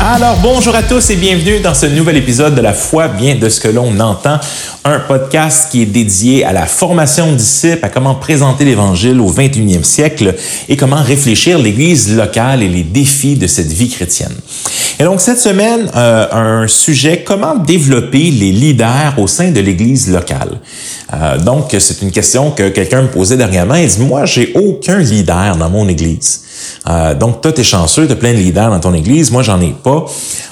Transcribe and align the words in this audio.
Alors 0.00 0.36
bonjour 0.42 0.74
à 0.74 0.82
tous 0.82 1.10
et 1.10 1.16
bienvenue 1.16 1.60
dans 1.60 1.74
ce 1.74 1.86
nouvel 1.86 2.16
épisode 2.16 2.54
de 2.54 2.60
La 2.60 2.72
foi 2.72 3.08
vient 3.08 3.36
de 3.36 3.48
ce 3.48 3.60
que 3.60 3.68
l'on 3.68 3.98
entend, 4.00 4.38
un 4.84 4.98
podcast 4.98 5.68
qui 5.70 5.82
est 5.82 5.86
dédié 5.86 6.44
à 6.44 6.52
la 6.52 6.66
formation 6.66 7.32
de 7.32 7.36
disciples, 7.36 7.84
à 7.84 7.88
comment 7.88 8.14
présenter 8.14 8.64
l'Évangile 8.64 9.20
au 9.20 9.32
21e 9.32 9.84
siècle 9.84 10.34
et 10.68 10.76
comment 10.76 11.02
réfléchir 11.02 11.58
l'Église 11.58 12.14
locale 12.16 12.62
et 12.62 12.68
les 12.68 12.82
défis 12.82 13.36
de 13.36 13.46
cette 13.46 13.72
vie 13.72 13.88
chrétienne. 13.88 14.34
Et 14.98 15.04
donc 15.04 15.20
cette 15.20 15.38
semaine, 15.38 15.90
euh, 15.96 16.62
un 16.62 16.68
sujet, 16.68 17.24
comment 17.24 17.56
développer 17.56 18.30
les 18.30 18.52
leaders 18.52 19.14
au 19.18 19.26
sein 19.26 19.50
de 19.50 19.60
l'Église 19.60 20.10
locale? 20.10 20.58
Euh, 21.14 21.38
donc 21.38 21.74
c'est 21.78 22.02
une 22.02 22.10
question 22.10 22.50
que 22.50 22.68
quelqu'un 22.68 23.02
me 23.02 23.08
posait 23.08 23.36
dernièrement. 23.36 23.74
Il 23.74 23.88
dit, 23.88 24.00
moi, 24.00 24.24
j'ai 24.24 24.52
aucun 24.54 24.98
leader 24.98 25.56
dans 25.56 25.70
mon 25.70 25.88
Église. 25.88 26.42
Euh, 26.88 27.14
donc, 27.14 27.40
toi, 27.40 27.52
t'es 27.52 27.62
chanceux, 27.62 28.06
t'as 28.06 28.16
plein 28.16 28.32
de 28.32 28.38
leaders 28.38 28.70
dans 28.70 28.80
ton 28.80 28.94
église. 28.94 29.30
Moi, 29.30 29.42
j'en 29.42 29.60
ai 29.60 29.74
pas. 29.82 30.06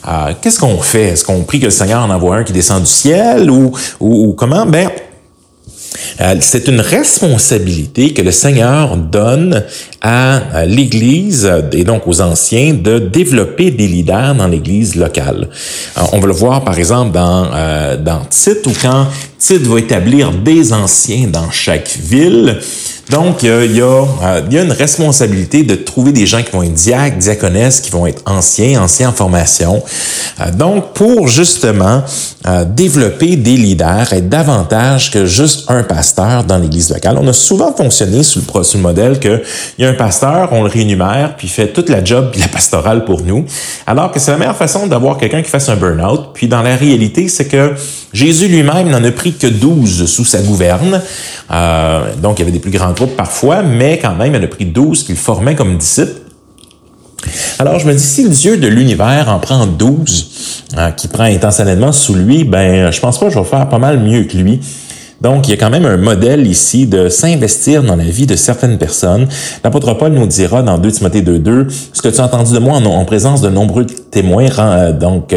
Euh, 0.08 0.32
qu'est-ce 0.40 0.60
qu'on 0.60 0.78
fait? 0.78 1.08
Est-ce 1.08 1.24
qu'on 1.24 1.42
prie 1.42 1.60
que 1.60 1.66
le 1.66 1.70
Seigneur 1.70 2.02
en 2.02 2.10
envoie 2.10 2.36
un 2.36 2.44
qui 2.44 2.52
descend 2.52 2.82
du 2.82 2.90
ciel 2.90 3.50
ou, 3.50 3.72
ou, 3.98 4.32
comment? 4.34 4.66
Ben, 4.66 4.90
euh, 6.20 6.36
c'est 6.40 6.68
une 6.68 6.80
responsabilité 6.80 8.14
que 8.14 8.22
le 8.22 8.30
Seigneur 8.30 8.96
donne 8.96 9.64
à 10.00 10.64
l'Église 10.64 11.50
et 11.72 11.84
donc 11.84 12.06
aux 12.06 12.20
anciens 12.20 12.74
de 12.74 12.98
développer 12.98 13.70
des 13.70 13.88
leaders 13.88 14.34
dans 14.34 14.46
l'Église 14.46 14.94
locale. 14.94 15.48
on 16.12 16.20
va 16.20 16.26
le 16.26 16.32
voir 16.32 16.62
par 16.62 16.78
exemple 16.78 17.12
dans, 17.12 17.50
dans 17.98 18.20
Tite 18.30 18.66
où 18.66 18.72
quand 18.80 19.08
Tite 19.38 19.66
va 19.66 19.78
établir 19.78 20.30
des 20.32 20.72
anciens 20.72 21.26
dans 21.26 21.50
chaque 21.50 21.90
ville, 21.98 22.60
donc, 23.10 23.44
euh, 23.44 23.66
il 23.66 23.76
y, 23.76 23.82
a, 23.82 23.84
euh, 23.84 24.42
une 24.50 24.72
responsabilité 24.72 25.64
de 25.64 25.74
trouver 25.74 26.12
des 26.12 26.26
gens 26.26 26.42
qui 26.42 26.52
vont 26.52 26.62
être 26.62 26.74
diacres, 26.74 27.16
diaconesses, 27.18 27.80
qui 27.80 27.90
vont 27.90 28.06
être 28.06 28.22
anciens, 28.26 28.82
anciens 28.82 29.08
en 29.08 29.12
formation. 29.12 29.82
Euh, 30.40 30.50
donc, 30.52 30.92
pour 30.92 31.28
justement 31.28 32.02
développer 32.74 33.36
des 33.36 33.56
leaders, 33.56 34.12
être 34.14 34.28
davantage 34.30 35.10
que 35.10 35.26
juste 35.26 35.70
un 35.70 35.82
pasteur 35.82 36.44
dans 36.44 36.56
l'Église 36.56 36.90
locale. 36.90 37.18
On 37.20 37.28
a 37.28 37.34
souvent 37.34 37.74
fonctionné 37.74 38.22
sur 38.22 38.40
le, 38.40 38.64
sur 38.64 38.78
le 38.78 38.82
modèle 38.82 39.20
qu'il 39.20 39.42
y 39.78 39.84
a 39.84 39.88
un 39.90 39.94
pasteur, 39.94 40.48
on 40.52 40.62
le 40.62 40.70
rémunère, 40.70 41.34
puis 41.36 41.48
il 41.48 41.50
fait 41.50 41.68
toute 41.68 41.90
la 41.90 42.02
job 42.02 42.30
puis 42.32 42.40
la 42.40 42.48
pastorale 42.48 43.04
pour 43.04 43.20
nous. 43.20 43.44
Alors 43.86 44.10
que 44.10 44.18
c'est 44.18 44.30
la 44.30 44.38
meilleure 44.38 44.56
façon 44.56 44.86
d'avoir 44.86 45.18
quelqu'un 45.18 45.42
qui 45.42 45.50
fasse 45.50 45.68
un 45.68 45.76
burn-out. 45.76 46.30
Puis 46.32 46.48
dans 46.48 46.62
la 46.62 46.76
réalité, 46.76 47.28
c'est 47.28 47.46
que 47.46 47.74
Jésus 48.12 48.48
lui-même 48.48 48.88
n'en 48.88 49.04
a 49.04 49.10
pris 49.12 49.34
que 49.34 49.46
12 49.46 50.06
sous 50.06 50.24
sa 50.24 50.40
gouverne. 50.42 51.00
donc, 52.22 52.38
il 52.38 52.40
y 52.40 52.42
avait 52.42 52.52
des 52.52 52.58
plus 52.58 52.70
grands 52.70 52.92
parfois, 53.16 53.62
mais 53.62 53.98
quand 53.98 54.14
même, 54.14 54.34
il 54.34 54.40
en 54.40 54.44
a 54.44 54.48
pris 54.48 54.66
12 54.66 55.04
qu'il 55.04 55.16
formait 55.16 55.54
comme 55.54 55.76
disciples. 55.76 56.20
Alors, 57.58 57.78
je 57.78 57.86
me 57.86 57.92
dis, 57.92 58.02
si 58.02 58.24
le 58.24 58.30
Dieu 58.30 58.56
de 58.56 58.66
l'univers 58.66 59.28
en 59.28 59.38
prend 59.38 59.66
12, 59.66 60.64
hein, 60.76 60.92
qui 60.92 61.08
prend 61.08 61.24
intentionnellement 61.24 61.92
sous 61.92 62.14
lui, 62.14 62.44
ben, 62.44 62.90
je 62.90 63.00
pense 63.00 63.18
pas 63.18 63.26
que 63.26 63.32
je 63.32 63.38
vais 63.38 63.44
faire 63.44 63.68
pas 63.68 63.78
mal 63.78 64.00
mieux 64.00 64.24
que 64.24 64.36
lui. 64.36 64.60
Donc, 65.20 65.46
il 65.46 65.50
y 65.50 65.54
a 65.54 65.58
quand 65.58 65.68
même 65.68 65.84
un 65.84 65.98
modèle 65.98 66.46
ici 66.46 66.86
de 66.86 67.10
s'investir 67.10 67.82
dans 67.82 67.96
la 67.96 68.04
vie 68.04 68.24
de 68.24 68.36
certaines 68.36 68.78
personnes. 68.78 69.28
L'apôtre 69.62 69.92
Paul 69.92 70.12
nous 70.12 70.26
dira 70.26 70.62
dans 70.62 70.78
2 70.78 70.92
Timothée 70.92 71.20
2.2, 71.20 71.66
ce 71.92 72.00
que 72.00 72.08
tu 72.08 72.20
as 72.20 72.24
entendu 72.24 72.54
de 72.54 72.58
moi 72.58 72.78
en, 72.78 73.04
présence 73.04 73.42
de 73.42 73.50
nombreux 73.50 73.84
témoins, 73.84 74.48
euh, 74.58 74.92
donc 74.92 75.34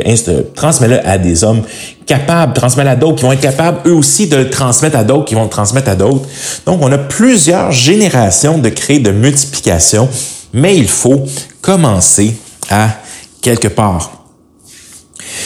transmets-le 0.55 1.05
à 1.05 1.17
des 1.17 1.43
hommes 1.43 1.63
capables, 2.05 2.53
transmets-le 2.53 2.89
à 2.89 2.95
d'autres 2.95 3.17
qui 3.17 3.23
vont 3.23 3.31
être 3.31 3.41
capables 3.41 3.79
eux 3.87 3.93
aussi 3.93 4.27
de 4.27 4.37
le 4.37 4.49
transmettre 4.49 4.97
à 4.97 5.03
d'autres 5.03 5.25
qui 5.25 5.35
vont 5.35 5.43
le 5.43 5.49
transmettre 5.49 5.89
à 5.89 5.95
d'autres. 5.95 6.27
Donc, 6.65 6.81
on 6.81 6.91
a 6.91 6.97
plusieurs 6.97 7.71
générations 7.71 8.57
de 8.57 8.69
créer 8.69 8.99
de 8.99 9.11
multiplication, 9.11 10.09
mais 10.53 10.75
il 10.77 10.87
faut 10.87 11.25
commencer 11.61 12.35
à 12.69 12.89
quelque 13.41 13.67
part. 13.67 14.23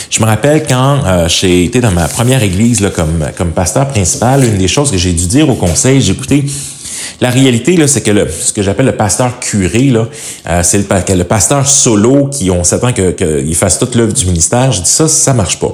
Je 0.10 0.20
me 0.22 0.26
rappelle 0.26 0.66
quand 0.68 1.02
euh, 1.06 1.28
j'ai 1.28 1.66
été 1.66 1.82
dans 1.82 1.92
ma 1.92 2.08
première 2.08 2.44
église 2.44 2.82
là, 2.82 2.90
comme, 2.90 3.26
comme 3.38 3.52
pasteur 3.52 3.88
principal, 3.88 4.44
une 4.44 4.58
des 4.58 4.68
choses 4.68 4.92
que 4.92 4.98
j'ai 4.98 5.14
dû 5.14 5.28
dire 5.28 5.50
au 5.50 5.56
conseil, 5.56 6.02
j'ai 6.02 6.14
écouté, 6.14 6.46
la 7.20 7.32
réalité, 7.32 7.86
c'est 7.88 8.02
que 8.02 8.12
le, 8.12 8.28
ce 8.30 8.54
que 8.54 8.62
j'appelle 8.62 8.86
le 8.86 8.96
pasteur 8.96 9.40
curé, 9.40 9.92
euh, 9.92 10.62
c'est 10.64 10.78
le, 10.78 11.24
pasteur 11.24 11.68
solo 11.68 12.28
qui, 12.28 12.52
on 12.52 12.64
s'attend 12.64 12.94
qu'il 12.94 13.56
fasse 13.56 13.80
toute 13.80 13.96
l'œuvre 13.96 14.14
du 14.14 14.26
ministère. 14.26 14.72
Je 14.72 14.82
dis 14.82 14.90
ça, 14.90 15.08
ça 15.08 15.34
marche 15.34 15.60
pas. 15.60 15.74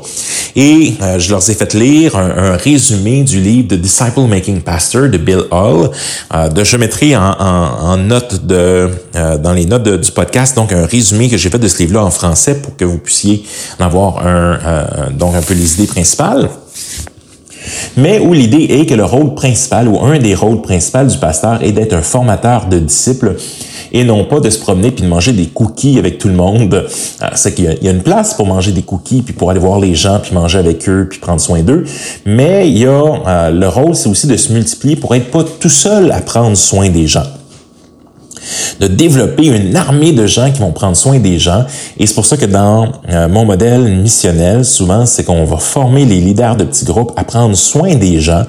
Et 0.56 0.94
euh, 1.02 1.20
je 1.20 1.30
leur 1.32 1.48
ai 1.50 1.54
fait 1.54 1.74
lire 1.74 2.16
un, 2.16 2.56
résumé 2.56 3.24
du 3.24 3.42
livre 3.42 3.68
de 3.70 3.76
Disciple 3.76 4.22
Making 4.22 4.62
Pastor 4.62 5.10
de 5.10 5.18
Bill 5.18 5.44
Hall. 5.52 5.90
Euh, 6.34 6.48
de, 6.48 6.64
je 6.64 6.78
mettrai 6.78 7.16
en, 7.16 7.22
en, 7.22 7.98
de, 7.98 8.90
dans 9.14 9.54
les 9.54 9.66
notes 9.66 9.88
du 9.88 10.12
podcast, 10.12 10.56
donc 10.56 10.72
un 10.72 10.86
résumé 10.86 11.30
que 11.30 11.38
j'ai 11.38 11.50
fait 11.50 11.60
de 11.60 11.68
ce 11.68 11.80
livre-là 11.80 12.06
en 12.06 12.12
français 12.12 12.56
pour 12.56 12.78
que 12.78 12.86
vous 12.86 13.00
puissiez 13.00 13.44
en 13.80 13.86
avoir 13.86 14.26
un, 14.26 15.10
donc 15.12 15.36
un 15.36 15.42
peu 15.42 15.54
les 15.54 15.74
idées 15.74 15.88
principales 15.88 16.50
mais 17.98 18.20
où 18.20 18.34
l'idée 18.34 18.68
est 18.70 18.86
que 18.86 18.94
le 18.94 19.06
rôle 19.06 19.34
principal 19.34 19.88
ou 19.88 20.00
un 20.02 20.20
des 20.20 20.36
rôles 20.36 20.62
principaux 20.62 21.04
du 21.06 21.18
pasteur 21.18 21.64
est 21.64 21.72
d'être 21.72 21.94
un 21.94 22.02
formateur 22.02 22.68
de 22.68 22.80
disciples 22.80 23.36
et 23.92 24.04
non 24.04 24.26
pas 24.26 24.40
de 24.40 24.50
se 24.50 24.60
promener 24.60 24.92
puis 24.92 25.04
de 25.04 25.10
manger 25.10 25.34
des 25.34 25.46
cookies 25.48 26.00
avec 26.00 26.18
tout 26.18 26.28
le 26.28 26.34
monde. 26.34 26.74
Euh, 26.74 27.28
c'est 27.36 27.54
qu'il 27.54 27.78
y 27.82 27.88
a 27.88 27.92
une 27.92 28.02
place 28.02 28.34
pour 28.34 28.48
manger 28.48 28.72
des 28.72 28.82
cookies 28.82 29.22
puis 29.22 29.34
pour 29.34 29.52
aller 29.52 29.60
voir 29.60 29.80
les 29.80 29.96
gens 29.96 30.20
puis 30.20 30.34
manger 30.34 30.60
avec 30.60 30.88
eux 30.90 31.08
puis 31.10 31.20
prendre 31.20 31.42
soin 31.42 31.62
d'eux, 31.62 31.84
mais 32.26 32.68
il 32.68 32.78
y 32.78 32.86
a 32.86 32.90
euh, 33.28 33.52
le 33.52 33.68
rôle 33.68 33.96
c'est 33.96 34.10
aussi 34.10 34.28
de 34.28 34.38
se 34.38 34.52
multiplier 34.52 34.96
pour 34.96 35.14
être 35.16 35.30
pas 35.32 35.44
tout 35.44 35.70
seul 35.70 36.12
à 36.12 36.22
prendre 36.22 36.58
soin 36.58 36.90
des 36.90 37.08
gens 37.08 37.24
de 38.80 38.88
développer 38.88 39.48
une 39.48 39.76
armée 39.76 40.12
de 40.12 40.26
gens 40.26 40.52
qui 40.52 40.60
vont 40.60 40.72
prendre 40.72 40.96
soin 40.96 41.20
des 41.20 41.40
gens. 41.40 41.66
Et 42.00 42.08
c'est 42.08 42.16
pour 42.16 42.26
ça 42.26 42.38
que 42.38 42.46
dans 42.46 42.92
euh, 43.10 43.28
mon 43.28 43.46
modèle 43.46 43.84
missionnel, 43.84 44.66
souvent, 44.66 45.06
c'est 45.06 45.24
qu'on 45.24 45.46
va 45.46 45.58
former 45.58 46.06
les 46.06 46.20
leaders 46.20 46.56
de 46.56 46.64
petits 46.64 46.86
groupes 46.86 47.12
à 47.16 47.24
prendre 47.24 47.56
soin 47.56 47.96
des 47.96 48.20
gens, 48.20 48.44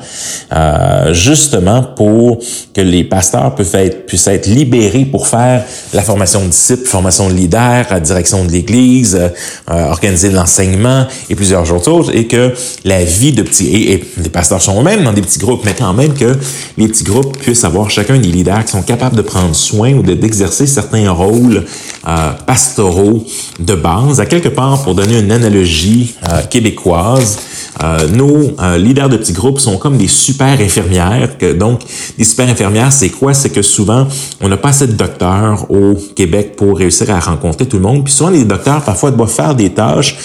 euh, 0.53 1.13
justement 1.13 1.83
pour 1.83 2.39
que 2.75 2.81
les 2.81 3.05
pasteurs 3.05 3.55
puissent 3.55 3.75
être, 3.75 4.07
puissent 4.07 4.27
être 4.27 4.47
libérés 4.47 5.05
pour 5.05 5.27
faire 5.27 5.65
la 5.93 6.03
formation 6.03 6.43
de 6.43 6.49
disciples, 6.49 6.87
formation 6.87 7.29
de 7.29 7.35
leaders, 7.35 8.01
direction 8.01 8.45
de 8.45 8.51
l'Église, 8.51 9.17
euh, 9.17 9.91
organiser 9.91 10.31
l'enseignement 10.31 11.07
et 11.29 11.35
plusieurs 11.35 11.71
autres 11.89 12.15
et 12.15 12.27
que 12.27 12.53
la 12.85 13.05
vie 13.05 13.33
de 13.33 13.43
petits... 13.43 13.75
Et, 13.75 14.05
les 14.23 14.29
pasteurs 14.31 14.63
sont 14.63 14.81
eux-mêmes 14.81 15.05
dans 15.05 15.13
des 15.13 15.23
petits 15.23 15.39
groupes, 15.39 15.63
mais 15.65 15.75
quand 15.77 15.93
même 15.93 16.15
que 16.15 16.37
les 16.79 16.89
petits 16.89 17.05
groupes 17.05 17.37
puissent 17.39 17.65
avoir 17.65 17.91
chacun 17.91 18.19
des 18.19 18.29
leaders 18.29 18.65
qui 18.65 18.73
sont 18.73 18.83
capables 18.83 19.17
de 19.17 19.23
prendre 19.23 19.55
soin 19.55 19.84
ou 19.93 20.03
d'exercer 20.03 20.67
certains 20.67 21.11
rôles 21.11 21.65
euh, 22.07 22.33
pastoraux 22.47 23.25
de 23.59 23.75
base. 23.75 24.21
À 24.21 24.27
quelque 24.27 24.49
part, 24.49 24.83
pour 24.83 24.95
donner 24.95 25.19
une 25.19 25.33
analogie 25.33 26.15
euh, 26.29 26.43
québécoise, 26.43 27.39
euh, 27.83 28.09
nos 28.09 28.55
leaders 28.77 29.09
de 29.09 29.17
petits 29.17 29.33
groupes 29.33 29.59
sont 29.59 29.79
comme 29.79 29.97
des 29.97 30.07
super 30.07 30.61
infirmières. 30.61 31.31
Donc, 31.59 31.81
des 32.17 32.25
super 32.25 32.49
infirmières, 32.49 32.93
c'est 32.93 33.09
quoi? 33.09 33.35
C'est 33.35 33.51
que 33.51 33.63
souvent, 33.63 34.07
on 34.41 34.49
n'a 34.49 34.57
pas 34.57 34.69
assez 34.69 34.87
de 34.87 34.93
docteurs 34.93 35.71
au 35.71 35.95
Québec 36.15 36.57
pour 36.57 36.79
réussir 36.79 37.11
à 37.11 37.21
rencontrer 37.21 37.67
tout 37.67 37.77
le 37.77 37.83
monde. 37.83 38.05
Puis 38.05 38.13
souvent, 38.13 38.31
les 38.31 38.45
docteurs, 38.45 38.83
parfois, 38.83 39.11
doivent 39.11 39.31
faire 39.31 39.55
des 39.55 39.71
tâches 39.71 40.17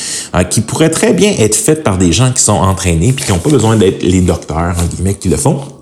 qui 0.50 0.62
pourraient 0.62 0.91
très 0.91 1.14
bien 1.14 1.34
être 1.40 1.56
faites 1.56 1.84
par 1.84 1.97
des 1.97 2.12
gens 2.12 2.31
qui 2.31 2.44
sont 2.44 2.53
entraînés 2.53 3.14
puis 3.14 3.26
qui 3.26 3.31
n'ont 3.31 3.40
pas 3.40 3.50
besoin 3.50 3.76
d'être 3.76 4.03
les 4.03 4.22
docteurs, 4.22 4.76
en 4.78 4.86
guillemets, 4.86 5.16
qui 5.16 5.30
le 5.30 5.38
font. 5.38 5.78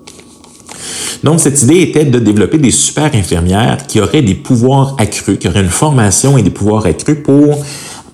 Donc, 1.23 1.39
cette 1.39 1.61
idée 1.63 1.81
était 1.81 2.05
de 2.05 2.19
développer 2.19 2.57
des 2.57 2.71
super 2.71 3.13
infirmières 3.13 3.85
qui 3.87 3.99
auraient 3.99 4.21
des 4.21 4.35
pouvoirs 4.35 4.95
accrus, 4.99 5.37
qui 5.39 5.47
auraient 5.47 5.61
une 5.61 5.69
formation 5.69 6.37
et 6.37 6.43
des 6.43 6.49
pouvoirs 6.49 6.85
accrus 6.85 7.17
pour 7.23 7.63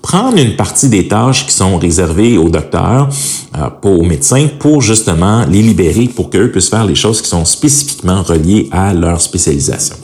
prendre 0.01 0.37
une 0.37 0.55
partie 0.55 0.89
des 0.89 1.07
tâches 1.07 1.47
qui 1.47 1.53
sont 1.53 1.77
réservées 1.77 2.37
aux 2.37 2.49
docteurs, 2.49 3.09
euh, 3.57 3.69
aux 3.83 4.03
médecins, 4.03 4.47
pour 4.59 4.81
justement 4.81 5.45
les 5.45 5.61
libérer 5.61 6.07
pour 6.07 6.29
qu'eux 6.29 6.51
puissent 6.51 6.69
faire 6.69 6.85
les 6.85 6.95
choses 6.95 7.21
qui 7.21 7.29
sont 7.29 7.45
spécifiquement 7.45 8.21
reliées 8.21 8.67
à 8.71 8.93
leur 8.93 9.21
spécialisation. 9.21 9.95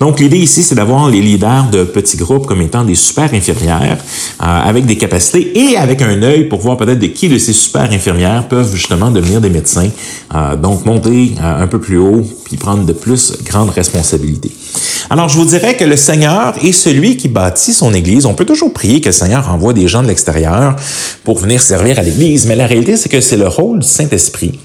Donc, 0.00 0.20
l'idée 0.20 0.38
ici, 0.38 0.62
c'est 0.62 0.74
d'avoir 0.74 1.08
les 1.08 1.20
leaders 1.20 1.70
de 1.70 1.84
petits 1.84 2.16
groupes 2.16 2.46
comme 2.46 2.62
étant 2.62 2.84
des 2.84 2.94
super 2.94 3.32
infirmières 3.34 3.98
euh, 3.98 4.44
avec 4.44 4.86
des 4.86 4.96
capacités 4.96 5.58
et 5.58 5.76
avec 5.76 6.02
un 6.02 6.22
œil 6.22 6.44
pour 6.44 6.60
voir 6.60 6.76
peut-être 6.76 7.00
de 7.00 7.06
qui 7.06 7.28
de 7.28 7.38
ces 7.38 7.52
super 7.52 7.90
infirmières 7.90 8.46
peuvent 8.48 8.74
justement 8.74 9.10
devenir 9.10 9.40
des 9.40 9.50
médecins. 9.50 9.88
Euh, 10.34 10.56
donc, 10.56 10.84
monter 10.86 11.34
euh, 11.40 11.62
un 11.62 11.66
peu 11.66 11.80
plus 11.80 11.98
haut 11.98 12.22
puis 12.44 12.56
prendre 12.56 12.84
de 12.84 12.92
plus 12.92 13.32
grandes 13.44 13.70
responsabilités. 13.70 14.52
Alors, 15.10 15.28
je 15.28 15.36
vous 15.36 15.46
dirais 15.46 15.76
que 15.76 15.84
le 15.84 15.96
Seigneur 15.96 16.54
est 16.62 16.72
celui 16.72 17.16
qui 17.16 17.28
bâtit 17.28 17.72
son 17.72 17.92
Église. 17.92 18.26
On 18.26 18.34
peut 18.34 18.44
toujours 18.44 18.72
prier 18.72 19.00
que 19.00 19.06
le 19.06 19.12
Seigneur 19.12 19.48
envoie 19.50 19.72
des 19.72 19.88
gens 19.88 20.02
de 20.02 20.08
l'extérieur 20.08 20.76
pour 21.24 21.38
venir 21.38 21.60
servir 21.60 21.98
à 21.98 22.02
l'Église, 22.02 22.46
mais 22.46 22.56
la 22.56 22.66
réalité, 22.66 22.96
c'est 22.96 23.08
que 23.08 23.20
c'est 23.20 23.36
le 23.36 23.48
rôle 23.48 23.80
du 23.80 23.86
Saint-Esprit 23.86 24.58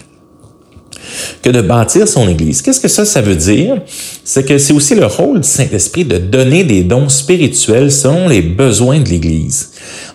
que 1.42 1.50
de 1.50 1.62
bâtir 1.62 2.07
son 2.07 2.27
Église. 2.27 2.62
Qu'est-ce 2.62 2.80
que 2.80 2.88
ça, 2.88 3.06
ça 3.06 3.21
veut 3.21 3.36
dire? 3.36 3.77
C'est 4.24 4.45
que 4.45 4.57
c'est 4.57 4.74
aussi 4.74 4.95
le 4.95 5.06
rôle 5.06 5.42
du 5.42 5.48
Saint-Esprit 5.48 6.06
de 6.06 6.18
donner 6.18 6.63
des 6.63 6.83
dons 6.83 7.10
spirituels 7.10 7.92
selon 7.92 8.27
les 8.27 8.42
besoins 8.42 9.00
de 9.00 9.10
l'Église. 9.10 9.71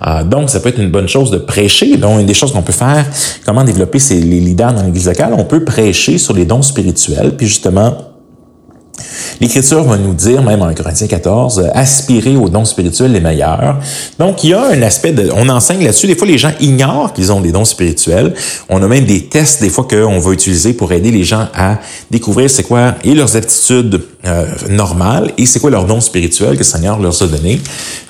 Euh, 0.06 0.24
donc, 0.24 0.50
ça 0.50 0.60
peut 0.60 0.70
être 0.70 0.80
une 0.80 0.90
bonne 0.90 1.08
chose 1.08 1.30
de 1.30 1.38
prêcher. 1.38 1.96
Donc, 1.96 2.20
une 2.20 2.26
des 2.26 2.34
choses 2.34 2.52
qu'on 2.52 2.62
peut 2.62 2.72
faire, 2.72 3.04
comment 3.44 3.64
développer 3.64 3.98
les 4.10 4.40
leaders 4.40 4.72
dans 4.72 4.82
l'Église 4.82 5.06
locale, 5.06 5.34
on 5.36 5.44
peut 5.44 5.64
prêcher 5.64 6.18
sur 6.18 6.34
les 6.34 6.44
dons 6.44 6.62
spirituels, 6.62 7.32
puis 7.36 7.46
justement 7.46 8.07
L'Écriture 9.40 9.84
va 9.84 9.96
nous 9.96 10.14
dire, 10.14 10.42
même 10.42 10.62
en 10.62 10.72
Corinthiens 10.74 11.06
14, 11.06 11.58
euh, 11.58 11.68
aspirer 11.74 12.36
aux 12.36 12.48
dons 12.48 12.64
spirituels 12.64 13.12
les 13.12 13.20
meilleurs. 13.20 13.78
Donc, 14.18 14.44
il 14.44 14.50
y 14.50 14.54
a 14.54 14.62
un 14.62 14.82
aspect 14.82 15.12
de, 15.12 15.30
on 15.34 15.48
enseigne 15.48 15.84
là-dessus. 15.84 16.06
Des 16.06 16.16
fois, 16.16 16.26
les 16.26 16.38
gens 16.38 16.52
ignorent 16.60 17.12
qu'ils 17.12 17.32
ont 17.32 17.40
des 17.40 17.52
dons 17.52 17.64
spirituels. 17.64 18.34
On 18.68 18.82
a 18.82 18.86
même 18.86 19.04
des 19.04 19.26
tests, 19.26 19.60
des 19.60 19.70
fois, 19.70 19.86
qu'on 19.88 20.18
va 20.18 20.32
utiliser 20.32 20.72
pour 20.72 20.92
aider 20.92 21.10
les 21.10 21.24
gens 21.24 21.48
à 21.54 21.78
découvrir 22.10 22.50
c'est 22.50 22.62
quoi 22.62 22.94
et 23.04 23.14
leurs 23.14 23.36
aptitudes 23.36 24.00
euh, 24.24 24.46
normales 24.68 25.32
et 25.38 25.46
c'est 25.46 25.60
quoi 25.60 25.70
leurs 25.70 25.86
dons 25.86 26.00
spirituels 26.00 26.54
que 26.54 26.58
le 26.58 26.64
Seigneur 26.64 26.98
leur 26.98 27.22
a 27.22 27.26
donnés. 27.26 27.60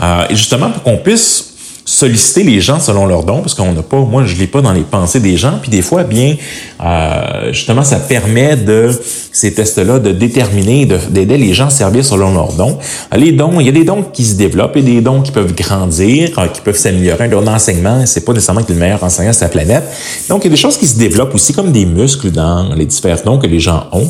Euh, 0.00 0.25
et 0.31 0.37
justement, 0.37 0.70
pour 0.70 0.82
qu'on 0.82 0.96
puisse 0.96 1.48
solliciter 1.88 2.43
les 2.43 2.61
gens 2.61 2.79
selon 2.81 3.06
leurs 3.06 3.25
dons, 3.25 3.40
parce 3.40 3.55
qu'on 3.55 3.73
n'a 3.73 3.82
pas, 3.82 3.96
moi 3.96 4.23
je 4.26 4.37
l'ai 4.37 4.46
pas 4.46 4.61
dans 4.61 4.75
les 4.75 4.82
pensées 4.82 5.20
des 5.20 5.38
gens, 5.38 5.55
puis 5.62 5.70
des 5.70 5.81
fois, 5.81 6.05
bien, 6.05 6.37
euh, 6.85 7.50
justement, 7.50 7.82
ça 7.82 7.96
permet 7.96 8.56
de 8.56 8.90
ces 9.32 9.55
tests-là 9.55 9.99
de 9.99 10.12
déterminer, 10.12 10.85
d'aider 10.85 11.38
les 11.38 11.55
gens 11.55 11.69
à 11.69 11.70
servir 11.70 12.05
selon 12.05 12.35
leurs 12.35 12.52
dons. 12.52 12.76
Les 13.17 13.32
dons, 13.32 13.58
il 13.58 13.64
y 13.64 13.70
a 13.70 13.73
des 13.73 13.85
dons 13.85 14.05
qui 14.12 14.26
se 14.26 14.35
développent 14.35 14.76
et 14.76 14.82
des 14.82 15.00
dons 15.00 15.23
qui 15.23 15.32
peuvent 15.32 15.55
grandir, 15.55 16.38
euh, 16.38 16.49
qui 16.49 16.61
peuvent 16.61 16.76
s'améliorer. 16.76 17.25
Un 17.25 17.46
enseignement, 17.46 18.05
c'est 18.05 18.25
pas 18.25 18.34
nécessairement 18.34 18.62
que 18.62 18.73
le 18.73 18.79
meilleur 18.79 19.02
enseignant 19.02 19.32
c'est 19.32 19.46
la 19.46 19.49
planète. 19.49 19.84
Donc, 20.29 20.44
il 20.44 20.49
y 20.49 20.49
a 20.49 20.50
des 20.50 20.61
choses 20.61 20.76
qui 20.76 20.87
se 20.87 20.99
développent 20.99 21.34
aussi 21.34 21.55
comme 21.55 21.73
des 21.73 21.87
muscles 21.87 22.31
dans 22.31 22.75
les 22.75 22.84
différents 22.84 23.23
dons 23.25 23.38
que 23.38 23.46
les 23.46 23.61
gens 23.61 23.87
ont. 23.93 24.08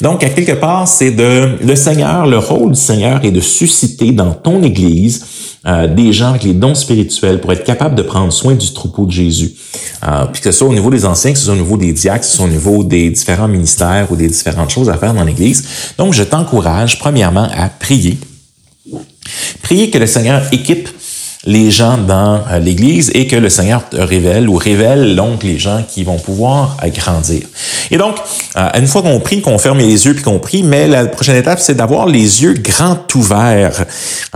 Donc, 0.00 0.22
à 0.22 0.28
quelque 0.28 0.52
part, 0.52 0.86
c'est 0.86 1.10
de 1.10 1.58
le 1.60 1.74
Seigneur, 1.74 2.26
le 2.26 2.38
rôle 2.38 2.72
du 2.72 2.80
Seigneur 2.80 3.24
est 3.24 3.32
de 3.32 3.40
susciter 3.40 4.12
dans 4.12 4.34
ton 4.34 4.62
Église 4.62 5.41
euh, 5.64 5.86
des 5.86 6.12
gens 6.12 6.30
avec 6.30 6.42
les 6.42 6.54
dons 6.54 6.74
spirituels 6.74 7.40
pour 7.40 7.52
être 7.52 7.62
capables 7.62 7.94
de 7.94 8.02
prendre 8.02 8.32
soin 8.32 8.54
du 8.54 8.72
troupeau 8.72 9.06
de 9.06 9.12
Jésus. 9.12 9.52
Euh, 10.02 10.24
puis 10.32 10.42
que 10.42 10.50
ce 10.50 10.58
soit 10.58 10.68
au 10.68 10.72
niveau 10.72 10.90
des 10.90 11.04
anciens, 11.04 11.32
que 11.32 11.38
ce 11.38 11.44
soit 11.44 11.54
au 11.54 11.58
niveau 11.58 11.76
des 11.76 11.92
diacres, 11.92 12.26
que 12.26 12.42
au 12.42 12.48
niveau 12.48 12.82
des 12.82 13.10
différents 13.10 13.46
ministères 13.46 14.10
ou 14.10 14.16
des 14.16 14.26
différentes 14.26 14.70
choses 14.70 14.90
à 14.90 14.96
faire 14.96 15.14
dans 15.14 15.22
l'Église. 15.22 15.64
Donc, 15.98 16.14
je 16.14 16.24
t'encourage 16.24 16.98
premièrement 16.98 17.48
à 17.54 17.68
prier. 17.68 18.18
Prier 19.62 19.90
que 19.90 19.98
le 19.98 20.08
Seigneur 20.08 20.42
équipe 20.50 20.88
les 21.44 21.70
gens 21.70 21.98
dans 21.98 22.42
euh, 22.50 22.58
l'Église 22.58 23.10
et 23.14 23.26
que 23.26 23.36
le 23.36 23.48
Seigneur 23.48 23.88
te 23.88 23.96
révèle 23.96 24.48
ou 24.48 24.56
révèle 24.56 25.14
donc 25.16 25.42
les 25.42 25.58
gens 25.58 25.84
qui 25.88 26.04
vont 26.04 26.18
pouvoir 26.18 26.76
grandir. 26.94 27.42
Et 27.90 27.98
donc, 27.98 28.16
euh, 28.56 28.68
une 28.78 28.86
fois 28.86 29.02
qu'on 29.02 29.18
prie, 29.20 29.40
qu'on 29.40 29.58
ferme 29.58 29.78
les 29.78 30.06
yeux 30.06 30.14
puis 30.14 30.22
qu'on 30.22 30.38
prie, 30.38 30.62
mais 30.62 30.86
la 30.86 31.06
prochaine 31.06 31.36
étape, 31.36 31.58
c'est 31.60 31.74
d'avoir 31.74 32.06
les 32.06 32.42
yeux 32.42 32.54
grands 32.54 32.98
ouverts, 33.14 33.84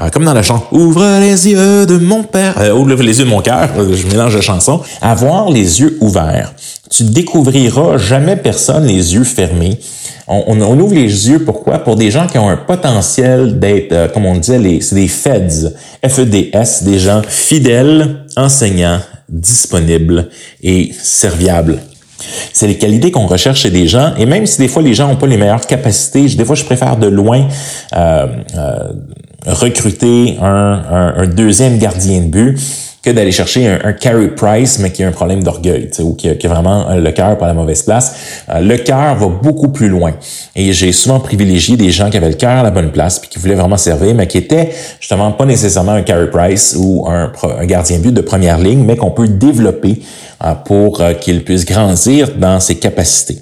euh, 0.01 0.09
comme 0.11 0.25
dans 0.25 0.35
la 0.35 0.43
chanson 0.43 0.65
Ouvre 0.73 1.21
les 1.21 1.49
yeux 1.49 1.87
de 1.87 1.99
mon 1.99 2.23
père, 2.23 2.55
ouvre 2.75 3.03
les 3.03 3.19
yeux 3.19 3.25
de 3.25 3.31
mon 3.31 3.43
cœur, 3.43 3.69
je 3.93 4.07
mélange 4.07 4.35
la 4.35 4.41
chanson, 4.41 4.81
avoir 5.03 5.51
les 5.51 5.81
yeux 5.81 5.99
ouverts. 6.01 6.53
Tu 6.89 7.05
découvriras 7.05 7.99
jamais 7.99 8.37
personne 8.37 8.87
les 8.87 9.15
yeux 9.15 9.25
fermés. 9.25 9.79
On, 10.29 10.45
on, 10.49 10.79
ouvre 10.81 10.95
les 10.95 11.29
yeux, 11.29 11.45
pourquoi? 11.45 11.79
Pour 11.79 11.97
des 11.97 12.11
gens 12.11 12.27
qui 12.27 12.39
ont 12.39 12.49
un 12.49 12.57
potentiel 12.57 13.59
d'être, 13.59 13.93
euh, 13.93 14.09
comme 14.09 14.27
on 14.27 14.37
disait, 14.37 14.59
les, 14.59 14.81
c'est 14.81 14.95
des 14.97 15.09
FEDS, 15.09 15.73
F-E-D-S, 16.07 16.83
des 16.85 16.99
gens 16.99 17.23
fidèles, 17.27 18.25
enseignants, 18.37 19.01
disponibles 19.29 20.29
et 20.63 20.93
serviables. 21.01 21.81
C'est 22.53 22.67
les 22.67 22.79
qualités 22.79 23.11
qu'on 23.11 23.27
recherche 23.27 23.61
chez 23.61 23.71
des 23.71 23.87
gens, 23.87 24.15
et 24.17 24.27
même 24.27 24.47
si 24.47 24.59
des 24.59 24.69
fois 24.69 24.83
les 24.83 24.95
gens 24.95 25.09
n'ont 25.09 25.17
pas 25.17 25.27
les 25.27 25.37
meilleures 25.37 25.67
capacités, 25.67 26.27
des 26.27 26.45
fois 26.45 26.55
je 26.55 26.65
préfère 26.65 26.97
de 26.97 27.07
loin 27.07 27.47
euh, 27.95 28.27
euh, 28.57 28.93
recruter 29.45 30.37
un, 30.41 31.15
un, 31.17 31.27
deuxième 31.27 31.79
gardien 31.79 32.21
de 32.21 32.27
but 32.27 32.59
que 33.03 33.11
d'aller 33.11 33.31
chercher 33.31 33.69
un, 33.69 33.79
un, 33.85 33.93
Carey 33.93 34.29
Price, 34.35 34.81
mais 34.81 34.91
qui 34.91 35.05
a 35.05 35.09
un 35.09 35.13
problème 35.13 35.45
d'orgueil, 35.45 35.91
ou 36.01 36.15
qui 36.15 36.29
a, 36.29 36.49
vraiment 36.49 36.89
le 36.97 37.11
cœur 37.13 37.39
par 37.39 37.47
la 37.47 37.55
mauvaise 37.55 37.83
place. 37.85 38.17
Euh, 38.49 38.61
le 38.61 38.77
cœur 38.79 39.15
va 39.15 39.29
beaucoup 39.29 39.69
plus 39.69 39.89
loin. 39.89 40.15
Et 40.57 40.73
j'ai 40.73 40.91
souvent 40.91 41.21
privilégié 41.21 41.77
des 41.77 41.91
gens 41.91 42.11
qui 42.11 42.17
avaient 42.17 42.31
le 42.31 42.35
cœur 42.35 42.59
à 42.59 42.63
la 42.65 42.73
bonne 42.73 42.91
place, 42.91 43.21
puis 43.21 43.29
qui 43.29 43.39
voulaient 43.39 43.55
vraiment 43.55 43.77
servir, 43.77 44.15
mais 44.15 44.27
qui 44.27 44.39
étaient 44.39 44.73
justement 44.99 45.31
pas 45.31 45.45
nécessairement 45.45 45.93
un 45.93 46.03
Carey 46.03 46.31
Price 46.31 46.77
ou 46.77 47.07
un, 47.09 47.31
un 47.61 47.67
gardien 47.67 47.99
but 47.99 48.13
de 48.13 48.23
première 48.23 48.59
ligne, 48.59 48.83
mais 48.85 48.97
qu'on 48.97 49.13
peut 49.13 49.29
développer 49.29 50.03
euh, 50.45 50.55
pour 50.65 51.01
euh, 51.01 51.15
qu'il 51.15 51.45
puisse 51.45 51.65
grandir 51.65 52.33
dans 52.37 52.59
ses 52.59 52.75
capacités. 52.75 53.39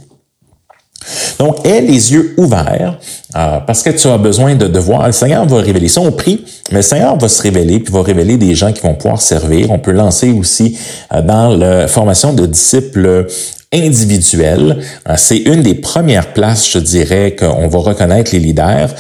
Donc, 1.39 1.67
aie 1.67 1.81
les 1.81 2.13
yeux 2.13 2.35
ouverts 2.37 2.99
euh, 3.37 3.59
parce 3.67 3.83
que 3.83 3.91
tu 3.91 4.09
as 4.09 4.19
besoin 4.19 4.55
de, 4.55 4.79
voir. 4.79 5.07
Le 5.07 5.13
Seigneur 5.13 5.47
va 5.47 5.61
révéler 5.61 5.89
ça. 5.89 6.01
On 6.01 6.13
prie, 6.13 6.45
mais 6.71 6.79
le 6.79 6.83
Seigneur 6.83 7.19
va 7.19 7.29
se 7.29 7.43
révéler 7.43 7.81
puis 7.81 7.93
va 7.93 8.03
révéler 8.03 8.37
des 8.37 8.55
gens 8.55 8.73
qui 8.73 8.83
vont 8.83 8.95
pouvoir 8.95 9.21
servir. 9.21 9.71
On 9.71 9.79
peut 9.79 9.93
lancer 9.93 10.31
aussi 10.31 10.79
euh, 11.13 11.23
dans 11.23 11.49
la 11.49 11.89
formation 11.89 12.33
de 12.33 12.47
disciples 12.47 13.27
individuels. 13.73 14.79
Euh, 15.09 15.15
c'est 15.17 15.39
une 15.39 15.63
des 15.63 15.75
premières 15.75 16.33
places, 16.33 16.71
je 16.71 16.79
dirais, 16.79 17.35
qu'on 17.37 17.67
va 17.67 17.79
reconnaître 17.79 18.31
les 18.33 18.39
leaders. 18.39 18.91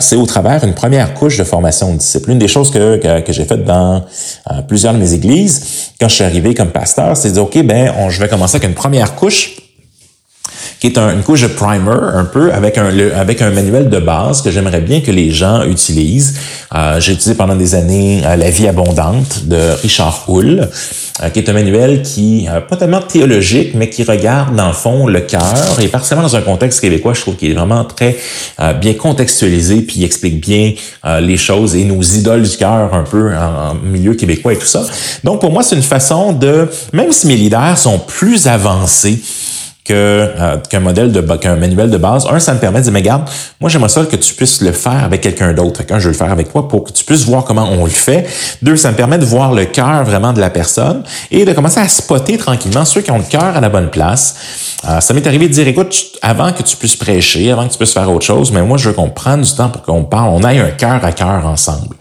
c'est 0.00 0.16
au 0.16 0.26
travers 0.26 0.64
une 0.64 0.74
première 0.74 1.14
couche 1.14 1.38
de 1.38 1.44
formation 1.44 1.92
de 1.92 1.98
disciples. 1.98 2.32
Une 2.32 2.38
des 2.38 2.48
choses 2.48 2.70
que, 2.70 3.20
que, 3.20 3.32
j'ai 3.32 3.44
faites 3.44 3.64
dans 3.64 4.02
plusieurs 4.66 4.92
de 4.92 4.98
mes 4.98 5.12
églises, 5.12 5.92
quand 6.00 6.08
je 6.08 6.14
suis 6.16 6.24
arrivé 6.24 6.54
comme 6.54 6.70
pasteur, 6.70 7.16
c'est 7.16 7.28
de 7.28 7.34
dire, 7.34 7.44
OK, 7.44 7.62
ben, 7.62 7.92
je 8.08 8.20
vais 8.20 8.28
commencer 8.28 8.56
avec 8.56 8.68
une 8.68 8.74
première 8.74 9.14
couche 9.14 9.67
qui 10.80 10.86
est 10.86 10.98
une 10.98 11.22
couche 11.22 11.42
de 11.42 11.48
primer 11.48 11.90
un 12.14 12.24
peu 12.24 12.52
avec 12.52 12.78
un, 12.78 12.90
avec 13.16 13.42
un 13.42 13.50
manuel 13.50 13.88
de 13.88 13.98
base 13.98 14.42
que 14.42 14.50
j'aimerais 14.50 14.80
bien 14.80 15.00
que 15.00 15.10
les 15.10 15.30
gens 15.30 15.64
utilisent. 15.64 16.34
Euh, 16.74 17.00
J'ai 17.00 17.12
utilisé 17.12 17.34
pendant 17.34 17.56
des 17.56 17.74
années 17.74 18.22
euh, 18.24 18.36
La 18.36 18.50
vie 18.50 18.68
abondante 18.68 19.46
de 19.46 19.58
Richard 19.82 20.24
Hull, 20.28 20.68
euh, 21.22 21.28
qui 21.30 21.38
est 21.40 21.48
un 21.48 21.52
manuel 21.52 22.02
qui 22.02 22.46
euh, 22.48 22.60
pas 22.60 22.76
tellement 22.76 23.00
théologique, 23.00 23.72
mais 23.74 23.90
qui 23.90 24.04
regarde 24.04 24.54
dans 24.54 24.68
le 24.68 24.72
fond 24.72 25.06
le 25.06 25.20
cœur 25.20 25.80
et 25.80 25.88
particulièrement 25.88 26.28
dans 26.28 26.36
un 26.36 26.42
contexte 26.42 26.80
québécois, 26.80 27.14
je 27.14 27.22
trouve 27.22 27.36
qu'il 27.36 27.50
est 27.50 27.54
vraiment 27.54 27.84
très 27.84 28.16
bien 28.80 28.94
contextualisé 28.94 29.82
puis 29.82 29.96
il 29.98 30.04
explique 30.04 30.40
bien 30.40 30.74
les 31.20 31.36
choses 31.36 31.74
et 31.74 31.84
nos 31.84 32.02
idoles 32.02 32.42
du 32.42 32.56
cœur 32.56 32.94
un 32.94 33.04
peu 33.04 33.34
en, 33.34 33.70
en 33.70 33.74
milieu 33.74 34.14
québécois 34.14 34.52
et 34.52 34.56
tout 34.56 34.66
ça. 34.66 34.84
Donc 35.24 35.40
pour 35.40 35.52
moi, 35.52 35.62
c'est 35.62 35.76
une 35.76 35.82
façon 35.82 36.32
de, 36.32 36.68
même 36.92 37.12
si 37.12 37.26
mes 37.26 37.36
leaders 37.36 37.78
sont 37.78 37.98
plus 37.98 38.46
avancés, 38.46 39.20
euh, 39.94 40.56
qu'un 40.68 40.80
modèle 40.80 41.12
de 41.12 41.20
qu'un 41.36 41.56
manuel 41.56 41.90
de 41.90 41.96
base. 41.96 42.26
Un, 42.30 42.38
ça 42.38 42.54
me 42.54 42.58
permet 42.58 42.78
de 42.78 42.84
dire, 42.84 42.92
mais 42.92 43.02
garde, 43.02 43.22
moi 43.60 43.70
j'aimerais 43.70 43.88
ça 43.88 44.04
que 44.04 44.16
tu 44.16 44.34
puisses 44.34 44.60
le 44.60 44.72
faire 44.72 45.04
avec 45.04 45.20
quelqu'un 45.20 45.52
d'autre. 45.52 45.82
Quand 45.88 45.98
je 45.98 46.04
veux 46.04 46.12
le 46.12 46.18
faire 46.18 46.32
avec 46.32 46.52
toi 46.52 46.68
pour 46.68 46.84
que 46.84 46.92
tu 46.92 47.04
puisses 47.04 47.24
voir 47.24 47.44
comment 47.44 47.68
on 47.70 47.84
le 47.84 47.90
fait. 47.90 48.26
Deux, 48.62 48.76
ça 48.76 48.90
me 48.90 48.96
permet 48.96 49.18
de 49.18 49.24
voir 49.24 49.52
le 49.52 49.64
cœur 49.64 50.04
vraiment 50.04 50.32
de 50.32 50.40
la 50.40 50.50
personne 50.50 51.02
et 51.30 51.44
de 51.44 51.52
commencer 51.52 51.80
à 51.80 51.88
spotter 51.88 52.38
tranquillement 52.38 52.84
ceux 52.84 53.00
qui 53.00 53.10
ont 53.10 53.18
le 53.18 53.24
cœur 53.24 53.56
à 53.56 53.60
la 53.60 53.68
bonne 53.68 53.90
place. 53.90 54.36
Euh, 54.88 55.00
ça 55.00 55.12
m'est 55.12 55.26
arrivé 55.26 55.48
de 55.48 55.52
dire, 55.52 55.66
écoute, 55.66 55.94
avant 56.22 56.52
que 56.52 56.62
tu 56.62 56.76
puisses 56.76 56.96
prêcher, 56.96 57.50
avant 57.50 57.66
que 57.66 57.72
tu 57.72 57.78
puisses 57.78 57.92
faire 57.92 58.10
autre 58.10 58.24
chose, 58.24 58.52
mais 58.52 58.62
moi 58.62 58.78
je 58.78 58.88
veux 58.88 58.94
qu'on 58.94 59.10
prenne 59.10 59.42
du 59.42 59.52
temps 59.52 59.68
pour 59.68 59.82
qu'on 59.82 60.04
parle, 60.04 60.30
on 60.30 60.44
aille 60.44 60.60
un 60.60 60.70
cœur 60.70 61.04
à 61.04 61.12
cœur 61.12 61.46
ensemble. 61.46 61.96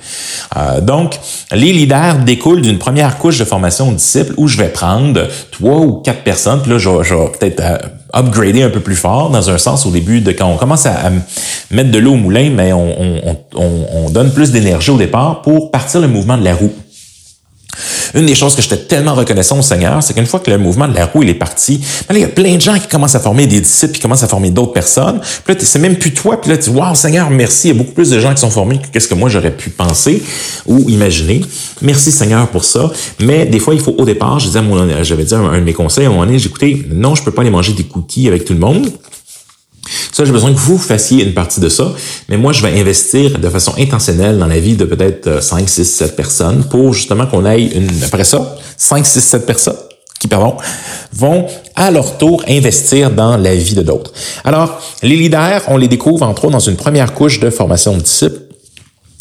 Euh, 0.56 0.82
donc, 0.82 1.20
les 1.52 1.74
leaders 1.74 2.18
découlent 2.20 2.62
d'une 2.62 2.78
première 2.78 3.18
couche 3.18 3.40
de 3.40 3.46
formation 3.46 3.90
aux 3.90 3.94
disciples 3.94 4.34
où 4.38 4.48
je 4.48 4.58
vais 4.58 4.70
prendre 4.70 5.28
trois 5.52 5.80
ou 5.80 6.02
quatre 6.02 6.24
personnes, 6.24 6.62
puis 6.62 6.72
là 6.72 6.78
je 6.78 6.90
vais 6.90 7.32
peut-être 7.40 7.62
upgrader 8.14 8.64
un 8.64 8.70
peu 8.70 8.80
plus 8.80 8.96
fort, 8.96 9.30
dans 9.30 9.50
un 9.50 9.58
sens 9.58 9.86
au 9.86 9.92
début 9.92 10.22
de 10.22 10.32
quand 10.32 10.50
on 10.50 10.58
commence 10.58 10.86
à, 10.86 11.12
mettre 11.72 11.92
de 11.92 12.00
l'eau 12.00 12.14
au 12.14 12.18
moulin, 12.18 12.50
mais 12.50 12.74
on, 12.74 13.38
on 13.56 14.10
donne 14.10 14.32
plus 14.32 14.52
d'énergie 14.52 14.92
au 14.92 14.98
départ 14.98 15.42
pour 15.42 15.72
partir 15.72 16.02
le 16.02 16.08
mouvement 16.08 16.38
de 16.38 16.44
la 16.44 16.56
roue. 16.56 16.74
Une 18.16 18.26
des 18.26 18.36
choses 18.36 18.56
que 18.56 18.62
j'étais 18.62 18.78
tellement 18.78 19.14
reconnaissant 19.14 19.60
au 19.60 19.62
Seigneur, 19.62 20.02
c'est 20.02 20.14
qu'une 20.14 20.26
fois 20.26 20.40
que 20.40 20.50
le 20.50 20.58
mouvement 20.58 20.88
de 20.88 20.96
la 20.96 21.06
roue 21.06 21.24
est 21.24 21.34
parti, 21.34 21.80
ben 22.08 22.16
il 22.16 22.22
y 22.22 22.24
a 22.24 22.30
plein 22.30 22.56
de 22.56 22.62
gens 22.62 22.78
qui 22.80 22.88
commencent 22.88 23.16
à 23.16 23.20
former 23.20 23.48
des 23.48 23.60
disciples, 23.62 23.94
qui 23.94 24.02
commencent 24.02 24.24
à 24.24 24.28
former 24.28 24.50
d'autres 24.50 24.74
personnes. 24.74 25.20
Puis 25.44 25.54
là, 25.54 25.60
c'est 25.62 25.80
même 25.80 25.98
plus 25.98 26.14
toi. 26.14 26.42
Puis 26.42 26.50
là, 26.50 26.58
tu 26.58 26.70
dis, 26.70 26.76
wow, 26.76 26.96
Seigneur, 26.96 27.30
merci. 27.30 27.70
Il 27.70 27.72
y 27.74 27.76
a 27.76 27.78
beaucoup 27.78 27.94
plus 27.94 28.10
de 28.10 28.20
gens 28.20 28.34
qui 28.34 28.42
sont 28.42 28.50
formés 28.50 28.80
que 28.80 28.88
qu'est-ce 28.92 29.08
que 29.08 29.14
moi 29.14 29.30
j'aurais 29.30 29.56
pu 29.56 29.70
penser 29.70 30.24
ou 30.66 30.90
imaginer. 30.90 31.42
Merci 31.82 32.12
Seigneur 32.12 32.48
pour 32.48 32.64
ça. 32.64 32.92
Mais 33.20 33.46
des 33.46 33.60
fois, 33.60 33.74
il 33.74 33.82
faut 33.82 33.96
au 33.98 34.06
départ, 34.06 34.40
je 34.40 34.48
disais, 34.48 34.62
j'avais 35.04 35.24
dit 35.24 35.36
un, 35.36 35.60
de 35.60 35.64
mes 35.64 35.74
conseils 35.74 36.06
à 36.06 36.08
un 36.08 36.12
moment 36.12 36.26
donné, 36.26 36.38
écouté, 36.38 36.86
non, 36.92 37.16
je 37.16 37.24
peux 37.24 37.32
pas 37.32 37.42
aller 37.42 37.52
manger 37.52 37.74
des 37.74 37.84
cookies 37.84 38.28
avec 38.28 38.46
tout 38.46 38.54
le 38.54 38.60
monde. 38.60 38.90
Ça, 40.18 40.26
j'ai 40.26 40.32
besoin 40.32 40.52
que 40.52 40.58
vous 40.58 40.80
fassiez 40.80 41.24
une 41.24 41.36
partie 41.36 41.60
de 41.60 41.70
ça, 41.70 41.94
mais 42.28 42.38
moi, 42.38 42.52
je 42.52 42.66
vais 42.66 42.80
investir 42.80 43.38
de 43.38 43.50
façon 43.50 43.76
intentionnelle 43.78 44.40
dans 44.40 44.48
la 44.48 44.60
vie 44.60 44.76
de 44.76 44.84
peut-être 44.84 45.44
5, 45.44 45.70
6, 45.70 45.86
7 45.86 46.16
personnes 46.16 46.64
pour 46.64 46.92
justement 46.92 47.28
qu'on 47.28 47.46
aille 47.46 47.68
une, 47.68 47.88
après 48.04 48.24
ça, 48.24 48.56
5, 48.78 49.06
6, 49.06 49.22
7 49.22 49.46
personnes 49.46 49.78
qui, 50.20 50.28
pardon, 50.28 50.58
vont 51.14 51.46
à 51.76 51.92
leur 51.92 52.18
tour 52.18 52.44
investir 52.48 53.12
dans 53.12 53.38
la 53.38 53.54
vie 53.54 53.76
de 53.76 53.84
d'autres. 53.84 54.12
Alors, 54.44 54.82
les 55.04 55.16
leaders, 55.18 55.62
on 55.68 55.78
les 55.78 55.88
découvre 55.88 56.26
entre 56.26 56.46
autres 56.46 56.54
dans 56.54 56.60
une 56.60 56.78
première 56.78 57.14
couche 57.14 57.40
de 57.40 57.52
formation 57.52 57.96
de 57.96 58.02
disciples. 58.02 58.42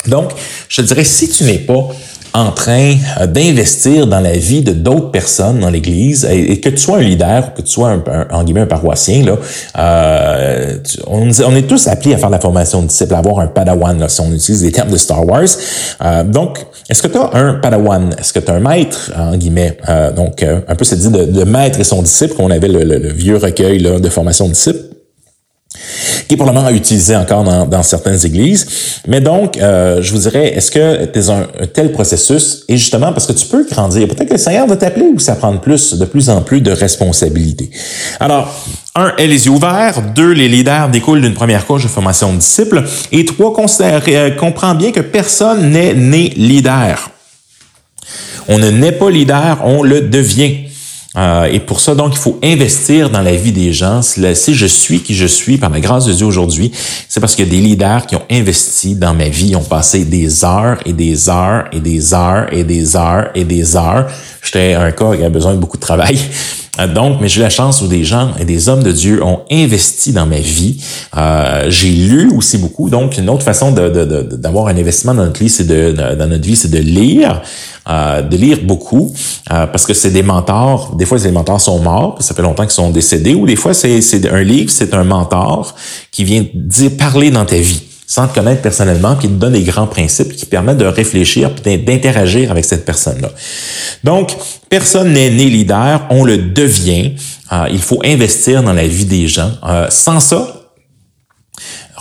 Donc, 0.06 0.30
je 0.70 0.80
te 0.80 0.86
dirais, 0.86 1.04
si 1.04 1.28
tu 1.28 1.44
n'es 1.44 1.58
pas 1.58 1.88
en 2.36 2.52
train 2.52 2.94
euh, 3.20 3.26
d'investir 3.26 4.06
dans 4.06 4.20
la 4.20 4.32
vie 4.32 4.62
de 4.62 4.72
d'autres 4.72 5.10
personnes 5.10 5.60
dans 5.60 5.70
l'Église, 5.70 6.28
et, 6.30 6.60
que 6.60 6.68
tu 6.68 6.78
sois 6.78 6.98
un 6.98 7.02
leader, 7.02 7.54
que 7.54 7.62
tu 7.62 7.70
sois 7.70 7.90
un, 7.90 8.26
en 8.30 8.44
guillemets 8.44 8.60
un 8.60 8.66
paroissien, 8.66 9.24
là, 9.24 9.36
euh, 9.78 10.76
on, 11.06 11.56
est 11.56 11.66
tous 11.66 11.88
appelés 11.88 12.14
à 12.14 12.18
faire 12.18 12.30
la 12.30 12.38
formation 12.38 12.82
de 12.82 12.88
disciples, 12.88 13.14
à 13.14 13.18
avoir 13.18 13.40
un 13.40 13.46
padawan, 13.46 13.98
là, 13.98 14.08
si 14.08 14.20
on 14.20 14.32
utilise 14.32 14.62
les 14.62 14.72
termes 14.72 14.90
de 14.90 14.96
Star 14.96 15.24
Wars. 15.26 15.48
Euh, 16.04 16.24
donc, 16.24 16.66
est-ce 16.88 17.02
que 17.02 17.08
tu 17.08 17.18
as 17.18 17.30
un 17.34 17.54
padawan? 17.54 18.14
Est-ce 18.18 18.32
que 18.32 18.40
tu 18.40 18.50
as 18.50 18.54
un 18.54 18.60
maître, 18.60 19.12
en 19.16 19.36
guillemets? 19.36 19.78
Euh, 19.88 20.12
donc, 20.12 20.42
un 20.42 20.74
peu 20.74 20.84
cette 20.84 21.02
idée 21.02 21.26
de, 21.26 21.44
maître 21.44 21.80
et 21.80 21.84
son 21.84 22.02
disciple, 22.02 22.34
qu'on 22.34 22.50
avait 22.50 22.68
le, 22.68 22.84
le, 22.84 23.12
vieux 23.12 23.36
recueil 23.36 23.78
là, 23.78 23.98
de 23.98 24.08
formation 24.08 24.46
de 24.46 24.52
disciples 24.52 24.95
qui 26.28 26.34
est 26.34 26.36
probablement 26.36 26.68
utilisé 26.70 27.16
encore 27.16 27.44
dans, 27.66 27.82
certaines 27.82 28.24
églises. 28.24 28.66
Mais 29.06 29.20
donc, 29.20 29.56
euh, 29.56 30.02
je 30.02 30.12
vous 30.12 30.18
dirais, 30.18 30.54
est-ce 30.54 30.70
que 30.70 31.04
tu 31.06 31.30
un, 31.30 31.46
tel 31.72 31.92
processus? 31.92 32.64
Et 32.68 32.76
justement, 32.76 33.12
parce 33.12 33.26
que 33.26 33.32
tu 33.32 33.46
peux 33.46 33.64
grandir, 33.64 34.08
peut-être 34.08 34.28
que 34.28 34.34
le 34.34 34.38
Seigneur 34.38 34.66
va 34.66 34.76
t'appeler 34.76 35.06
ou 35.06 35.18
ça 35.18 35.36
prend 35.36 35.56
plus, 35.56 35.94
de 35.94 36.04
plus 36.04 36.28
en 36.30 36.42
plus 36.42 36.60
de 36.60 36.72
responsabilités. 36.72 37.70
Alors, 38.20 38.52
un, 38.94 39.12
aie 39.18 39.26
les 39.26 39.46
yeux 39.46 39.52
ouverts. 39.52 40.02
Deux, 40.14 40.32
les 40.32 40.48
leaders 40.48 40.88
découlent 40.88 41.20
d'une 41.20 41.34
première 41.34 41.66
couche 41.66 41.84
de 41.84 41.88
formation 41.88 42.32
de 42.32 42.38
disciples. 42.38 42.82
Et 43.12 43.24
trois, 43.24 43.54
euh, 43.80 44.30
comprends 44.30 44.74
bien 44.74 44.90
que 44.90 45.00
personne 45.00 45.70
n'est 45.70 45.94
né 45.94 46.32
leader. 46.36 47.10
On 48.48 48.58
ne 48.58 48.70
naît 48.70 48.92
pas 48.92 49.10
leader, 49.10 49.60
on 49.64 49.82
le 49.82 50.02
devient. 50.02 50.65
Euh, 51.16 51.44
et 51.44 51.60
pour 51.60 51.80
ça, 51.80 51.94
donc, 51.94 52.12
il 52.14 52.18
faut 52.18 52.38
investir 52.42 53.10
dans 53.10 53.22
la 53.22 53.34
vie 53.34 53.52
des 53.52 53.72
gens. 53.72 54.02
Si 54.02 54.54
je 54.54 54.66
suis 54.66 55.00
qui 55.00 55.14
je 55.14 55.26
suis, 55.26 55.56
par 55.56 55.70
la 55.70 55.80
grâce 55.80 56.04
de 56.04 56.12
Dieu 56.12 56.26
aujourd'hui, 56.26 56.70
c'est 57.08 57.20
parce 57.20 57.34
qu'il 57.34 57.46
y 57.46 57.48
a 57.48 57.50
des 57.50 57.60
leaders 57.60 58.06
qui 58.06 58.16
ont 58.16 58.24
investi 58.30 58.94
dans 58.94 59.14
ma 59.14 59.28
vie, 59.28 59.56
ont 59.56 59.64
passé 59.64 60.04
des 60.04 60.44
heures 60.44 60.78
et 60.84 60.92
des 60.92 61.28
heures 61.28 61.64
et 61.72 61.80
des 61.80 62.14
heures 62.14 62.52
et 62.52 62.64
des 62.64 62.96
heures 62.96 63.30
et 63.34 63.44
des 63.44 63.76
heures. 63.76 64.06
J'étais 64.42 64.74
un 64.74 64.92
cas 64.92 65.16
qui 65.16 65.24
a 65.24 65.30
besoin 65.30 65.54
de 65.54 65.58
beaucoup 65.58 65.76
de 65.76 65.82
travail. 65.82 66.18
Euh, 66.78 66.86
donc, 66.86 67.18
mais 67.20 67.28
j'ai 67.28 67.42
la 67.42 67.50
chance 67.50 67.82
où 67.82 67.88
des 67.88 68.04
gens 68.04 68.32
et 68.38 68.44
des 68.44 68.68
hommes 68.68 68.82
de 68.82 68.92
Dieu 68.92 69.22
ont 69.22 69.40
investi 69.50 70.12
dans 70.12 70.26
ma 70.26 70.38
vie. 70.38 70.82
Euh, 71.16 71.66
j'ai 71.68 71.90
lu 71.90 72.30
aussi 72.36 72.58
beaucoup. 72.58 72.88
Donc, 72.90 73.18
une 73.18 73.28
autre 73.28 73.44
façon 73.44 73.72
d'avoir 73.72 74.68
un 74.68 74.76
investissement 74.76 75.14
dans 75.14 75.24
notre 75.24 75.40
vie, 75.40 75.48
c'est 75.48 75.66
de, 75.66 75.92
dans 75.92 76.28
notre 76.28 76.44
vie, 76.44 76.56
c'est 76.56 76.70
de 76.70 76.78
lire. 76.78 77.42
Euh, 77.88 78.20
de 78.20 78.36
lire 78.36 78.58
beaucoup 78.64 79.14
euh, 79.52 79.68
parce 79.68 79.86
que 79.86 79.94
c'est 79.94 80.10
des 80.10 80.24
mentors. 80.24 80.96
Des 80.96 81.06
fois, 81.06 81.18
les 81.18 81.30
mentors 81.30 81.60
sont 81.60 81.78
morts, 81.78 82.16
ça 82.18 82.34
fait 82.34 82.42
longtemps 82.42 82.64
qu'ils 82.64 82.72
sont 82.72 82.90
décédés, 82.90 83.36
ou 83.36 83.46
des 83.46 83.54
fois, 83.54 83.74
c'est 83.74 84.28
un 84.28 84.42
livre, 84.42 84.72
c'est 84.72 84.92
un 84.92 85.04
mentor 85.04 85.72
qui 86.10 86.24
vient 86.24 86.44
dire 86.52 86.96
parler 86.96 87.30
dans 87.30 87.44
ta 87.44 87.58
vie 87.58 87.84
sans 88.06 88.28
te 88.28 88.34
connaître 88.34 88.62
personnellement, 88.62 89.16
qui 89.16 89.28
te 89.28 89.32
donne 89.32 89.54
des 89.54 89.62
grands 89.62 89.86
principes 89.86 90.32
qui 90.34 90.46
permettent 90.46 90.78
de 90.78 90.86
réfléchir, 90.86 91.50
d'interagir 91.64 92.50
avec 92.50 92.64
cette 92.64 92.84
personne-là. 92.84 93.30
Donc, 94.04 94.36
personne 94.68 95.12
n'est 95.12 95.30
né 95.30 95.46
leader, 95.46 96.06
on 96.10 96.24
le 96.24 96.38
devient. 96.38 97.12
Euh, 97.52 97.66
il 97.70 97.80
faut 97.80 98.00
investir 98.04 98.62
dans 98.62 98.72
la 98.72 98.86
vie 98.86 99.06
des 99.06 99.26
gens. 99.26 99.50
sans 99.90 100.20
ça, 100.20 100.56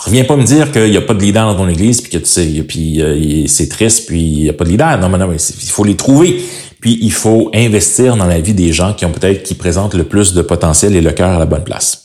reviens 0.05 0.23
pas 0.23 0.35
me 0.35 0.43
dire 0.43 0.71
qu'il 0.71 0.91
n'y 0.91 0.97
a 0.97 1.01
pas 1.01 1.13
de 1.13 1.21
leader 1.21 1.45
dans 1.45 1.55
ton 1.55 1.67
église, 1.67 2.01
puis 2.01 2.11
que 2.11 2.17
tu 2.17 2.25
sais, 2.25 2.45
puis 2.67 3.01
euh, 3.01 3.45
c'est 3.47 3.69
triste, 3.69 4.07
puis 4.07 4.21
il 4.21 4.43
n'y 4.43 4.49
a 4.49 4.53
pas 4.53 4.63
de 4.63 4.69
leader. 4.69 4.99
Non, 4.99 5.09
mais 5.09 5.17
non, 5.17 5.31
il 5.33 5.69
faut 5.69 5.83
les 5.83 5.95
trouver. 5.95 6.43
Puis 6.79 6.99
il 7.01 7.11
faut 7.11 7.49
investir 7.53 8.15
dans 8.15 8.27
la 8.27 8.39
vie 8.39 8.53
des 8.53 8.71
gens 8.71 8.93
qui 8.93 9.05
ont 9.05 9.11
peut-être, 9.11 9.43
qui 9.43 9.55
présentent 9.55 9.95
le 9.95 10.03
plus 10.03 10.33
de 10.33 10.41
potentiel 10.41 10.95
et 10.95 11.01
le 11.01 11.11
cœur 11.11 11.29
à 11.29 11.39
la 11.39 11.45
bonne 11.47 11.63
place. 11.63 12.04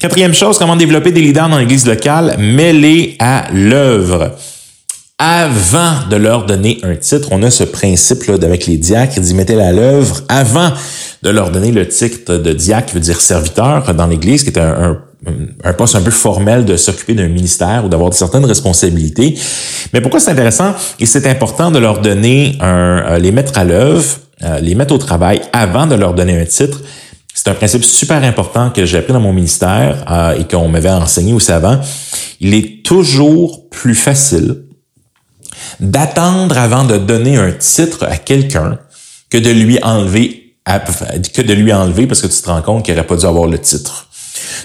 Quatrième 0.00 0.32
chose, 0.32 0.56
comment 0.56 0.76
développer 0.76 1.12
des 1.12 1.20
leaders 1.20 1.50
dans 1.50 1.58
l'église 1.58 1.86
locale? 1.86 2.36
Mets-les 2.38 3.16
à 3.18 3.48
l'œuvre. 3.52 4.34
Avant 5.18 6.08
de 6.08 6.16
leur 6.16 6.46
donner 6.46 6.78
un 6.82 6.96
titre, 6.96 7.28
on 7.32 7.42
a 7.42 7.50
ce 7.50 7.64
principe-là 7.64 8.36
avec 8.42 8.66
les 8.66 8.78
diacres 8.78 9.12
qui 9.12 9.20
dit 9.20 9.34
mettez-les 9.34 9.60
à 9.62 9.72
l'œuvre 9.72 10.22
avant 10.30 10.70
de 11.22 11.28
leur 11.28 11.50
donner 11.50 11.70
le 11.70 11.86
titre 11.86 12.38
de 12.38 12.52
diacre, 12.54 12.86
qui 12.86 12.94
veut 12.94 13.00
dire 13.00 13.20
serviteur 13.20 13.92
dans 13.92 14.06
l'Église, 14.06 14.42
qui 14.42 14.48
est 14.48 14.58
un, 14.58 14.96
un 15.64 15.72
poste 15.74 15.96
un 15.96 16.00
peu 16.00 16.10
formel 16.10 16.64
de 16.64 16.78
s'occuper 16.78 17.12
d'un 17.12 17.28
ministère 17.28 17.84
ou 17.84 17.90
d'avoir 17.90 18.14
certaines 18.14 18.46
responsabilités. 18.46 19.38
Mais 19.92 20.00
pourquoi 20.00 20.18
c'est 20.18 20.30
intéressant? 20.30 20.72
Et 20.98 21.04
c'est 21.04 21.26
important 21.26 21.70
de 21.70 21.78
leur 21.78 22.00
donner 22.00 22.56
un, 22.60 23.04
euh, 23.06 23.18
les 23.18 23.32
mettre 23.32 23.58
à 23.58 23.64
l'œuvre, 23.64 24.16
euh, 24.44 24.60
les 24.60 24.74
mettre 24.74 24.94
au 24.94 24.98
travail 24.98 25.42
avant 25.52 25.86
de 25.86 25.94
leur 25.94 26.14
donner 26.14 26.40
un 26.40 26.46
titre. 26.46 26.80
C'est 27.42 27.48
un 27.48 27.54
principe 27.54 27.84
super 27.84 28.22
important 28.22 28.68
que 28.68 28.84
j'ai 28.84 28.98
appris 28.98 29.14
dans 29.14 29.20
mon 29.20 29.32
ministère 29.32 30.04
euh, 30.10 30.38
et 30.38 30.44
qu'on 30.44 30.68
m'avait 30.68 30.90
enseigné 30.90 31.32
aussi 31.32 31.50
avant. 31.50 31.80
Il 32.38 32.52
est 32.52 32.84
toujours 32.84 33.66
plus 33.70 33.94
facile 33.94 34.64
d'attendre 35.80 36.58
avant 36.58 36.84
de 36.84 36.98
donner 36.98 37.38
un 37.38 37.52
titre 37.52 38.04
à 38.04 38.18
quelqu'un 38.18 38.78
que 39.30 39.38
de 39.38 39.48
lui 39.48 39.82
enlever 39.82 40.54
que 41.32 41.40
de 41.40 41.54
lui 41.54 41.72
enlever 41.72 42.06
parce 42.06 42.20
que 42.20 42.26
tu 42.26 42.42
te 42.42 42.46
rends 42.46 42.60
compte 42.60 42.84
qu'il 42.84 42.94
n'aurait 42.94 43.06
pas 43.06 43.16
dû 43.16 43.24
avoir 43.24 43.46
le 43.46 43.58
titre. 43.58 44.08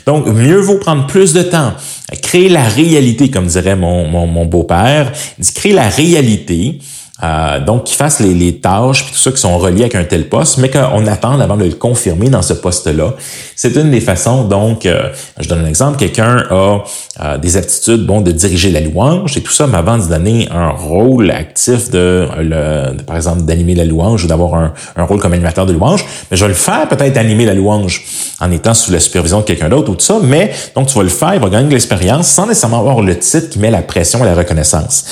Donc, 0.05 0.27
mieux 0.27 0.59
vaut 0.59 0.77
prendre 0.77 1.07
plus 1.07 1.31
de 1.31 1.43
temps, 1.43 1.73
créer 2.21 2.49
la 2.49 2.67
réalité, 2.67 3.31
comme 3.31 3.47
dirait 3.47 3.77
mon, 3.77 4.05
mon, 4.05 4.27
mon 4.27 4.45
beau-père, 4.45 5.13
créer 5.55 5.71
la 5.71 5.87
réalité, 5.87 6.79
euh, 7.23 7.61
donc, 7.61 7.85
qu'ils 7.85 7.95
fassent 7.95 8.19
les, 8.19 8.33
les 8.33 8.59
tâches 8.59 9.05
puis 9.05 9.13
tout 9.13 9.19
ça 9.19 9.31
qui 9.31 9.37
sont 9.37 9.57
reliés 9.57 9.81
avec 9.81 9.95
un 9.95 10.03
tel 10.03 10.27
poste, 10.27 10.57
mais 10.57 10.69
qu'on 10.69 11.07
attende 11.07 11.41
avant 11.41 11.55
de 11.55 11.63
le 11.63 11.71
confirmer 11.71 12.29
dans 12.29 12.41
ce 12.41 12.53
poste-là. 12.53 13.13
C'est 13.55 13.75
une 13.77 13.89
des 13.89 14.01
façons. 14.01 14.43
Donc, 14.43 14.85
euh, 14.85 15.09
je 15.39 15.47
donne 15.47 15.63
un 15.63 15.67
exemple. 15.67 15.97
Quelqu'un 15.97 16.43
a 16.49 16.83
euh, 17.23 17.37
des 17.37 17.55
aptitudes, 17.55 18.05
bon, 18.05 18.19
de 18.19 18.31
diriger 18.31 18.69
la 18.69 18.81
louange 18.81 19.37
et 19.37 19.41
tout 19.41 19.53
ça, 19.53 19.65
mais 19.65 19.77
avant 19.77 19.97
de 19.97 20.03
donner 20.03 20.49
un 20.51 20.71
rôle 20.71 21.31
actif 21.31 21.89
de, 21.89 22.27
le, 22.39 23.01
par 23.03 23.15
exemple, 23.15 23.43
d'animer 23.43 23.75
la 23.75 23.85
louange 23.85 24.25
ou 24.25 24.27
d'avoir 24.27 24.55
un, 24.55 24.73
un, 24.97 25.03
rôle 25.03 25.21
comme 25.21 25.33
animateur 25.33 25.65
de 25.65 25.71
louange, 25.71 26.05
mais 26.29 26.35
je 26.35 26.43
vais 26.43 26.49
le 26.49 26.53
faire 26.53 26.85
peut-être 26.89 27.15
animer 27.15 27.45
la 27.45 27.53
louange 27.53 28.03
en 28.41 28.51
étant 28.51 28.73
sous 28.73 28.91
la 28.91 28.99
supervision 28.99 29.39
de 29.39 29.45
quelqu'un 29.45 29.69
d'autre 29.69 29.89
ou 29.89 29.95
tout 29.95 30.03
ça. 30.03 30.19
Mais 30.21 30.51
donc, 30.75 30.87
tu 30.87 30.95
vas 30.95 31.03
le 31.03 31.09
faire, 31.09 31.33
il 31.33 31.39
va 31.39 31.47
gagner 31.47 31.69
de 31.69 31.73
l'expérience 31.73 32.27
sans 32.27 32.45
nécessairement 32.45 32.79
avoir 32.79 33.01
le 33.01 33.17
titre 33.17 33.49
qui 33.51 33.59
met 33.59 33.71
la 33.71 33.81
pression 33.81 34.19
et 34.19 34.25
la 34.25 34.35
reconnaissance. 34.35 35.05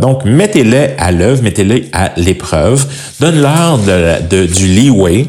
donc, 0.00 0.24
mettez-le 0.24 0.90
à 0.96 1.10
mettez-les 1.42 1.88
à 1.92 2.12
l'épreuve, 2.16 2.86
donne-leur 3.20 3.78
de, 3.78 4.46
du 4.46 4.66
leeway. 4.66 5.26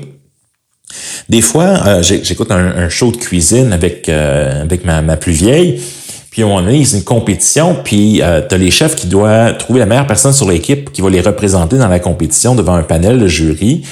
Des 1.29 1.41
fois, 1.41 1.63
euh, 1.85 2.03
j'écoute 2.03 2.51
un, 2.51 2.89
show 2.89 3.11
de 3.11 3.17
cuisine 3.17 3.73
avec, 3.73 4.07
euh, 4.09 4.61
avec 4.61 4.85
ma, 4.85 5.17
plus 5.17 5.33
vieille, 5.33 5.81
puis 6.31 6.43
on 6.43 6.57
a 6.57 6.71
une 6.71 7.03
compétition, 7.03 7.77
puis 7.83 8.21
euh, 8.21 8.41
tu 8.47 8.55
as 8.55 8.57
les 8.57 8.71
chefs 8.71 8.95
qui 8.95 9.07
doivent 9.07 9.57
trouver 9.57 9.79
la 9.79 9.85
meilleure 9.85 10.07
personne 10.07 10.33
sur 10.33 10.49
l'équipe 10.49 10.91
qui 10.91 11.01
va 11.01 11.09
les 11.09 11.21
représenter 11.21 11.77
dans 11.77 11.87
la 11.87 11.99
compétition 11.99 12.55
devant 12.55 12.75
un 12.75 12.83
panel 12.83 13.19
de 13.19 13.27
jury, 13.27 13.83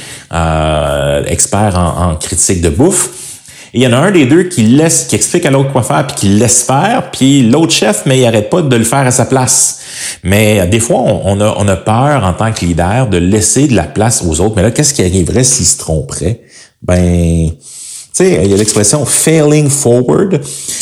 experts 1.28 1.78
en 1.78 2.16
critique 2.16 2.62
de 2.62 2.70
bouffe. 2.70 3.23
Il 3.76 3.82
y 3.82 3.88
en 3.88 3.94
a 3.94 3.98
un 3.98 4.12
des 4.12 4.28
deux 4.28 4.44
qui 4.44 4.62
laisse, 4.62 5.06
qui 5.06 5.16
explique 5.16 5.48
à 5.48 5.52
l'autre 5.52 5.72
quoi 5.72 5.82
faire, 5.82 6.06
puis 6.06 6.16
qui 6.16 6.28
laisse 6.28 6.62
faire, 6.62 7.10
puis 7.12 7.42
l'autre 7.42 7.74
chef, 7.74 8.04
mais 8.06 8.20
il 8.20 8.26
arrête 8.26 8.52
pas 8.52 8.62
de 8.62 8.76
le 8.76 8.84
faire 8.84 9.00
à 9.00 9.10
sa 9.10 9.26
place. 9.26 9.80
Mais 10.24 10.60
euh, 10.60 10.68
des 10.68 10.80
fois, 10.80 11.00
on, 11.00 11.42
a, 11.42 11.56
on 11.58 11.68
a 11.68 11.76
peur 11.76 12.24
en 12.24 12.34
tant 12.34 12.52
que 12.52 12.64
leader 12.64 13.08
de 13.08 13.18
laisser 13.18 13.68
de 13.68 13.76
la 13.76 13.84
place 13.84 14.24
aux 14.24 14.42
autres. 14.42 14.56
Mais 14.56 14.62
là, 14.62 14.70
qu'est-ce 14.70 14.94
qui 14.94 15.02
arriverait 15.02 15.44
s'ils 15.44 15.66
se 15.66 15.80
tromperaient? 15.80 16.42
Ben, 16.84 17.50
tu 17.50 17.58
sais, 18.12 18.42
il 18.44 18.52
y 18.52 18.54
a 18.54 18.58
l'expression 18.58 19.06
failing 19.06 19.68
forward. 19.70 20.40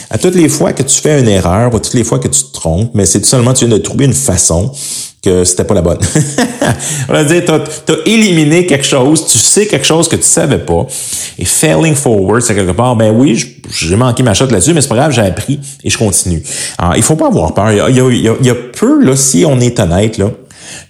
À 0.09 0.17
toutes 0.17 0.35
les 0.35 0.49
fois 0.49 0.73
que 0.73 0.83
tu 0.83 0.99
fais 0.99 1.21
une 1.21 1.29
erreur, 1.29 1.73
ou 1.73 1.79
toutes 1.79 1.93
les 1.93 2.03
fois 2.03 2.19
que 2.19 2.27
tu 2.27 2.43
te 2.43 2.51
trompes, 2.51 2.91
mais 2.93 3.05
c'est 3.05 3.21
tout 3.21 3.27
simplement 3.27 3.53
tu 3.53 3.65
viens 3.65 3.77
de 3.77 3.81
trouver 3.81 4.03
une 4.03 4.13
façon 4.13 4.69
que 5.21 5.43
c'était 5.43 5.63
pas 5.63 5.75
la 5.75 5.81
bonne. 5.81 5.99
On 7.09 7.13
va 7.13 7.23
dire, 7.23 7.43
t'as 7.45 7.57
as 7.57 7.97
éliminé 8.05 8.65
quelque 8.65 8.85
chose, 8.85 9.27
tu 9.27 9.37
sais 9.37 9.67
quelque 9.67 9.85
chose 9.85 10.07
que 10.07 10.15
tu 10.15 10.23
savais 10.23 10.57
pas. 10.57 10.87
Et 11.37 11.45
failing 11.45 11.93
forward, 11.93 12.41
c'est 12.41 12.55
quelque 12.55 12.71
part, 12.71 12.95
ben 12.95 13.13
oui, 13.15 13.59
j'ai 13.69 13.95
manqué 13.95 14.23
ma 14.23 14.33
shot 14.33 14.47
là-dessus, 14.47 14.73
mais 14.73 14.81
c'est 14.81 14.89
pas 14.89 14.95
grave, 14.95 15.11
j'ai 15.11 15.21
appris 15.21 15.59
et 15.83 15.89
je 15.89 15.97
continue. 15.97 16.41
Alors, 16.77 16.95
il 16.95 17.03
faut 17.03 17.15
pas 17.15 17.27
avoir 17.27 17.53
peur. 17.53 17.71
Il 17.71 17.77
y 17.77 17.81
a, 17.81 17.89
il 17.89 17.95
y 17.95 18.29
a, 18.29 18.33
il 18.39 18.45
y 18.45 18.49
a 18.49 18.55
peu, 18.55 19.03
là, 19.03 19.15
si 19.15 19.45
on 19.45 19.59
est 19.59 19.79
honnête, 19.79 20.17
là, 20.17 20.31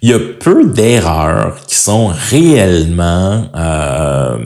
il 0.01 0.09
y 0.09 0.13
a 0.13 0.19
peu 0.19 0.65
d'erreurs 0.65 1.57
qui 1.67 1.75
sont 1.75 2.11
réellement 2.29 3.45
euh, 3.55 4.37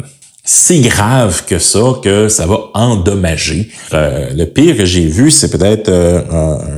si 0.45 0.81
grave 0.81 1.43
que 1.47 1.57
ça 1.57 1.79
que 2.03 2.29
ça 2.29 2.45
va 2.45 2.69
endommager. 2.75 3.69
Euh, 3.93 4.29
le 4.35 4.45
pire 4.45 4.77
que 4.77 4.85
j'ai 4.85 5.07
vu, 5.07 5.31
c'est 5.31 5.49
peut-être 5.49 5.89
euh, 5.89 6.21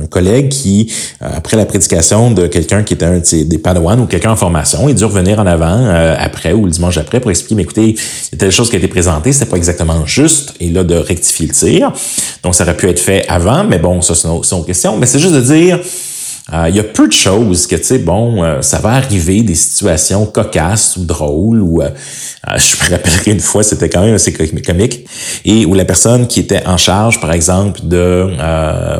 un, 0.02 0.06
collègue 0.06 0.48
qui, 0.48 0.90
euh, 1.22 1.26
après 1.36 1.58
la 1.58 1.66
prédication 1.66 2.30
de 2.30 2.46
quelqu'un 2.46 2.82
qui 2.82 2.94
était 2.94 3.04
un 3.04 3.18
des 3.18 3.58
padawans 3.58 4.00
ou 4.00 4.06
quelqu'un 4.06 4.32
en 4.32 4.36
formation, 4.36 4.88
il 4.88 4.94
dû 4.94 5.04
revenir 5.04 5.38
en 5.38 5.46
avant 5.46 5.86
après 6.18 6.52
ou 6.52 6.64
le 6.64 6.70
dimanche 6.70 6.96
après 6.96 7.20
pour 7.20 7.30
expliquer, 7.30 7.56
mais 7.56 7.62
écoutez, 7.62 7.88
il 7.90 8.32
y 8.32 8.34
a 8.34 8.38
telle 8.38 8.50
chose 8.50 8.70
qui 8.70 8.76
a 8.76 8.78
été 8.78 8.88
présentée, 8.88 9.32
c'était 9.32 9.50
pas 9.50 9.56
exactement 9.56 10.06
juste, 10.06 10.54
et 10.60 10.70
là 10.70 10.82
de 10.82 10.94
rectifier 10.94 11.46
le 11.46 11.52
tir. 11.52 11.92
Donc 12.42 12.54
ça 12.54 12.64
aurait 12.64 12.76
pu 12.76 12.88
être 12.88 13.00
fait 13.00 13.26
avant, 13.28 13.64
mais 13.64 13.78
bon, 13.78 14.00
ça 14.00 14.14
c'est 14.14 14.28
une, 14.28 14.40
une 14.50 14.64
question. 14.64 14.96
Mais 14.96 15.06
c'est 15.06 15.18
juste 15.18 15.34
de 15.34 15.40
dire 15.40 15.78
euh, 16.52 16.66
il 16.70 16.76
y 16.76 16.80
a 16.80 16.84
peu 16.84 17.06
de 17.06 17.12
choses 17.12 17.66
que, 17.66 17.76
tu 17.76 17.84
sais, 17.84 17.98
bon, 17.98 18.42
euh, 18.42 18.62
ça 18.62 18.78
va 18.78 18.90
arriver, 18.90 19.42
des 19.42 19.54
situations 19.54 20.24
cocasses 20.24 20.96
ou 20.96 21.04
drôles, 21.04 21.60
ou 21.60 21.82
euh, 21.82 21.90
je 22.56 22.84
me 22.84 22.90
rappellerai 22.90 23.32
une 23.32 23.40
fois, 23.40 23.62
c'était 23.62 23.90
quand 23.90 24.00
même 24.00 24.14
assez 24.14 24.32
comique, 24.32 25.06
et 25.44 25.66
où 25.66 25.74
la 25.74 25.84
personne 25.84 26.26
qui 26.26 26.40
était 26.40 26.66
en 26.66 26.78
charge, 26.78 27.20
par 27.20 27.32
exemple, 27.32 27.80
de, 27.82 28.28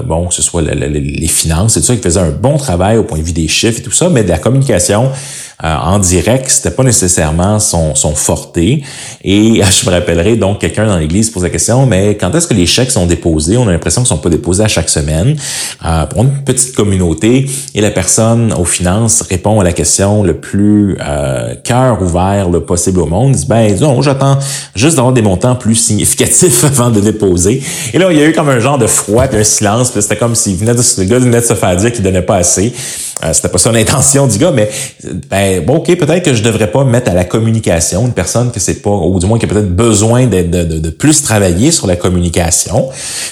bon, 0.04 0.26
que 0.26 0.34
ce 0.34 0.42
soit 0.42 0.62
les 0.62 1.28
finances 1.28 1.76
et 1.76 1.80
tout 1.80 1.86
ça, 1.86 1.96
qui 1.96 2.02
faisait 2.02 2.20
un 2.20 2.30
bon 2.30 2.58
travail 2.58 2.98
au 2.98 3.04
point 3.04 3.18
de 3.18 3.24
vue 3.24 3.32
des 3.32 3.48
chiffres 3.48 3.78
et 3.78 3.82
tout 3.82 3.92
ça, 3.92 4.10
mais 4.10 4.24
de 4.24 4.28
la 4.28 4.38
communication, 4.38 5.10
en 5.62 5.98
direct, 5.98 6.48
c'était 6.48 6.70
pas 6.70 6.84
nécessairement 6.84 7.58
son, 7.58 7.94
son 7.94 8.14
forté. 8.14 8.82
Et 9.24 9.60
je 9.80 9.86
me 9.86 9.90
rappellerai 9.90 10.36
donc 10.36 10.60
quelqu'un 10.60 10.86
dans 10.86 10.98
l'église 10.98 11.30
pose 11.30 11.42
la 11.42 11.50
question, 11.50 11.86
mais 11.86 12.16
quand 12.16 12.34
est-ce 12.34 12.46
que 12.46 12.54
les 12.54 12.66
chèques 12.66 12.90
sont 12.90 13.06
déposés? 13.06 13.56
On 13.56 13.66
a 13.66 13.72
l'impression 13.72 14.02
qu'ils 14.02 14.08
sont 14.08 14.18
pas 14.18 14.28
déposés 14.28 14.64
à 14.64 14.68
chaque 14.68 14.88
semaine. 14.88 15.36
Euh, 15.84 16.06
pour 16.06 16.22
une 16.22 16.42
petite 16.44 16.74
communauté, 16.74 17.46
et 17.74 17.80
la 17.80 17.90
personne 17.90 18.52
aux 18.52 18.64
finances 18.64 19.22
répond 19.22 19.60
à 19.60 19.64
la 19.64 19.72
question 19.72 20.22
le 20.22 20.34
plus 20.34 20.96
euh, 21.00 21.54
cœur 21.64 22.00
ouvert 22.02 22.48
le 22.50 22.60
possible 22.60 23.00
au 23.00 23.06
monde. 23.06 23.30
Il 23.34 23.40
dit, 23.40 23.46
ben, 23.46 23.70
disons, 23.70 24.02
j'attends 24.02 24.38
juste 24.74 24.96
d'avoir 24.96 25.12
des 25.12 25.22
montants 25.22 25.54
plus 25.56 25.74
significatifs 25.74 26.64
avant 26.64 26.90
de 26.90 27.00
déposer. 27.00 27.62
Et 27.92 27.98
là, 27.98 28.08
il 28.10 28.18
y 28.18 28.22
a 28.22 28.26
eu 28.26 28.32
comme 28.32 28.48
un 28.48 28.60
genre 28.60 28.78
de 28.78 28.86
froid, 28.86 29.24
un 29.32 29.44
silence, 29.44 29.90
puis 29.90 30.02
c'était 30.02 30.16
comme 30.16 30.34
s'il 30.34 30.56
venait 30.56 30.74
de, 30.74 30.82
le 30.98 31.04
gars 31.04 31.18
venait 31.18 31.40
de 31.40 31.46
se 31.46 31.54
faire 31.54 31.76
dire 31.76 31.92
qu'il 31.92 32.02
donnait 32.02 32.22
pas 32.22 32.36
assez. 32.36 32.72
Euh, 33.24 33.32
c'était 33.32 33.48
pas 33.48 33.58
ça 33.58 33.72
l'intention 33.72 34.26
du 34.26 34.38
gars, 34.38 34.52
mais 34.52 34.70
ben 35.28 35.64
bon, 35.64 35.76
ok, 35.76 35.96
peut-être 35.96 36.24
que 36.24 36.34
je 36.34 36.42
devrais 36.42 36.70
pas 36.70 36.84
mettre 36.84 37.10
à 37.10 37.14
la 37.14 37.24
communication 37.24 38.06
une 38.06 38.12
personne 38.12 38.52
que 38.52 38.60
c'est 38.60 38.80
pas, 38.80 38.90
ou 38.90 39.18
du 39.18 39.26
moins 39.26 39.38
qui 39.38 39.46
a 39.46 39.48
peut-être 39.48 39.74
besoin 39.74 40.26
de, 40.26 40.42
de, 40.42 40.78
de, 40.78 40.90
plus 40.90 41.22
travailler 41.22 41.70
sur 41.70 41.86
la 41.86 41.96
communication. 41.96 42.88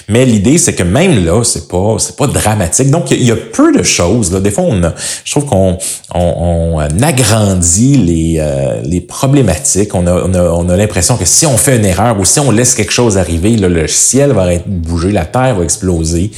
Mais 0.08 0.24
l'idée, 0.24 0.58
c'est 0.58 0.74
que 0.74 0.82
même 0.82 1.24
là, 1.24 1.42
c'est 1.44 1.68
pas, 1.68 1.96
c'est 1.98 2.16
pas 2.16 2.26
dramatique. 2.26 2.90
Donc 2.90 3.10
il 3.10 3.22
y, 3.22 3.30
a 3.30 3.36
peu 3.36 3.72
de 3.72 3.82
choses. 3.82 4.32
Là. 4.32 4.40
Des 4.40 4.50
fois, 4.50 4.64
on 4.64 4.80
je 5.24 5.30
trouve 5.30 5.46
qu'on 5.46 5.78
on, 6.14 6.78
agrandit 7.02 7.96
les, 7.96 8.36
euh, 8.40 8.80
les 8.82 9.00
problématiques. 9.00 9.94
On 9.94 10.06
a, 10.06 10.12
on 10.12 10.34
a, 10.34 10.42
on 10.42 10.68
a 10.68 10.76
l'impression 10.76 11.16
que 11.16 11.24
si 11.24 11.46
on 11.46 11.56
fait 11.56 11.76
une 11.76 11.84
erreur 11.84 12.18
ou 12.18 12.24
si 12.24 12.40
on 12.40 12.50
laisse 12.50 12.74
quelque 12.74 12.92
chose 12.92 13.16
arriver, 13.18 13.56
là, 13.56 13.68
le 13.68 13.86
ciel 13.86 14.32
va 14.32 14.52
être 14.52 14.66
bougé, 14.66 15.12
la 15.12 15.24
terre 15.24 15.56
va 15.56 15.64
exploser. 15.64 16.30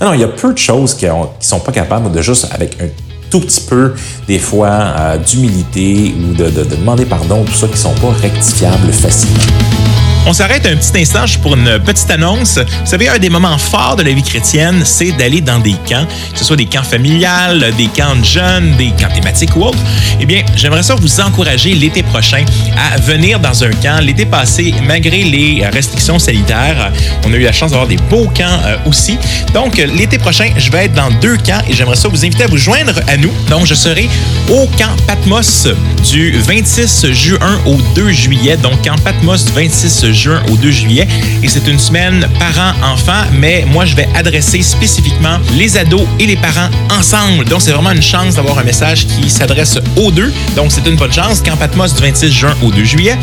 Non, 0.00 0.08
non, 0.08 0.14
il 0.14 0.20
y 0.20 0.24
a 0.24 0.28
peu 0.28 0.52
de 0.52 0.58
choses 0.58 0.94
qui, 0.94 1.06
ont, 1.10 1.28
qui 1.38 1.46
sont 1.46 1.60
pas 1.60 1.72
capables 1.72 2.10
de 2.10 2.22
juste 2.22 2.48
avec 2.52 2.80
un 2.80 2.88
tout 3.30 3.40
petit 3.40 3.60
peu, 3.60 3.94
des 4.26 4.38
fois, 4.38 4.68
euh, 4.68 5.18
d'humilité 5.18 6.14
ou 6.18 6.34
de, 6.34 6.50
demander 6.64 7.04
pardon, 7.04 7.44
tout 7.44 7.52
ça 7.52 7.68
qui 7.68 7.76
sont 7.76 7.94
pas 7.94 8.10
rectifiables 8.20 8.92
facilement. 8.92 9.89
On 10.26 10.34
s'arrête 10.34 10.66
un 10.66 10.76
petit 10.76 11.00
instant 11.00 11.24
pour 11.42 11.56
une 11.56 11.78
petite 11.80 12.10
annonce. 12.10 12.58
Vous 12.58 12.86
savez, 12.86 13.08
un 13.08 13.18
des 13.18 13.30
moments 13.30 13.56
forts 13.56 13.96
de 13.96 14.02
la 14.02 14.12
vie 14.12 14.22
chrétienne, 14.22 14.82
c'est 14.84 15.12
d'aller 15.12 15.40
dans 15.40 15.58
des 15.58 15.74
camps, 15.88 16.06
que 16.32 16.38
ce 16.38 16.44
soit 16.44 16.56
des 16.56 16.66
camps 16.66 16.82
familiales, 16.82 17.72
des 17.76 17.86
camps 17.86 18.14
de 18.14 18.24
jeunes, 18.24 18.76
des 18.76 18.90
camps 18.90 19.12
thématiques 19.12 19.56
ou 19.56 19.64
autres. 19.64 19.78
Eh 20.20 20.26
bien, 20.26 20.42
j'aimerais 20.54 20.82
ça 20.82 20.94
vous 20.94 21.20
encourager 21.20 21.72
l'été 21.74 22.02
prochain 22.02 22.44
à 22.76 22.98
venir 22.98 23.40
dans 23.40 23.64
un 23.64 23.70
camp. 23.70 24.00
L'été 24.02 24.26
passé, 24.26 24.74
malgré 24.86 25.24
les 25.24 25.66
restrictions 25.72 26.18
sanitaires, 26.18 26.92
on 27.26 27.32
a 27.32 27.36
eu 27.36 27.42
la 27.42 27.52
chance 27.52 27.70
d'avoir 27.70 27.88
des 27.88 27.96
beaux 27.96 28.28
camps 28.28 28.60
euh, 28.66 28.76
aussi. 28.86 29.18
Donc, 29.54 29.78
l'été 29.78 30.18
prochain, 30.18 30.50
je 30.56 30.70
vais 30.70 30.84
être 30.84 30.94
dans 30.94 31.10
deux 31.10 31.38
camps 31.38 31.62
et 31.66 31.72
j'aimerais 31.72 31.96
ça 31.96 32.08
vous 32.08 32.24
inviter 32.24 32.44
à 32.44 32.46
vous 32.46 32.58
joindre 32.58 32.94
à 33.08 33.16
nous. 33.16 33.32
Donc, 33.48 33.64
je 33.64 33.74
serai 33.74 34.08
au 34.50 34.66
camp 34.78 34.94
Patmos 35.06 35.66
du 36.10 36.32
26 36.32 37.10
juin 37.10 37.58
au 37.64 37.78
2 37.94 38.12
juillet. 38.12 38.58
Donc, 38.58 38.82
camp 38.84 39.00
Patmos 39.02 39.46
du 39.46 39.52
26 39.52 40.04
juin 40.04 40.09
au 40.50 40.56
2 40.56 40.70
juillet. 40.70 41.06
Et 41.42 41.48
c'est 41.48 41.66
une 41.68 41.78
semaine 41.78 42.26
parents-enfants, 42.38 43.24
mais 43.32 43.64
moi, 43.66 43.84
je 43.84 43.94
vais 43.94 44.08
adresser 44.14 44.62
spécifiquement 44.62 45.38
les 45.56 45.76
ados 45.76 46.06
et 46.18 46.26
les 46.26 46.36
parents 46.36 46.68
ensemble. 46.90 47.44
Donc, 47.44 47.62
c'est 47.62 47.72
vraiment 47.72 47.92
une 47.92 48.02
chance 48.02 48.34
d'avoir 48.34 48.58
un 48.58 48.64
message 48.64 49.06
qui 49.06 49.30
s'adresse 49.30 49.78
aux 49.96 50.10
deux. 50.10 50.32
Donc, 50.56 50.72
c'est 50.72 50.86
une 50.86 50.96
bonne 50.96 51.12
chance. 51.12 51.40
Camp 51.40 51.56
Patmos 51.56 51.94
du 51.94 52.02
26 52.02 52.30
juin 52.30 52.54
au 52.62 52.70
2 52.70 52.84
juillet. 52.84 53.16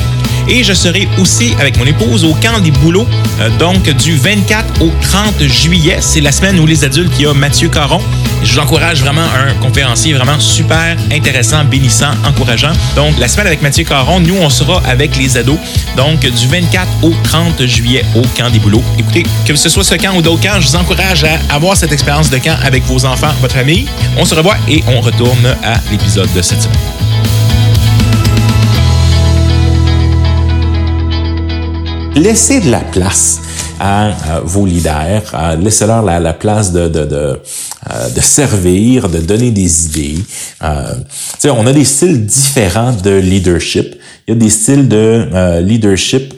Et 0.49 0.63
je 0.63 0.73
serai 0.73 1.07
aussi 1.19 1.55
avec 1.59 1.77
mon 1.77 1.85
épouse 1.85 2.23
au 2.23 2.33
camp 2.33 2.59
des 2.59 2.71
boulots, 2.71 3.07
euh, 3.41 3.49
donc 3.57 3.89
du 3.89 4.15
24 4.15 4.81
au 4.81 4.91
30 5.01 5.43
juillet. 5.43 5.97
C'est 5.99 6.21
la 6.21 6.31
semaine 6.31 6.59
où 6.59 6.65
les 6.65 6.83
adultes, 6.83 7.13
il 7.19 7.23
y 7.23 7.25
a 7.27 7.33
Mathieu 7.33 7.69
Caron. 7.69 7.99
Je 8.43 8.53
vous 8.53 8.59
encourage 8.59 9.01
vraiment 9.01 9.23
un 9.23 9.53
conférencier 9.61 10.13
vraiment 10.13 10.39
super 10.39 10.95
intéressant, 11.11 11.63
bénissant, 11.65 12.11
encourageant. 12.25 12.71
Donc, 12.95 13.17
la 13.19 13.27
semaine 13.27 13.47
avec 13.47 13.61
Mathieu 13.61 13.83
Caron, 13.83 14.19
nous, 14.19 14.37
on 14.37 14.49
sera 14.49 14.81
avec 14.85 15.17
les 15.17 15.37
ados. 15.37 15.57
Donc, 15.95 16.19
du 16.19 16.47
24 16.47 16.87
au 17.01 17.13
30 17.23 17.65
juillet 17.65 18.05
au 18.15 18.21
camp 18.37 18.49
des 18.49 18.59
boulots. 18.59 18.83
Écoutez, 18.97 19.23
que 19.45 19.55
ce 19.55 19.69
soit 19.69 19.83
ce 19.83 19.95
camp 19.95 20.15
ou 20.15 20.21
d'autres 20.21 20.41
camps, 20.41 20.59
je 20.61 20.67
vous 20.67 20.75
encourage 20.75 21.23
à 21.23 21.39
avoir 21.53 21.75
cette 21.75 21.91
expérience 21.91 22.29
de 22.29 22.37
camp 22.37 22.57
avec 22.63 22.83
vos 22.85 23.05
enfants, 23.05 23.33
votre 23.41 23.55
famille. 23.55 23.87
On 24.17 24.25
se 24.25 24.35
revoit 24.35 24.57
et 24.69 24.83
on 24.87 25.01
retourne 25.01 25.55
à 25.63 25.81
l'épisode 25.91 26.31
de 26.33 26.41
cette 26.41 26.61
semaine. 26.61 27.06
Laissez 32.17 32.61
de 32.61 32.71
la 32.71 32.79
place 32.79 33.39
à, 33.79 34.41
vos 34.43 34.65
leaders, 34.65 35.21
laissez-leur 35.59 36.01
la, 36.01 36.33
place 36.33 36.71
euh, 36.73 36.89
de, 36.89 38.21
servir, 38.21 39.07
de 39.07 39.19
donner 39.19 39.51
des 39.51 39.85
idées. 39.85 40.23
Euh, 40.63 40.95
on 41.45 41.67
a 41.67 41.73
des 41.73 41.85
styles 41.85 42.25
différents 42.25 42.91
de 42.91 43.11
leadership. 43.11 43.95
Il 44.27 44.33
y 44.33 44.37
a 44.37 44.39
des 44.39 44.49
styles 44.49 44.87
de 44.87 45.29
euh, 45.31 45.61
leadership 45.61 46.33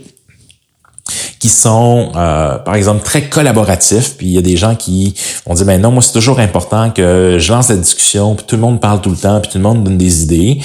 qui 1.39 1.47
sont, 1.47 2.09
par 2.13 2.75
exemple, 2.75 3.01
très 3.01 3.29
collaboratifs. 3.29 4.17
Puis 4.17 4.27
il 4.27 4.33
y 4.33 4.37
a 4.37 4.41
des 4.41 4.57
gens 4.57 4.75
qui 4.75 5.15
vont 5.47 5.53
dire, 5.53 5.65
ben 5.65 5.79
non, 5.79 5.91
moi 5.91 6.03
c'est 6.03 6.11
toujours 6.11 6.41
important 6.41 6.89
que 6.91 7.37
je 7.39 7.51
lance 7.53 7.69
la 7.69 7.77
discussion, 7.77 8.35
puis 8.35 8.45
tout 8.45 8.57
le 8.57 8.61
monde 8.61 8.81
parle 8.81 8.99
tout 8.99 9.09
le 9.09 9.15
temps, 9.15 9.39
puis 9.39 9.49
tout 9.49 9.57
le 9.57 9.63
monde 9.63 9.85
donne 9.85 9.97
des 9.97 10.23
idées. 10.23 10.59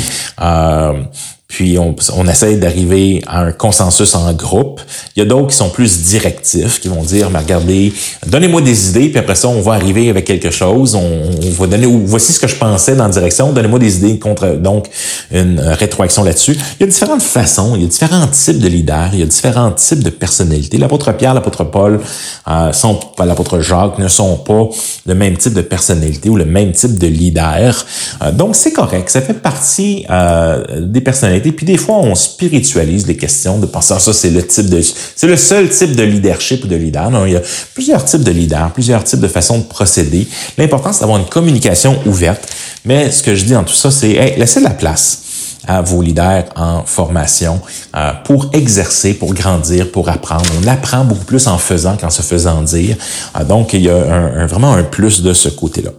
Puis 1.54 1.78
on, 1.78 1.94
on 2.16 2.26
essaie 2.26 2.56
d'arriver 2.56 3.22
à 3.28 3.42
un 3.42 3.52
consensus 3.52 4.16
en 4.16 4.32
groupe. 4.32 4.80
Il 5.14 5.20
y 5.20 5.22
a 5.22 5.24
d'autres 5.24 5.46
qui 5.46 5.56
sont 5.56 5.68
plus 5.68 6.02
directifs, 6.02 6.80
qui 6.80 6.88
vont 6.88 7.04
dire, 7.04 7.30
mais 7.30 7.38
regardez, 7.38 7.92
donnez-moi 8.26 8.60
des 8.60 8.88
idées, 8.88 9.08
puis 9.08 9.18
après 9.18 9.36
ça, 9.36 9.46
on 9.46 9.60
va 9.60 9.74
arriver 9.74 10.10
avec 10.10 10.24
quelque 10.24 10.50
chose. 10.50 10.96
On, 10.96 11.00
on 11.00 11.50
va 11.50 11.68
donner, 11.68 11.86
voici 11.86 12.32
ce 12.32 12.40
que 12.40 12.48
je 12.48 12.56
pensais 12.56 12.96
dans 12.96 13.04
la 13.04 13.10
direction, 13.10 13.52
donnez-moi 13.52 13.78
des 13.78 13.98
idées 13.98 14.18
contre, 14.18 14.56
donc, 14.56 14.90
une 15.30 15.60
rétroaction 15.60 16.24
là-dessus. 16.24 16.56
Il 16.80 16.80
y 16.80 16.82
a 16.82 16.86
différentes 16.88 17.22
façons, 17.22 17.76
il 17.76 17.82
y 17.82 17.84
a 17.84 17.88
différents 17.88 18.26
types 18.26 18.58
de 18.58 18.66
leaders, 18.66 19.10
il 19.12 19.20
y 19.20 19.22
a 19.22 19.26
différents 19.26 19.70
types 19.70 20.02
de 20.02 20.10
personnalités. 20.10 20.76
L'apôtre 20.76 21.12
Pierre, 21.12 21.34
l'apôtre 21.34 21.62
Paul, 21.62 22.00
euh, 22.48 22.72
sont, 22.72 22.98
l'apôtre 23.24 23.60
Jacques 23.60 24.00
ne 24.00 24.08
sont 24.08 24.38
pas 24.38 24.68
le 25.06 25.14
même 25.14 25.36
type 25.36 25.54
de 25.54 25.62
personnalité 25.62 26.28
ou 26.28 26.34
le 26.34 26.46
même 26.46 26.72
type 26.72 26.98
de 26.98 27.06
leader. 27.06 27.86
Euh, 28.24 28.32
donc, 28.32 28.56
c'est 28.56 28.72
correct. 28.72 29.08
Ça 29.08 29.20
fait 29.20 29.34
partie 29.34 30.04
euh, 30.10 30.80
des 30.80 31.00
personnalités 31.00 31.43
puis 31.52 31.66
des 31.66 31.76
fois, 31.76 31.96
on 31.96 32.14
spiritualise 32.14 33.06
les 33.06 33.16
questions 33.16 33.58
de 33.58 33.66
penser, 33.66 33.94
ça, 33.98 34.12
c'est 34.12 34.30
le 34.30 34.46
type 34.46 34.68
de, 34.68 34.80
c'est 35.16 35.26
le 35.26 35.36
seul 35.36 35.68
type 35.68 35.94
de 35.94 36.02
leadership 36.02 36.64
ou 36.64 36.66
de 36.66 36.76
leader. 36.76 37.10
Non, 37.10 37.26
il 37.26 37.32
y 37.32 37.36
a 37.36 37.42
plusieurs 37.74 38.04
types 38.04 38.22
de 38.22 38.30
leaders, 38.30 38.72
plusieurs 38.72 39.04
types 39.04 39.20
de 39.20 39.28
façons 39.28 39.58
de 39.58 39.64
procéder. 39.64 40.26
L'important, 40.58 40.92
c'est 40.92 41.00
d'avoir 41.00 41.18
une 41.18 41.26
communication 41.26 41.98
ouverte. 42.06 42.48
Mais 42.84 43.10
ce 43.10 43.22
que 43.22 43.34
je 43.34 43.44
dis 43.44 43.52
dans 43.52 43.64
tout 43.64 43.74
ça, 43.74 43.90
c'est, 43.90 44.12
hey, 44.12 44.38
laissez 44.38 44.60
de 44.60 44.64
la 44.64 44.70
place 44.70 45.20
à 45.66 45.80
vos 45.80 46.02
leaders 46.02 46.44
en 46.56 46.84
formation 46.84 47.60
euh, 47.96 48.12
pour 48.24 48.50
exercer, 48.52 49.14
pour 49.14 49.34
grandir, 49.34 49.90
pour 49.90 50.08
apprendre. 50.08 50.44
On 50.62 50.66
apprend 50.66 51.04
beaucoup 51.04 51.24
plus 51.24 51.46
en 51.46 51.58
faisant 51.58 51.96
qu'en 51.96 52.10
se 52.10 52.22
faisant 52.22 52.62
dire. 52.62 52.96
Euh, 53.38 53.44
donc, 53.44 53.72
il 53.72 53.82
y 53.82 53.90
a 53.90 53.96
un, 53.96 54.46
vraiment 54.46 54.74
un 54.74 54.82
plus 54.82 55.22
de 55.22 55.32
ce 55.32 55.48
côté-là. 55.48 55.90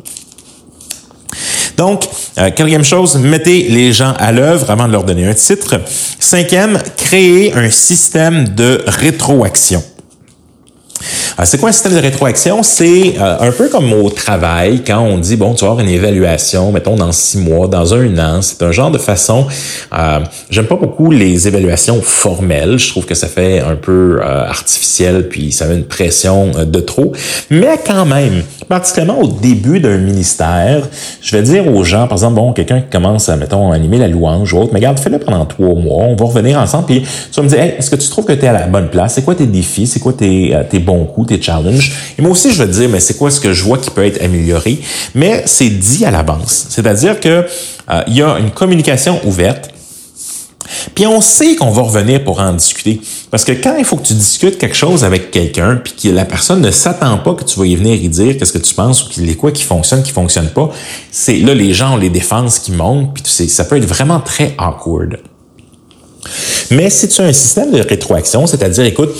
Donc, 1.77 2.05
euh, 2.37 2.49
quatrième 2.51 2.83
chose, 2.83 3.17
mettez 3.17 3.67
les 3.69 3.91
gens 3.91 4.13
à 4.17 4.31
l'œuvre 4.31 4.69
avant 4.69 4.87
de 4.87 4.91
leur 4.91 5.03
donner 5.03 5.27
un 5.27 5.33
titre. 5.33 5.81
Cinquième, 6.19 6.79
créez 6.95 7.53
un 7.53 7.69
système 7.69 8.49
de 8.49 8.83
rétroaction. 8.87 9.83
Euh, 11.37 11.43
c'est 11.43 11.57
quoi 11.57 11.69
un 11.69 11.71
système 11.73 11.93
de 11.93 11.99
rétroaction? 11.99 12.63
C'est 12.63 13.15
euh, 13.19 13.37
un 13.39 13.51
peu 13.51 13.67
comme 13.67 13.91
au 13.91 14.09
travail, 14.09 14.83
quand 14.85 15.01
on 15.01 15.17
dit, 15.17 15.35
bon, 15.35 15.53
tu 15.53 15.65
vas 15.65 15.71
avoir 15.71 15.85
une 15.85 15.91
évaluation, 15.91 16.71
mettons, 16.71 16.95
dans 16.95 17.11
six 17.11 17.37
mois, 17.37 17.67
dans 17.67 17.93
un 17.93 18.17
an. 18.17 18.41
C'est 18.41 18.63
un 18.63 18.71
genre 18.71 18.91
de 18.91 18.97
façon... 18.97 19.45
Euh, 19.93 20.19
J'aime 20.49 20.67
pas 20.67 20.75
beaucoup 20.75 21.11
les 21.11 21.47
évaluations 21.47 22.01
formelles. 22.01 22.79
Je 22.79 22.89
trouve 22.89 23.05
que 23.05 23.15
ça 23.15 23.27
fait 23.27 23.59
un 23.59 23.75
peu 23.75 24.19
euh, 24.21 24.45
artificiel, 24.45 25.27
puis 25.27 25.51
ça 25.51 25.65
met 25.65 25.75
une 25.75 25.83
pression 25.83 26.51
de 26.65 26.79
trop. 26.79 27.11
Mais 27.49 27.77
quand 27.85 28.05
même, 28.05 28.43
particulièrement 28.69 29.21
au 29.21 29.27
début 29.27 29.79
d'un 29.79 29.97
ministère, 29.97 30.87
je 31.21 31.35
vais 31.35 31.43
dire 31.43 31.67
aux 31.67 31.83
gens, 31.83 32.07
par 32.07 32.13
exemple, 32.13 32.35
bon, 32.35 32.53
quelqu'un 32.53 32.79
qui 32.79 32.89
commence 32.89 33.27
à, 33.27 33.35
mettons, 33.35 33.71
animer 33.71 33.97
la 33.97 34.07
louange 34.07 34.53
ou 34.53 34.59
autre, 34.59 34.69
mais 34.71 34.79
regarde, 34.79 34.99
fais-le 34.99 35.19
pendant 35.19 35.45
trois 35.45 35.73
mois, 35.75 36.05
on 36.05 36.15
va 36.15 36.25
revenir 36.25 36.59
ensemble, 36.59 36.85
puis 36.85 37.01
tu 37.01 37.35
vas 37.35 37.43
me 37.43 37.49
dire, 37.49 37.59
hey, 37.59 37.75
est-ce 37.77 37.89
que 37.89 37.95
tu 37.97 38.07
trouves 38.09 38.25
que 38.25 38.33
tu 38.33 38.45
es 38.45 38.47
à 38.47 38.53
la 38.53 38.67
bonne 38.67 38.89
place? 38.89 39.15
C'est 39.15 39.23
quoi 39.23 39.35
tes 39.35 39.47
défis? 39.47 39.87
C'est 39.87 39.99
quoi 39.99 40.13
tes, 40.13 40.55
tes 40.69 40.79
bons 40.79 41.05
coups? 41.05 41.24
Tes 41.25 41.41
challenges. 41.41 41.91
Et 42.17 42.21
moi 42.21 42.31
aussi, 42.31 42.51
je 42.51 42.61
vais 42.61 42.67
te 42.67 42.73
dire, 42.73 42.89
mais 42.89 42.99
c'est 42.99 43.17
quoi 43.17 43.31
ce 43.31 43.39
que 43.39 43.53
je 43.53 43.63
vois 43.63 43.77
qui 43.77 43.89
peut 43.89 44.05
être 44.05 44.21
amélioré? 44.23 44.79
Mais 45.13 45.43
c'est 45.45 45.69
dit 45.69 46.05
à 46.05 46.11
l'avance. 46.11 46.67
C'est-à-dire 46.69 47.19
que 47.19 47.45
euh, 47.89 48.03
il 48.07 48.15
y 48.15 48.21
a 48.21 48.37
une 48.39 48.51
communication 48.51 49.19
ouverte. 49.25 49.69
Puis 50.95 51.05
on 51.05 51.21
sait 51.21 51.55
qu'on 51.55 51.69
va 51.69 51.83
revenir 51.83 52.23
pour 52.23 52.39
en 52.39 52.53
discuter. 52.53 52.99
Parce 53.29 53.45
que 53.45 53.51
quand 53.51 53.75
il 53.77 53.85
faut 53.85 53.97
que 53.97 54.07
tu 54.07 54.13
discutes 54.13 54.57
quelque 54.57 54.75
chose 54.75 55.03
avec 55.03 55.29
quelqu'un, 55.29 55.75
puis 55.75 55.93
que 55.93 56.09
la 56.09 56.25
personne 56.25 56.61
ne 56.61 56.71
s'attend 56.71 57.17
pas 57.19 57.33
que 57.35 57.43
tu 57.43 57.59
vas 57.59 57.67
y 57.67 57.75
venir 57.75 57.93
y 57.95 58.09
dire 58.09 58.37
qu'est-ce 58.37 58.53
que 58.53 58.57
tu 58.57 58.73
penses 58.73 59.05
ou 59.05 59.09
qu'il 59.09 59.29
est 59.29 59.35
quoi 59.35 59.51
qui 59.51 59.63
fonctionne, 59.63 60.01
qui 60.01 60.11
fonctionne 60.11 60.49
pas, 60.49 60.71
c'est 61.11 61.37
là 61.37 61.53
les 61.53 61.73
gens 61.73 61.93
ont 61.93 61.97
les 61.97 62.09
défenses 62.09 62.59
qui 62.59 62.71
montent, 62.71 63.13
puis 63.13 63.23
ça 63.47 63.65
peut 63.65 63.77
être 63.77 63.85
vraiment 63.85 64.19
très 64.19 64.55
awkward. 64.57 65.19
Mais 66.71 66.89
si 66.89 67.07
tu 67.07 67.21
as 67.21 67.25
un 67.25 67.33
système 67.33 67.71
de 67.71 67.81
rétroaction, 67.81 68.47
c'est-à-dire, 68.47 68.85
écoute, 68.85 69.11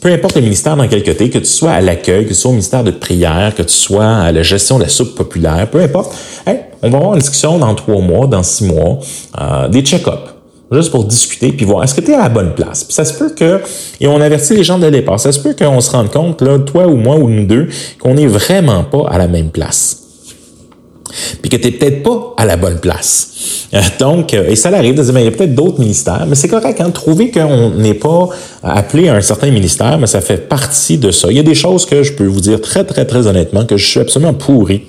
peu 0.00 0.12
importe 0.12 0.36
le 0.36 0.42
ministère 0.42 0.76
dans 0.76 0.86
tu 0.86 0.96
es, 0.96 1.02
que 1.02 1.38
tu 1.38 1.44
sois 1.44 1.72
à 1.72 1.80
l'accueil, 1.80 2.24
que 2.24 2.30
tu 2.30 2.34
sois 2.34 2.50
au 2.50 2.54
ministère 2.54 2.84
de 2.84 2.90
prière, 2.90 3.54
que 3.56 3.62
tu 3.62 3.74
sois 3.74 4.06
à 4.06 4.32
la 4.32 4.42
gestion 4.42 4.78
de 4.78 4.84
la 4.84 4.88
soupe 4.88 5.14
populaire, 5.14 5.68
peu 5.70 5.80
importe, 5.80 6.14
on 6.46 6.90
va 6.90 6.98
avoir 6.98 7.14
une 7.14 7.20
discussion 7.20 7.58
dans 7.58 7.74
trois 7.74 8.00
mois, 8.00 8.26
dans 8.26 8.42
six 8.42 8.64
mois, 8.64 8.98
euh, 9.40 9.68
des 9.68 9.82
check-ups 9.82 10.34
juste 10.72 10.90
pour 10.90 11.04
discuter 11.04 11.52
puis 11.52 11.64
voir 11.64 11.84
est-ce 11.84 11.94
que 11.94 12.00
tu 12.00 12.10
es 12.10 12.14
à 12.14 12.22
la 12.22 12.28
bonne 12.28 12.54
place. 12.54 12.84
Puis 12.84 12.94
ça 12.94 13.04
se 13.04 13.14
peut 13.14 13.30
que, 13.30 13.60
et 14.00 14.06
on 14.06 14.20
avertit 14.20 14.54
les 14.54 14.64
gens 14.64 14.78
de 14.78 14.88
départ, 14.90 15.20
ça 15.20 15.30
se 15.30 15.38
peut 15.38 15.54
qu'on 15.54 15.80
se 15.80 15.90
rende 15.90 16.10
compte, 16.10 16.42
là, 16.42 16.58
toi 16.58 16.86
ou 16.86 16.96
moi 16.96 17.16
ou 17.16 17.28
nous 17.28 17.46
deux, 17.46 17.68
qu'on 18.00 18.14
n'est 18.14 18.26
vraiment 18.26 18.82
pas 18.84 19.06
à 19.08 19.18
la 19.18 19.28
même 19.28 19.50
place 19.50 20.03
puis 21.40 21.50
que 21.50 21.56
tu 21.56 21.64
n'es 21.64 21.72
peut-être 21.72 22.02
pas 22.02 22.34
à 22.36 22.44
la 22.44 22.56
bonne 22.56 22.78
place. 22.78 23.30
Euh, 23.72 23.80
donc, 23.98 24.34
euh, 24.34 24.48
et 24.48 24.56
ça 24.56 24.68
arrive 24.70 24.94
de 24.94 25.02
dire, 25.02 25.12
mais 25.12 25.22
il 25.22 25.24
y 25.24 25.28
a 25.28 25.30
peut-être 25.30 25.54
d'autres 25.54 25.80
ministères, 25.80 26.24
mais 26.28 26.34
c'est 26.34 26.48
correct, 26.48 26.80
hein, 26.80 26.90
trouver 26.90 27.30
qu'on 27.30 27.70
n'est 27.70 27.94
pas 27.94 28.28
appelé 28.62 29.08
à 29.08 29.14
un 29.14 29.20
certain 29.20 29.50
ministère, 29.50 29.98
mais 29.98 30.06
ça 30.06 30.20
fait 30.20 30.48
partie 30.48 30.98
de 30.98 31.10
ça. 31.10 31.28
Il 31.30 31.36
y 31.36 31.40
a 31.40 31.44
des 31.44 31.54
choses 31.54 31.86
que 31.86 32.02
je 32.02 32.12
peux 32.12 32.26
vous 32.26 32.40
dire 32.40 32.60
très, 32.60 32.84
très, 32.84 33.04
très 33.04 33.26
honnêtement, 33.26 33.64
que 33.64 33.76
je 33.76 33.86
suis 33.86 34.00
absolument 34.00 34.34
pourri 34.34 34.84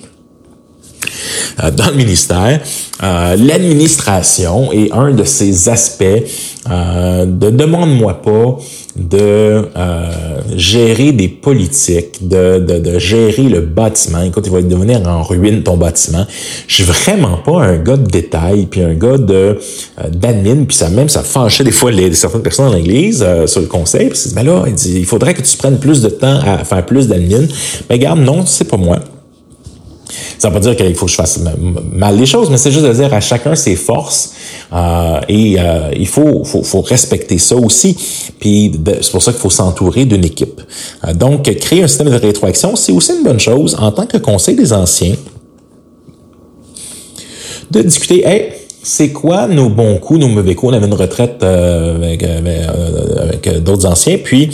euh, 1.62 1.70
dans 1.70 1.88
le 1.88 1.94
ministère. 1.94 2.60
Euh, 3.02 3.36
L'administration 3.36 4.72
est 4.72 4.92
un 4.92 5.12
de 5.12 5.24
ces 5.24 5.68
aspects. 5.68 6.04
Euh, 6.70 7.24
de 7.26 7.50
demande-moi 7.50 8.22
pas 8.22 8.58
de 8.96 9.68
gérer 10.56 11.12
des 11.12 11.28
politiques, 11.28 12.26
de, 12.26 12.58
de, 12.58 12.98
gérer 12.98 13.42
le 13.42 13.60
bâtiment. 13.60 14.22
Écoute, 14.22 14.44
il 14.46 14.52
va 14.52 14.62
devenir 14.62 15.06
en 15.06 15.22
ruine 15.22 15.62
ton 15.62 15.76
bâtiment. 15.76 16.24
Je 16.66 16.74
suis 16.76 16.84
vraiment 16.84 17.36
pas 17.36 17.62
un 17.62 17.76
gars 17.76 17.98
de 17.98 18.10
détail, 18.10 18.66
puis 18.66 18.80
un 18.80 18.94
gars 18.94 19.18
de 19.18 19.58
d'admin, 20.08 20.64
puis 20.64 20.74
ça 20.74 20.88
même 20.88 21.10
ça 21.10 21.22
fâchait 21.22 21.62
des 21.62 21.72
fois 21.72 21.90
les, 21.90 22.14
certaines 22.14 22.40
personnes 22.40 22.70
dans 22.70 22.74
l'Église 22.74 23.24
sur 23.44 23.60
le 23.60 23.66
conseil. 23.66 24.08
Puis 24.08 24.18
mais 24.34 24.44
là, 24.44 24.64
il, 24.66 24.72
dit, 24.72 24.94
il 24.96 25.06
faudrait 25.06 25.34
que 25.34 25.42
tu 25.42 25.58
prennes 25.58 25.78
plus 25.78 26.00
de 26.00 26.08
temps 26.08 26.40
à 26.40 26.64
faire 26.64 26.84
plus 26.86 27.06
d'admin. 27.06 27.46
Mais 27.90 27.96
regarde, 27.96 28.20
non, 28.20 28.46
c'est 28.46 28.64
pas 28.68 28.78
moi. 28.78 28.98
Ça 30.38 30.48
veut 30.48 30.54
pas 30.54 30.60
dire 30.60 30.76
qu'il 30.76 30.94
faut 30.94 31.06
que 31.06 31.12
je 31.12 31.16
fasse 31.16 31.40
mal 31.92 32.18
les 32.18 32.26
choses, 32.26 32.50
mais 32.50 32.56
c'est 32.56 32.70
juste 32.70 32.84
de 32.84 32.92
dire 32.92 33.12
à 33.12 33.20
chacun 33.20 33.54
ses 33.54 33.76
forces 33.76 34.32
euh, 34.72 35.20
et 35.28 35.56
euh, 35.58 35.90
il 35.96 36.06
faut, 36.06 36.44
faut, 36.44 36.62
faut, 36.62 36.82
respecter 36.82 37.38
ça 37.38 37.56
aussi. 37.56 37.96
Puis 38.38 38.72
c'est 39.00 39.12
pour 39.12 39.22
ça 39.22 39.32
qu'il 39.32 39.40
faut 39.40 39.50
s'entourer 39.50 40.04
d'une 40.04 40.24
équipe. 40.24 40.60
Euh, 41.06 41.14
donc, 41.14 41.44
créer 41.60 41.82
un 41.82 41.88
système 41.88 42.10
de 42.10 42.16
rétroaction, 42.16 42.76
c'est 42.76 42.92
aussi 42.92 43.12
une 43.12 43.24
bonne 43.24 43.40
chose 43.40 43.76
en 43.78 43.92
tant 43.92 44.06
que 44.06 44.18
conseil 44.18 44.56
des 44.56 44.72
anciens 44.72 45.14
de 47.70 47.82
discuter, 47.82 48.26
hey, 48.26 48.52
c'est 48.86 49.10
quoi 49.10 49.48
nos 49.48 49.68
bons 49.68 49.98
coups, 49.98 50.20
nos 50.20 50.28
mauvais 50.28 50.54
coups? 50.54 50.72
On 50.72 50.76
avait 50.76 50.86
une 50.86 50.94
retraite 50.94 51.42
euh, 51.42 51.96
avec, 51.96 52.22
euh, 52.22 53.20
avec, 53.20 53.62
d'autres 53.64 53.86
anciens, 53.86 54.18
puis 54.22 54.48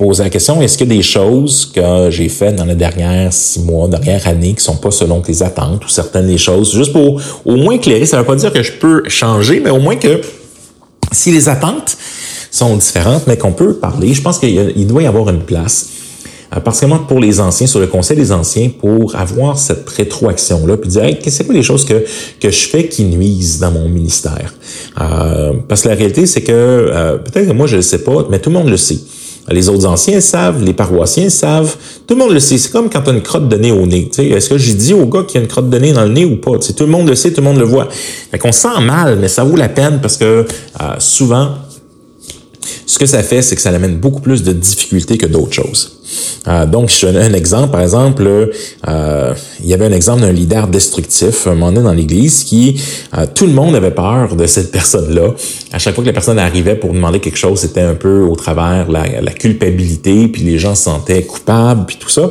posais 0.00 0.22
la 0.22 0.30
question, 0.30 0.62
est-ce 0.62 0.78
qu'il 0.78 0.88
y 0.88 0.94
a 0.94 0.96
des 0.96 1.02
choses 1.02 1.70
que 1.74 2.10
j'ai 2.10 2.28
faites 2.28 2.56
dans 2.56 2.64
les 2.64 2.74
dernières 2.74 3.32
six 3.32 3.60
mois, 3.60 3.86
dernière 3.86 4.26
année, 4.26 4.54
qui 4.54 4.64
sont 4.64 4.76
pas 4.76 4.90
selon 4.90 5.20
tes 5.20 5.42
attentes, 5.42 5.84
ou 5.84 5.88
certaines 5.88 6.26
des 6.26 6.38
choses, 6.38 6.74
juste 6.74 6.92
pour 6.92 7.20
au 7.44 7.56
moins 7.56 7.74
éclairer, 7.74 8.06
ça 8.06 8.18
veut 8.18 8.24
pas 8.24 8.36
dire 8.36 8.52
que 8.52 8.62
je 8.62 8.72
peux 8.72 9.02
changer, 9.08 9.60
mais 9.60 9.70
au 9.70 9.78
moins 9.78 9.96
que 9.96 10.20
si 11.12 11.30
les 11.30 11.48
attentes 11.48 11.98
sont 12.50 12.76
différentes, 12.76 13.26
mais 13.26 13.36
qu'on 13.36 13.52
peut 13.52 13.74
parler, 13.74 14.14
je 14.14 14.22
pense 14.22 14.38
qu'il 14.38 14.86
doit 14.86 15.02
y 15.02 15.06
avoir 15.06 15.28
une 15.28 15.42
place 15.42 15.88
euh, 16.56 16.60
particulièrement 16.60 17.04
pour 17.04 17.20
les 17.20 17.38
anciens, 17.38 17.66
sur 17.66 17.78
le 17.78 17.86
conseil 17.86 18.16
des 18.16 18.32
anciens, 18.32 18.70
pour 18.70 19.14
avoir 19.14 19.58
cette 19.58 19.88
rétroaction-là, 19.88 20.78
puis 20.78 20.90
dire, 20.90 21.04
hey, 21.04 21.18
c'est 21.26 21.44
quoi 21.44 21.54
les 21.54 21.62
choses 21.62 21.84
que, 21.84 22.04
que 22.40 22.50
je 22.50 22.68
fais 22.68 22.88
qui 22.88 23.04
nuisent 23.04 23.60
dans 23.60 23.70
mon 23.70 23.88
ministère? 23.88 24.54
Euh, 25.00 25.52
parce 25.68 25.82
que 25.82 25.88
la 25.88 25.94
réalité, 25.94 26.26
c'est 26.26 26.42
que, 26.42 26.52
euh, 26.52 27.18
peut-être 27.18 27.48
que 27.48 27.52
moi, 27.52 27.66
je 27.66 27.74
ne 27.74 27.78
le 27.78 27.82
sais 27.82 28.02
pas, 28.02 28.26
mais 28.30 28.38
tout 28.38 28.50
le 28.50 28.58
monde 28.58 28.68
le 28.68 28.78
sait. 28.78 28.98
Les 29.48 29.68
autres 29.68 29.86
anciens 29.86 30.20
savent, 30.20 30.62
les 30.62 30.72
paroissiens 30.72 31.28
savent, 31.28 31.74
tout 32.06 32.14
le 32.14 32.20
monde 32.20 32.32
le 32.32 32.40
sait. 32.40 32.58
C'est 32.58 32.70
comme 32.70 32.88
quand 32.88 33.02
tu 33.02 33.10
as 33.10 33.12
une 33.12 33.22
crotte 33.22 33.48
de 33.48 33.56
nez 33.56 33.72
au 33.72 33.86
nez. 33.86 34.08
Est-ce 34.16 34.50
que 34.50 34.58
j'ai 34.58 34.74
dit 34.74 34.94
au 34.94 35.06
gars 35.06 35.24
qu'il 35.24 35.36
y 35.36 35.38
a 35.38 35.42
une 35.42 35.48
crotte 35.48 35.68
de 35.68 35.78
nez 35.78 35.92
dans 35.92 36.04
le 36.04 36.10
nez 36.10 36.24
ou 36.24 36.36
pas? 36.36 36.58
T'sais, 36.58 36.72
tout 36.72 36.84
le 36.84 36.90
monde 36.90 37.08
le 37.08 37.14
sait, 37.14 37.32
tout 37.32 37.40
le 37.40 37.46
monde 37.46 37.58
le 37.58 37.64
voit. 37.64 37.88
Fait 38.30 38.38
qu'on 38.38 38.52
sent 38.52 38.80
mal, 38.80 39.18
mais 39.20 39.28
ça 39.28 39.42
vaut 39.42 39.56
la 39.56 39.68
peine 39.68 39.98
parce 40.00 40.16
que 40.16 40.44
souvent, 40.98 41.48
ce 42.86 42.98
que 42.98 43.06
ça 43.06 43.22
fait, 43.22 43.42
c'est 43.42 43.56
que 43.56 43.62
ça 43.62 43.70
amène 43.70 43.96
beaucoup 43.96 44.20
plus 44.20 44.42
de 44.42 44.52
difficultés 44.52 45.18
que 45.18 45.26
d'autres 45.26 45.52
choses. 45.52 46.00
Euh, 46.48 46.66
donc, 46.66 46.90
je 46.90 47.06
donne 47.06 47.16
un 47.16 47.32
exemple. 47.34 47.70
Par 47.70 47.80
exemple, 47.80 48.50
euh, 48.88 49.34
il 49.60 49.66
y 49.66 49.74
avait 49.74 49.86
un 49.86 49.92
exemple 49.92 50.22
d'un 50.22 50.32
leader 50.32 50.68
destructif, 50.68 51.46
un 51.46 51.54
moment 51.54 51.72
donné 51.72 51.84
dans 51.84 51.92
l'Église, 51.92 52.44
qui 52.44 52.80
euh, 53.16 53.26
tout 53.32 53.46
le 53.46 53.52
monde 53.52 53.74
avait 53.74 53.90
peur 53.90 54.36
de 54.36 54.46
cette 54.46 54.70
personne-là. 54.72 55.34
À 55.72 55.78
chaque 55.78 55.94
fois 55.94 56.02
que 56.02 56.08
la 56.08 56.14
personne 56.14 56.38
arrivait 56.38 56.76
pour 56.76 56.92
demander 56.92 57.20
quelque 57.20 57.38
chose, 57.38 57.60
c'était 57.60 57.80
un 57.80 57.94
peu 57.94 58.22
au 58.22 58.36
travers 58.36 58.90
la, 58.90 59.20
la 59.20 59.32
culpabilité, 59.32 60.28
puis 60.28 60.42
les 60.42 60.58
gens 60.58 60.74
se 60.74 60.84
sentaient 60.84 61.22
coupables, 61.22 61.86
puis 61.86 61.96
tout 61.98 62.10
ça. 62.10 62.28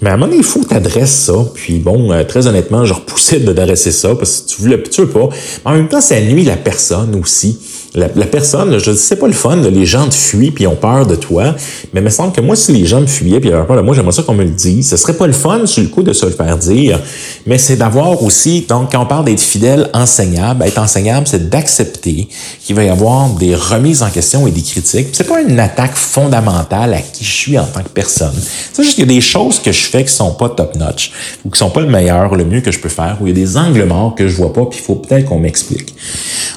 Mais 0.00 0.10
à 0.10 0.14
un 0.14 0.16
moment 0.16 0.26
donné, 0.26 0.38
il 0.38 0.44
faut 0.44 0.60
que 0.60 0.68
tu 0.68 0.74
adresses 0.74 1.12
ça. 1.12 1.34
Puis 1.54 1.78
bon, 1.78 2.10
très 2.26 2.48
honnêtement, 2.48 2.84
je 2.84 2.92
repoussais 2.92 3.38
de 3.38 3.52
d'adresser 3.52 3.92
ça 3.92 4.16
parce 4.16 4.40
que 4.40 4.48
tu 4.48 4.62
voulais, 4.62 4.82
tu 4.82 5.02
veux 5.02 5.08
pas. 5.08 5.28
Mais 5.64 5.70
en 5.70 5.74
même 5.74 5.88
temps, 5.88 6.00
ça 6.00 6.20
nuit 6.20 6.42
la 6.42 6.56
personne 6.56 7.14
aussi 7.14 7.56
la, 7.94 8.08
personne, 8.08 8.78
je 8.78 8.92
sais 8.92 9.16
pas 9.16 9.26
le 9.26 9.34
fun, 9.34 9.56
les 9.56 9.84
gens 9.84 10.08
te 10.08 10.14
fuient 10.14 10.50
puis 10.50 10.66
ont 10.66 10.76
peur 10.76 11.06
de 11.06 11.14
toi, 11.14 11.54
mais 11.92 12.00
il 12.00 12.04
me 12.04 12.10
semble 12.10 12.32
que 12.32 12.40
moi, 12.40 12.56
si 12.56 12.72
les 12.72 12.86
gens 12.86 13.02
me 13.02 13.06
fuyaient 13.06 13.38
puis 13.38 13.52
avaient 13.52 13.66
peur 13.66 13.76
de 13.76 13.82
moi, 13.82 13.94
j'aimerais 13.94 14.12
ça 14.12 14.22
qu'on 14.22 14.34
me 14.34 14.44
le 14.44 14.50
dise. 14.50 14.88
Ce 14.88 14.96
serait 14.96 15.12
pas 15.12 15.26
le 15.26 15.34
fun 15.34 15.66
sur 15.66 15.82
le 15.82 15.88
coup 15.88 16.02
de 16.02 16.14
se 16.14 16.24
le 16.24 16.32
faire 16.32 16.56
dire, 16.56 16.98
mais 17.46 17.58
c'est 17.58 17.76
d'avoir 17.76 18.22
aussi, 18.22 18.62
donc 18.66 18.92
quand 18.92 19.02
on 19.02 19.06
parle 19.06 19.26
d'être 19.26 19.40
fidèle, 19.40 19.90
enseignable, 19.92 20.64
être 20.64 20.78
enseignable, 20.78 21.26
c'est 21.28 21.50
d'accepter 21.50 22.28
qu'il 22.64 22.76
va 22.76 22.84
y 22.84 22.88
avoir 22.88 23.28
des 23.30 23.54
remises 23.54 24.02
en 24.02 24.08
question 24.08 24.46
et 24.46 24.50
des 24.50 24.62
critiques. 24.62 25.08
C'est 25.12 25.28
pas 25.28 25.42
une 25.42 25.60
attaque 25.60 25.94
fondamentale 25.94 26.94
à 26.94 27.00
qui 27.00 27.24
je 27.24 27.32
suis 27.32 27.58
en 27.58 27.66
tant 27.66 27.82
que 27.82 27.90
personne. 27.90 28.34
C'est 28.72 28.82
juste 28.82 28.94
qu'il 28.94 29.06
y 29.06 29.10
a 29.10 29.14
des 29.14 29.20
choses 29.20 29.58
que 29.58 29.70
je 29.70 29.84
fais 29.84 30.04
qui 30.04 30.12
sont 30.12 30.32
pas 30.32 30.48
top-notch 30.48 31.12
ou 31.44 31.50
qui 31.50 31.58
sont 31.58 31.70
pas 31.70 31.80
le 31.80 31.88
meilleur, 31.88 32.34
le 32.36 32.46
mieux 32.46 32.62
que 32.62 32.72
je 32.72 32.78
peux 32.78 32.88
faire, 32.88 33.18
ou 33.20 33.26
il 33.26 33.30
y 33.30 33.32
a 33.32 33.44
des 33.44 33.58
angles 33.58 33.84
morts 33.84 34.14
que 34.14 34.28
je 34.28 34.36
vois 34.36 34.52
pas 34.52 34.64
puis 34.64 34.78
il 34.78 34.82
faut 34.82 34.94
peut-être 34.94 35.26
qu'on 35.26 35.38
m'explique. 35.38 35.94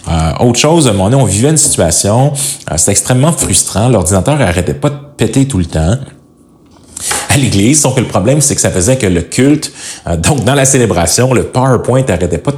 Euh, 0.07 0.45
autre 0.45 0.59
chose, 0.59 0.87
à 0.87 0.91
un 0.91 0.93
moment 0.93 1.09
donné, 1.09 1.21
on 1.21 1.24
vivait 1.25 1.49
une 1.49 1.57
situation, 1.57 2.33
euh, 2.71 2.77
c'était 2.77 2.91
extrêmement 2.91 3.31
frustrant. 3.31 3.89
L'ordinateur 3.89 4.39
arrêtait 4.41 4.73
pas 4.73 4.89
de 4.89 4.97
péter 5.17 5.47
tout 5.47 5.57
le 5.57 5.65
temps 5.65 5.97
à 7.29 7.37
l'église. 7.37 7.81
Sauf 7.81 7.95
que 7.95 8.01
le 8.01 8.07
problème, 8.07 8.41
c'est 8.41 8.55
que 8.55 8.61
ça 8.61 8.71
faisait 8.71 8.97
que 8.97 9.07
le 9.07 9.21
culte, 9.21 9.71
euh, 10.07 10.17
donc 10.17 10.43
dans 10.43 10.55
la 10.55 10.65
célébration, 10.65 11.33
le 11.33 11.43
PowerPoint 11.43 12.03
arrêtait 12.07 12.37
pas 12.37 12.51
de 12.51 12.57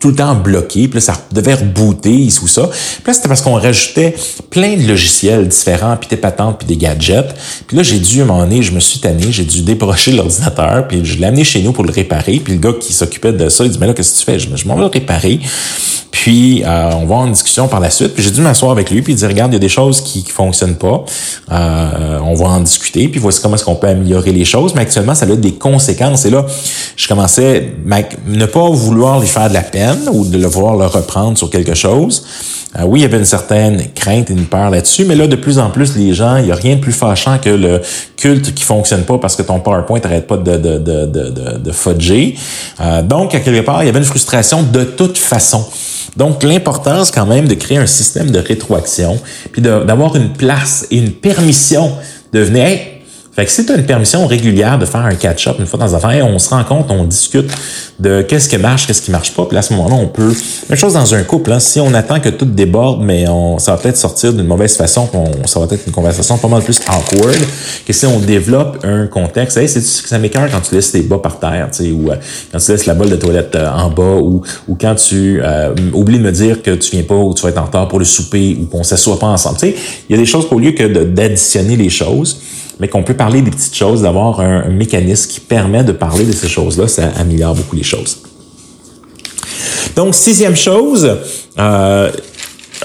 tout 0.00 0.08
le 0.08 0.14
temps 0.14 0.34
bloqué, 0.34 0.88
puis 0.88 0.94
là, 0.94 1.00
ça 1.00 1.14
devait 1.32 1.54
rebooter 1.54 2.28
sous 2.30 2.48
ça. 2.48 2.68
Puis 2.68 3.02
là, 3.06 3.14
c'était 3.14 3.28
parce 3.28 3.42
qu'on 3.42 3.54
rajoutait 3.54 4.14
plein 4.50 4.76
de 4.76 4.86
logiciels 4.86 5.48
différents, 5.48 5.96
puis 5.96 6.08
des 6.08 6.16
patentes, 6.16 6.58
puis 6.58 6.66
des 6.66 6.76
gadgets. 6.76 7.34
Puis 7.66 7.76
là, 7.76 7.82
j'ai 7.82 7.98
dû, 7.98 8.22
à 8.22 8.26
je 8.60 8.72
me 8.72 8.80
suis 8.80 9.00
tanné, 9.00 9.26
j'ai 9.30 9.44
dû 9.44 9.62
débrocher 9.62 10.12
l'ordinateur, 10.16 10.86
puis 10.88 11.04
je 11.04 11.18
l'ai 11.18 11.26
amené 11.26 11.44
chez 11.44 11.62
nous 11.62 11.72
pour 11.72 11.84
le 11.84 11.92
réparer. 11.92 12.40
Puis 12.40 12.54
le 12.54 12.58
gars 12.58 12.72
qui 12.78 12.92
s'occupait 12.92 13.32
de 13.32 13.48
ça, 13.48 13.64
il 13.64 13.70
dit, 13.70 13.78
mais 13.78 13.86
là, 13.86 13.94
qu'est-ce 13.94 14.14
que 14.14 14.18
tu 14.18 14.24
fais? 14.24 14.38
Je, 14.38 14.66
m'en 14.66 14.74
vais 14.74 14.82
le 14.82 14.86
réparer. 14.86 15.40
Puis, 16.10 16.62
euh, 16.64 16.90
on 16.94 17.06
va 17.06 17.16
en 17.16 17.26
discussion 17.28 17.68
par 17.68 17.78
la 17.78 17.90
suite. 17.90 18.14
Puis 18.14 18.22
j'ai 18.22 18.30
dû 18.30 18.40
m'asseoir 18.40 18.72
avec 18.72 18.90
lui, 18.90 19.02
puis 19.02 19.14
dire, 19.14 19.28
regarde, 19.28 19.52
il 19.52 19.56
y 19.56 19.58
a 19.58 19.60
des 19.60 19.68
choses 19.68 20.00
qui, 20.00 20.24
qui 20.24 20.30
fonctionnent 20.30 20.76
pas. 20.76 21.04
Euh, 21.52 22.18
on 22.24 22.34
va 22.34 22.46
en 22.46 22.60
discuter, 22.60 23.08
puis 23.08 23.20
voici 23.20 23.40
comment 23.40 23.54
est-ce 23.54 23.64
qu'on 23.64 23.76
peut 23.76 23.88
améliorer 23.88 24.32
les 24.32 24.44
choses. 24.44 24.74
Mais 24.74 24.80
actuellement, 24.80 25.14
ça 25.14 25.26
a 25.26 25.36
des 25.36 25.52
conséquences. 25.54 26.24
Et 26.24 26.30
là, 26.30 26.46
je 26.96 27.06
commençais 27.06 27.74
à 27.90 28.00
ne 28.26 28.46
pas 28.46 28.68
vouloir 28.70 29.20
lui 29.20 29.28
faire 29.28 29.48
de 29.48 29.54
la 29.54 29.62
peine 29.70 30.08
ou 30.12 30.24
de 30.24 30.38
le 30.38 30.46
voir 30.46 30.76
le 30.76 30.86
reprendre 30.86 31.36
sur 31.36 31.50
quelque 31.50 31.74
chose. 31.74 32.24
Euh, 32.78 32.84
oui, 32.84 33.00
il 33.00 33.02
y 33.02 33.06
avait 33.06 33.18
une 33.18 33.24
certaine 33.24 33.92
crainte 33.94 34.30
et 34.30 34.32
une 34.32 34.46
peur 34.46 34.70
là-dessus, 34.70 35.04
mais 35.04 35.14
là, 35.14 35.26
de 35.26 35.36
plus 35.36 35.58
en 35.58 35.70
plus, 35.70 35.96
les 35.96 36.14
gens, 36.14 36.36
il 36.36 36.46
n'y 36.46 36.52
a 36.52 36.54
rien 36.54 36.76
de 36.76 36.80
plus 36.80 36.92
fâchant 36.92 37.38
que 37.38 37.50
le 37.50 37.80
culte 38.16 38.54
qui 38.54 38.64
fonctionne 38.64 39.02
pas 39.02 39.18
parce 39.18 39.36
que 39.36 39.42
ton 39.42 39.60
PowerPoint 39.60 40.00
n'arrête 40.00 40.26
pas 40.26 40.36
de, 40.36 40.56
de, 40.56 40.78
de, 40.78 41.06
de, 41.06 41.58
de 41.58 41.72
fudger. 41.72 42.36
Euh, 42.80 43.02
donc, 43.02 43.34
à 43.34 43.40
quelque 43.40 43.64
part, 43.64 43.82
il 43.82 43.86
y 43.86 43.88
avait 43.88 43.98
une 43.98 44.04
frustration 44.04 44.62
de 44.62 44.84
toute 44.84 45.18
façon. 45.18 45.64
Donc, 46.16 46.42
l'importance 46.42 47.10
quand 47.10 47.26
même 47.26 47.46
de 47.46 47.54
créer 47.54 47.78
un 47.78 47.86
système 47.86 48.30
de 48.30 48.38
rétroaction, 48.38 49.18
puis 49.52 49.62
d'avoir 49.62 50.16
une 50.16 50.30
place 50.30 50.86
et 50.90 50.96
une 50.96 51.12
permission 51.12 51.92
de 52.32 52.40
venir, 52.40 52.78
fait 53.36 53.44
que 53.44 53.50
si 53.50 53.66
tu 53.66 53.72
as 53.72 53.76
une 53.76 53.84
permission 53.84 54.26
régulière 54.26 54.78
de 54.78 54.86
faire 54.86 55.04
un 55.04 55.14
catch-up 55.14 55.56
une 55.58 55.66
fois 55.66 55.78
dans 55.78 55.94
un 55.94 56.22
on 56.22 56.38
se 56.38 56.48
rend 56.48 56.64
compte, 56.64 56.86
on 56.90 57.04
discute 57.04 57.50
de 58.00 58.22
qu'est-ce 58.22 58.48
qui 58.48 58.56
marche, 58.56 58.86
qu'est-ce 58.86 59.02
qui 59.02 59.10
marche 59.10 59.34
pas, 59.34 59.44
puis 59.44 59.58
à 59.58 59.62
ce 59.62 59.74
moment-là, 59.74 59.94
on 59.94 60.06
peut... 60.06 60.34
Même 60.70 60.78
chose 60.78 60.94
dans 60.94 61.14
un 61.14 61.22
couple, 61.22 61.52
hein, 61.52 61.60
si 61.60 61.78
on 61.80 61.92
attend 61.92 62.18
que 62.18 62.30
tout 62.30 62.46
déborde, 62.46 63.02
mais 63.02 63.28
on, 63.28 63.58
ça 63.58 63.72
va 63.72 63.78
peut-être 63.78 63.98
sortir 63.98 64.32
d'une 64.32 64.46
mauvaise 64.46 64.74
façon, 64.76 65.08
on, 65.12 65.46
ça 65.46 65.60
va 65.60 65.66
être 65.66 65.86
une 65.86 65.92
conversation 65.92 66.38
pas 66.38 66.48
mal 66.48 66.62
plus 66.62 66.80
awkward 66.88 67.36
que 67.86 67.92
si 67.92 68.06
on 68.06 68.20
développe 68.20 68.78
un 68.84 69.06
contexte. 69.06 69.58
Hey, 69.58 69.68
c'est 69.68 69.82
ça 69.82 70.18
m'écœure 70.18 70.48
quand 70.50 70.60
tu 70.60 70.74
laisses 70.74 70.92
tes 70.92 71.02
bas 71.02 71.18
par 71.18 71.38
terre, 71.38 71.68
tu 71.70 71.84
sais, 71.84 71.90
ou 71.90 72.10
euh, 72.10 72.16
quand 72.52 72.58
tu 72.58 72.72
laisses 72.72 72.86
la 72.86 72.94
bolle 72.94 73.10
de 73.10 73.16
toilette 73.16 73.54
euh, 73.54 73.68
en 73.70 73.90
bas, 73.90 74.16
ou, 74.16 74.42
ou 74.66 74.76
quand 74.80 74.94
tu 74.94 75.40
euh, 75.42 75.74
oublies 75.92 76.18
de 76.18 76.24
me 76.24 76.32
dire 76.32 76.62
que 76.62 76.70
tu 76.70 76.92
viens 76.92 77.04
pas 77.04 77.16
ou 77.16 77.34
tu 77.34 77.42
vas 77.42 77.50
être 77.50 77.58
en 77.58 77.66
retard 77.66 77.88
pour 77.88 77.98
le 77.98 78.04
souper, 78.04 78.56
ou 78.60 78.64
qu'on 78.64 78.82
s'assoit 78.82 79.18
pas 79.18 79.26
ensemble. 79.26 79.58
Tu 79.58 79.66
sais, 79.66 79.74
il 80.08 80.16
y 80.16 80.18
a 80.18 80.18
des 80.18 80.26
choses 80.26 80.48
qu'au 80.48 80.58
lieu 80.58 80.72
que 80.72 81.04
d'additionner 81.04 81.76
les 81.76 81.90
choses, 81.90 82.40
mais 82.80 82.88
qu'on 82.88 83.02
peut 83.02 83.14
parler 83.14 83.42
des 83.42 83.50
petites 83.50 83.74
choses, 83.74 84.02
d'avoir 84.02 84.40
un, 84.40 84.68
mécanisme 84.68 85.30
qui 85.30 85.40
permet 85.40 85.84
de 85.84 85.92
parler 85.92 86.24
de 86.24 86.32
ces 86.32 86.48
choses-là, 86.48 86.88
ça 86.88 87.10
améliore 87.16 87.54
beaucoup 87.54 87.76
les 87.76 87.82
choses. 87.82 88.18
Donc, 89.94 90.14
sixième 90.14 90.56
chose, 90.56 91.10
euh, 91.58 92.10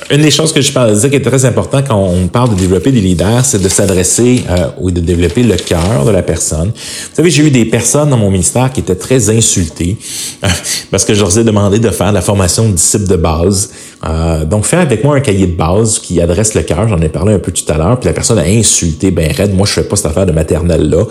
une 0.10 0.22
des 0.22 0.32
choses 0.32 0.54
que 0.54 0.62
je 0.62 0.72
parle 0.72 0.94
de 0.94 1.00
dire 1.00 1.10
qui 1.10 1.16
est 1.18 1.22
très 1.22 1.46
important 1.46 1.82
quand 1.86 1.98
on 1.98 2.28
parle 2.28 2.52
de 2.52 2.56
développer 2.56 2.92
des 2.92 3.02
leaders, 3.02 3.44
c'est 3.44 3.62
de 3.62 3.68
s'adresser 3.68 4.44
euh, 4.50 4.68
ou 4.80 4.92
de 4.92 5.02
développer 5.02 5.44
le 5.44 5.56
cœur 5.56 6.06
de 6.06 6.12
la 6.12 6.22
personne. 6.22 6.70
Vous 6.70 7.16
savez, 7.16 7.30
j'ai 7.30 7.46
eu 7.46 7.52
des 7.52 7.66
personnes 7.66 8.10
dans 8.10 8.18
mon 8.18 8.32
ministère 8.32 8.72
qui 8.72 8.80
étaient 8.80 8.96
très 8.96 9.30
insultées 9.30 9.98
parce 10.92 11.06
que 11.06 11.14
je 11.14 11.20
leur 11.20 11.38
ai 11.38 11.44
demandé 11.44 11.80
de 11.80 11.90
faire 11.90 12.12
la 12.12 12.22
formation 12.22 12.68
de 12.68 12.74
disciples 12.74 13.08
de 13.08 13.18
base. 13.18 13.72
Euh, 14.04 14.46
donc, 14.46 14.66
faire 14.66 14.80
avec 14.80 15.04
moi 15.04 15.16
un 15.16 15.20
cahier 15.20 15.48
de 15.48 15.56
base 15.56 16.00
qui 16.00 16.22
adresse 16.22 16.56
le 16.56 16.64
cœur. 16.64 16.88
J'en 16.88 17.00
ai 17.00 17.10
parlé 17.10 17.34
un 17.34 17.40
peu 17.40 17.52
tout 17.52 17.64
à 17.72 17.78
l'heure. 17.78 18.00
Puis 18.00 18.08
la 18.08 18.14
personne 18.14 18.40
a 18.40 18.44
insulté 18.44 19.12
ben 19.12 19.32
raide. 19.32 19.54
Moi, 19.54 19.68
je 19.68 19.74
fais 19.74 19.84
pas 19.84 19.96
cette 19.96 20.08
affaire 20.08 20.26
de 20.26 20.32
maternelle 20.32 20.90
là. 20.90 21.04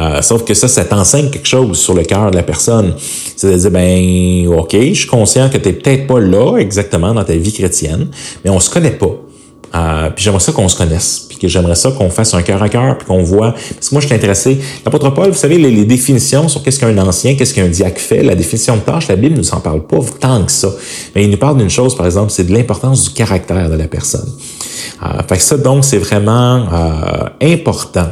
Euh, 0.00 0.22
sauf 0.22 0.44
que 0.44 0.54
ça, 0.54 0.68
ça 0.68 0.84
t'enseigne 0.84 1.30
quelque 1.30 1.48
chose 1.48 1.78
sur 1.78 1.94
le 1.94 2.04
cœur 2.04 2.30
de 2.30 2.36
la 2.36 2.42
personne. 2.42 2.94
C'est 3.36 3.50
de 3.50 3.56
dire 3.56 3.70
ben, 3.70 4.48
ok, 4.56 4.76
je 4.76 4.92
suis 4.92 5.08
conscient 5.08 5.48
que 5.48 5.58
t'es 5.58 5.72
peut-être 5.72 6.06
pas 6.06 6.20
là 6.20 6.56
exactement 6.58 7.12
dans 7.12 7.24
ta 7.24 7.34
vie 7.34 7.52
chrétienne 7.52 8.08
mais 8.44 8.50
on 8.50 8.60
se 8.60 8.70
connaît 8.70 8.92
pas. 8.92 9.14
Euh, 9.74 10.10
puis 10.10 10.24
j'aimerais 10.24 10.40
ça 10.40 10.52
qu'on 10.52 10.68
se 10.68 10.76
connaisse, 10.76 11.27
puis 11.38 11.46
que 11.46 11.52
j'aimerais 11.52 11.74
ça 11.74 11.90
qu'on 11.92 12.10
fasse 12.10 12.34
un 12.34 12.42
cœur 12.42 12.62
à 12.62 12.68
cœur, 12.68 12.98
puis 12.98 13.06
qu'on 13.06 13.22
voit. 13.22 13.52
Parce 13.52 13.88
que 13.88 13.94
moi, 13.94 14.00
je 14.00 14.06
suis 14.06 14.14
intéressé. 14.14 14.58
L'apôtre 14.84 15.10
Paul, 15.10 15.30
vous 15.30 15.36
savez, 15.36 15.58
les, 15.58 15.84
définitions 15.84 16.48
sur 16.48 16.62
qu'est-ce 16.62 16.80
qu'un 16.80 16.98
ancien, 16.98 17.34
qu'est-ce 17.34 17.54
qu'un 17.54 17.68
diacre 17.68 18.00
fait, 18.00 18.22
la 18.22 18.34
définition 18.34 18.76
de 18.76 18.80
tâche, 18.80 19.08
la 19.08 19.16
Bible 19.16 19.34
ne 19.34 19.40
nous 19.40 19.54
en 19.54 19.60
parle 19.60 19.86
pas 19.86 19.98
tant 20.20 20.44
que 20.44 20.52
ça. 20.52 20.70
Mais 21.14 21.24
il 21.24 21.30
nous 21.30 21.36
parle 21.36 21.56
d'une 21.58 21.70
chose, 21.70 21.96
par 21.96 22.06
exemple, 22.06 22.30
c'est 22.30 22.44
de 22.44 22.52
l'importance 22.52 23.04
du 23.04 23.10
caractère 23.10 23.70
de 23.70 23.76
la 23.76 23.86
personne. 23.86 24.28
Euh, 25.02 25.22
fait 25.28 25.36
que 25.36 25.42
ça, 25.42 25.56
donc, 25.56 25.84
c'est 25.84 25.98
vraiment 25.98 26.66
euh, 26.72 27.54
important 27.54 28.08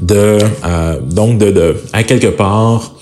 de, 0.00 0.38
euh, 0.64 1.00
donc, 1.00 1.38
de, 1.38 1.50
de, 1.50 1.76
à 1.92 2.04
quelque 2.04 2.28
part, 2.28 2.93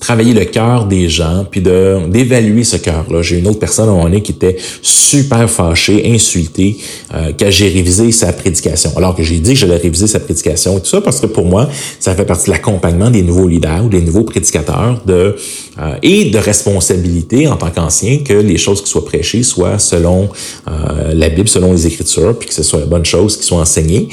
travailler 0.00 0.32
le 0.32 0.46
cœur 0.46 0.86
des 0.86 1.08
gens, 1.08 1.46
puis 1.48 1.60
de 1.60 1.98
d'évaluer 2.08 2.64
ce 2.64 2.76
cœur-là. 2.78 3.22
J'ai 3.22 3.38
une 3.38 3.46
autre 3.46 3.58
personne 3.58 3.88
à 3.88 3.92
un 3.92 4.20
qui 4.20 4.32
était 4.32 4.56
super 4.82 5.48
fâchée, 5.48 6.10
insultée, 6.12 6.78
euh, 7.14 7.32
quand 7.38 7.50
j'ai 7.50 7.68
révisé 7.68 8.10
sa 8.10 8.32
prédication. 8.32 8.90
Alors 8.96 9.14
que 9.14 9.22
j'ai 9.22 9.38
dit 9.38 9.52
que 9.52 9.58
j'allais 9.58 9.76
réviser 9.76 10.06
sa 10.06 10.18
prédication 10.18 10.78
et 10.78 10.80
tout 10.80 10.86
ça, 10.86 11.00
parce 11.00 11.20
que 11.20 11.26
pour 11.26 11.44
moi, 11.44 11.68
ça 12.00 12.14
fait 12.14 12.24
partie 12.24 12.46
de 12.46 12.52
l'accompagnement 12.52 13.10
des 13.10 13.22
nouveaux 13.22 13.46
leaders 13.46 13.84
ou 13.84 13.88
des 13.88 14.00
nouveaux 14.00 14.24
prédicateurs 14.24 15.02
de 15.06 15.36
euh, 15.80 15.96
et 16.02 16.26
de 16.26 16.38
responsabilité 16.38 17.48
en 17.48 17.56
tant 17.56 17.70
qu'ancien 17.70 18.18
que 18.18 18.34
les 18.34 18.58
choses 18.58 18.82
qui 18.82 18.90
soient 18.90 19.04
prêchées 19.04 19.42
soient 19.42 19.78
selon 19.78 20.28
euh, 20.68 21.12
la 21.14 21.28
Bible, 21.28 21.48
selon 21.48 21.72
les 21.72 21.86
Écritures, 21.86 22.38
puis 22.38 22.48
que 22.48 22.54
ce 22.54 22.62
soit 22.62 22.80
la 22.80 22.86
bonne 22.86 23.04
chose 23.04 23.36
qui 23.36 23.44
soit 23.44 23.58
enseignées. 23.58 24.08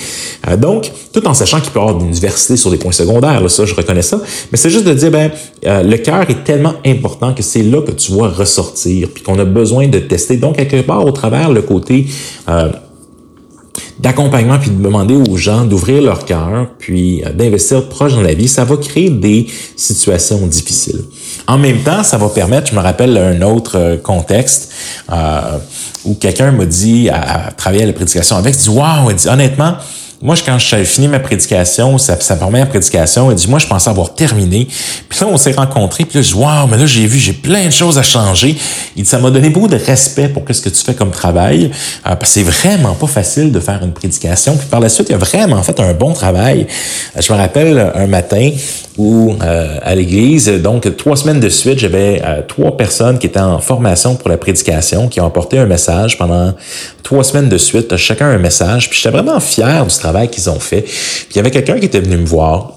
Euh, 0.47 0.57
donc, 0.57 0.91
tout 1.13 1.25
en 1.27 1.33
sachant 1.33 1.59
qu'il 1.59 1.71
peut 1.71 1.79
y 1.79 1.81
avoir 1.81 1.99
une 1.99 2.07
université 2.07 2.57
sur 2.57 2.69
des 2.71 2.77
points 2.77 2.91
secondaires, 2.91 3.41
là, 3.41 3.49
ça, 3.49 3.65
je 3.65 3.73
reconnais 3.73 4.01
ça, 4.01 4.21
mais 4.51 4.57
c'est 4.57 4.69
juste 4.69 4.85
de 4.85 4.93
dire, 4.93 5.11
ben, 5.11 5.31
euh, 5.65 5.83
le 5.83 5.97
cœur 5.97 6.29
est 6.29 6.43
tellement 6.43 6.75
important 6.85 7.33
que 7.33 7.43
c'est 7.43 7.63
là 7.63 7.81
que 7.81 7.91
tu 7.91 8.11
vois 8.11 8.29
ressortir, 8.29 9.09
puis 9.13 9.23
qu'on 9.23 9.39
a 9.39 9.45
besoin 9.45 9.87
de 9.87 9.99
tester. 9.99 10.37
Donc, 10.37 10.57
quelque 10.57 10.81
part, 10.81 11.05
au 11.05 11.11
travers 11.11 11.49
le 11.51 11.61
côté 11.61 12.05
euh, 12.49 12.69
d'accompagnement, 13.99 14.59
puis 14.59 14.69
de 14.69 14.81
demander 14.81 15.15
aux 15.15 15.37
gens 15.37 15.65
d'ouvrir 15.65 16.01
leur 16.01 16.25
cœur, 16.25 16.67
puis 16.77 17.23
d'investir 17.35 17.89
proche 17.89 18.13
dans 18.13 18.21
la 18.21 18.33
vie, 18.33 18.47
ça 18.47 18.63
va 18.63 18.77
créer 18.77 19.09
des 19.09 19.47
situations 19.75 20.45
difficiles. 20.45 21.01
En 21.47 21.57
même 21.57 21.79
temps, 21.79 22.03
ça 22.03 22.17
va 22.17 22.27
permettre, 22.29 22.69
je 22.69 22.75
me 22.75 22.81
rappelle 22.81 23.17
un 23.17 23.41
autre 23.41 23.99
contexte, 24.03 24.71
où 26.03 26.13
quelqu'un 26.15 26.51
m'a 26.51 26.65
dit, 26.65 27.09
à, 27.09 27.51
travailler 27.55 27.83
à 27.83 27.87
la 27.87 27.93
prédication 27.93 28.35
avec, 28.35 28.55
dit, 29.13 29.29
honnêtement, 29.29 29.75
moi, 30.19 30.35
quand 30.43 30.57
j'avais 30.57 30.85
fini 30.85 31.07
ma 31.07 31.19
prédication, 31.19 31.97
sa, 31.99 32.19
sa 32.19 32.35
première 32.35 32.67
prédication, 32.67 33.29
elle 33.29 33.37
dit, 33.37 33.47
moi, 33.47 33.59
je 33.59 33.67
pensais 33.67 33.89
avoir 33.89 34.15
terminé. 34.15 34.67
Puis 35.07 35.19
là, 35.21 35.27
on 35.27 35.37
s'est 35.37 35.51
rencontrés, 35.51 36.05
puis 36.05 36.17
là, 36.17 36.23
je 36.23 36.33
dis, 36.33 36.39
wow, 36.39 36.65
mais 36.69 36.77
là, 36.77 36.87
j'ai 36.87 37.05
vu, 37.05 37.19
j'ai 37.19 37.33
plein 37.33 37.65
de 37.65 37.71
choses 37.71 37.99
à 37.99 38.01
changer. 38.01 38.55
Il 38.95 39.03
dit, 39.03 39.09
ça 39.09 39.19
m'a 39.19 39.29
donné 39.29 39.51
beaucoup 39.51 39.67
de 39.67 39.77
respect 39.77 40.29
pour 40.29 40.43
ce 40.49 40.59
que 40.59 40.69
tu 40.69 40.83
fais 40.83 40.95
comme 40.95 41.11
travail. 41.11 41.65
Euh, 41.65 42.15
parce 42.15 42.33
que 42.33 42.39
c'est 42.39 42.43
vraiment 42.43 42.95
pas 42.95 43.05
facile 43.05 43.51
de 43.51 43.59
faire 43.59 43.83
une 43.83 43.91
prédication. 43.91 44.57
Puis 44.57 44.67
par 44.67 44.79
la 44.79 44.89
suite, 44.89 45.07
il 45.09 45.13
a 45.13 45.17
vraiment 45.19 45.61
fait 45.61 45.79
un 45.79 45.93
bon 45.93 46.13
travail. 46.13 46.65
Euh, 47.15 47.21
je 47.21 47.31
me 47.31 47.37
rappelle 47.37 47.91
un 47.93 48.07
matin 48.07 48.49
où, 48.97 49.35
euh, 49.43 49.77
à 49.83 49.93
l'église, 49.93 50.47
donc 50.47 50.97
trois 50.97 51.15
semaines 51.15 51.39
de 51.39 51.49
suite, 51.49 51.77
j'avais 51.77 52.23
trois 52.47 52.75
personnes 52.75 53.19
qui 53.19 53.27
étaient 53.27 53.39
en 53.39 53.59
formation 53.59 54.15
pour 54.15 54.29
la 54.29 54.37
prédication, 54.37 55.07
qui 55.07 55.21
ont 55.21 55.27
apporté 55.27 55.59
un 55.59 55.67
message 55.67 56.17
pendant 56.17 56.53
trois 57.03 57.23
semaines 57.23 57.49
de 57.49 57.57
suite, 57.59 57.95
chacun 57.97 58.27
un 58.27 58.39
message. 58.39 58.89
Puis 58.89 58.99
j'étais 58.99 59.15
vraiment 59.15 59.39
fier 59.39 59.85
du 59.85 59.95
travail 59.95 60.06
qu'ils 60.31 60.49
ont 60.49 60.59
fait. 60.59 60.81
Puis 60.81 61.27
il 61.31 61.35
y 61.37 61.39
avait 61.39 61.51
quelqu'un 61.51 61.79
qui 61.79 61.85
était 61.85 61.99
venu 61.99 62.17
me 62.17 62.25
voir. 62.25 62.73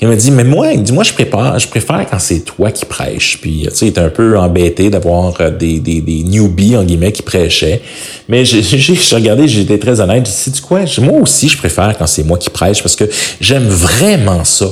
Il 0.00 0.08
m'a 0.08 0.16
dit, 0.16 0.30
mais 0.30 0.44
moi, 0.44 0.72
il 0.72 0.82
dit, 0.82 0.92
moi, 0.92 1.04
je 1.04 1.12
prépare, 1.12 1.58
je 1.58 1.68
préfère 1.68 2.06
quand 2.08 2.18
c'est 2.18 2.40
toi 2.40 2.70
qui 2.70 2.84
prêches. 2.84 3.38
Puis, 3.40 3.66
tu 3.68 3.74
sais, 3.74 3.86
il 3.86 3.88
était 3.88 4.00
un 4.00 4.08
peu 4.08 4.38
embêté 4.38 4.90
d'avoir 4.90 5.38
euh, 5.40 5.50
des, 5.50 5.78
des, 5.78 6.00
des 6.00 6.22
newbies, 6.22 6.76
en 6.76 6.84
guillemets, 6.84 7.12
qui 7.12 7.22
prêchaient. 7.22 7.82
Mais 8.28 8.44
j'ai 8.44 8.62
regardé, 9.12 9.46
j'étais 9.46 9.78
très 9.78 10.00
honnête. 10.00 10.26
J'ai 10.26 10.50
dit, 10.50 10.60
quoi? 10.60 10.80
Moi 11.00 11.20
aussi, 11.20 11.48
je 11.48 11.58
préfère 11.58 11.96
quand 11.98 12.06
c'est 12.06 12.24
moi 12.24 12.38
qui 12.38 12.50
prêche 12.50 12.82
parce 12.82 12.96
que 12.96 13.04
j'aime 13.40 13.68
vraiment 13.68 14.44
ça, 14.44 14.68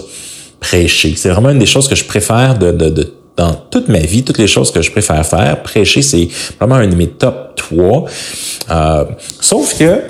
prêcher. 0.60 1.14
C'est 1.16 1.28
vraiment 1.28 1.50
une 1.50 1.58
des 1.58 1.66
choses 1.66 1.88
que 1.88 1.94
je 1.94 2.04
préfère 2.04 2.58
de, 2.58 2.70
de 2.72 3.12
dans 3.36 3.52
toute 3.52 3.88
ma 3.88 3.98
vie, 3.98 4.22
toutes 4.22 4.38
les 4.38 4.46
choses 4.46 4.70
que 4.70 4.80
je 4.80 4.90
préfère 4.90 5.24
faire, 5.26 5.62
prêcher, 5.62 6.00
c'est 6.00 6.28
vraiment 6.58 6.76
un 6.76 6.88
de 6.88 6.94
mes 6.94 7.08
top 7.08 7.54
3. 7.56 8.04
Euh, 8.70 9.04
sauf 9.40 9.78
que 9.78 10.00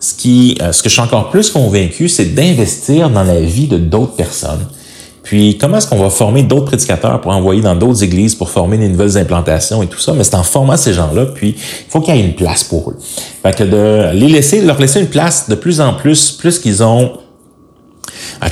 ce 0.00 0.14
qui, 0.14 0.56
euh, 0.62 0.72
ce 0.72 0.82
que 0.82 0.88
je 0.88 0.94
suis 0.94 1.02
encore 1.02 1.30
plus 1.30 1.50
convaincu, 1.50 2.08
c'est 2.08 2.34
d'investir 2.34 3.10
dans 3.10 3.22
la 3.22 3.40
vie 3.40 3.66
de 3.66 3.76
d'autres 3.76 4.16
personnes. 4.16 4.66
Puis 5.22 5.58
comment 5.58 5.76
est-ce 5.76 5.86
qu'on 5.86 5.98
va 5.98 6.08
former 6.08 6.42
d'autres 6.42 6.64
prédicateurs 6.64 7.20
pour 7.20 7.32
envoyer 7.32 7.60
dans 7.60 7.76
d'autres 7.76 8.02
églises 8.02 8.34
pour 8.34 8.48
former 8.48 8.78
des 8.78 8.88
nouvelles 8.88 9.18
implantations 9.18 9.82
et 9.82 9.86
tout 9.86 9.98
ça, 9.98 10.14
mais 10.14 10.24
c'est 10.24 10.34
en 10.34 10.42
formant 10.42 10.78
ces 10.78 10.94
gens-là, 10.94 11.26
puis 11.26 11.50
il 11.50 11.90
faut 11.90 12.00
qu'il 12.00 12.16
y 12.16 12.18
ait 12.18 12.24
une 12.24 12.34
place 12.34 12.64
pour 12.64 12.90
eux. 12.90 12.96
Fait 13.42 13.54
que 13.54 13.64
de 13.64 14.16
les 14.18 14.28
laisser, 14.28 14.62
leur 14.62 14.80
laisser 14.80 15.00
une 15.00 15.08
place 15.08 15.48
de 15.48 15.54
plus 15.54 15.80
en 15.82 15.92
plus, 15.92 16.32
plus 16.32 16.58
qu'ils 16.58 16.82
ont, 16.82 17.12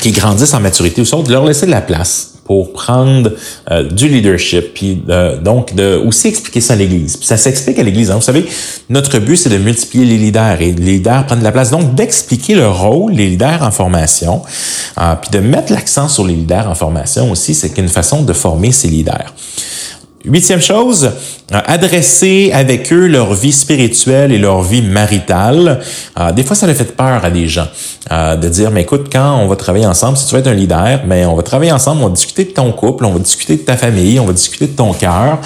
qu'ils 0.00 0.12
grandissent 0.12 0.54
en 0.54 0.60
maturité 0.60 1.00
ou 1.00 1.22
de 1.22 1.32
leur 1.32 1.46
laisser 1.46 1.64
de 1.64 1.70
la 1.70 1.80
place 1.80 2.37
pour 2.48 2.72
prendre 2.72 3.32
euh, 3.70 3.82
du 3.82 4.08
leadership, 4.08 4.72
puis 4.72 5.02
euh, 5.10 5.36
donc 5.38 5.74
de 5.74 5.96
aussi 5.98 6.28
expliquer 6.28 6.62
ça 6.62 6.72
à 6.72 6.76
l'Église. 6.76 7.18
Puis 7.18 7.26
ça 7.26 7.36
s'explique 7.36 7.78
à 7.78 7.82
l'Église. 7.82 8.10
Hein. 8.10 8.14
Vous 8.14 8.22
savez, 8.22 8.46
notre 8.88 9.18
but, 9.18 9.36
c'est 9.36 9.50
de 9.50 9.58
multiplier 9.58 10.06
les 10.06 10.16
leaders 10.16 10.62
et 10.62 10.72
les 10.72 10.92
leaders 10.92 11.26
prennent 11.26 11.40
de 11.40 11.44
la 11.44 11.52
place. 11.52 11.70
Donc, 11.70 11.94
d'expliquer 11.94 12.54
le 12.54 12.66
rôle 12.66 13.14
des 13.14 13.26
leaders 13.26 13.62
en 13.62 13.70
formation, 13.70 14.40
euh, 14.96 15.14
puis 15.20 15.30
de 15.30 15.40
mettre 15.40 15.74
l'accent 15.74 16.08
sur 16.08 16.26
les 16.26 16.34
leaders 16.34 16.70
en 16.70 16.74
formation 16.74 17.30
aussi, 17.30 17.52
c'est 17.52 17.76
une 17.76 17.88
façon 17.88 18.22
de 18.22 18.32
former 18.32 18.72
ces 18.72 18.88
leaders. 18.88 19.34
Huitième 20.24 20.60
chose, 20.60 21.12
adresser 21.52 22.50
avec 22.52 22.92
eux 22.92 23.06
leur 23.06 23.34
vie 23.34 23.52
spirituelle 23.52 24.32
et 24.32 24.38
leur 24.38 24.62
vie 24.62 24.82
maritale. 24.82 25.78
Euh, 26.18 26.32
des 26.32 26.42
fois, 26.42 26.56
ça 26.56 26.66
a 26.66 26.74
fait 26.74 26.96
peur 26.96 27.24
à 27.24 27.30
des 27.30 27.46
gens 27.46 27.68
euh, 28.10 28.34
de 28.34 28.48
dire, 28.48 28.72
mais 28.72 28.82
écoute, 28.82 29.06
quand 29.12 29.38
on 29.38 29.46
va 29.46 29.54
travailler 29.54 29.86
ensemble, 29.86 30.16
si 30.16 30.26
tu 30.26 30.34
veux 30.34 30.40
être 30.40 30.48
un 30.48 30.54
leader, 30.54 31.02
mais 31.06 31.24
on 31.24 31.36
va 31.36 31.44
travailler 31.44 31.70
ensemble, 31.70 32.02
on 32.02 32.08
va 32.08 32.14
discuter 32.14 32.46
de 32.46 32.50
ton 32.50 32.72
couple, 32.72 33.04
on 33.04 33.12
va 33.12 33.20
discuter 33.20 33.58
de 33.58 33.62
ta 33.62 33.76
famille, 33.76 34.18
on 34.18 34.26
va 34.26 34.32
discuter 34.32 34.66
de 34.66 34.74
ton 34.74 34.92
cœur. 34.92 35.38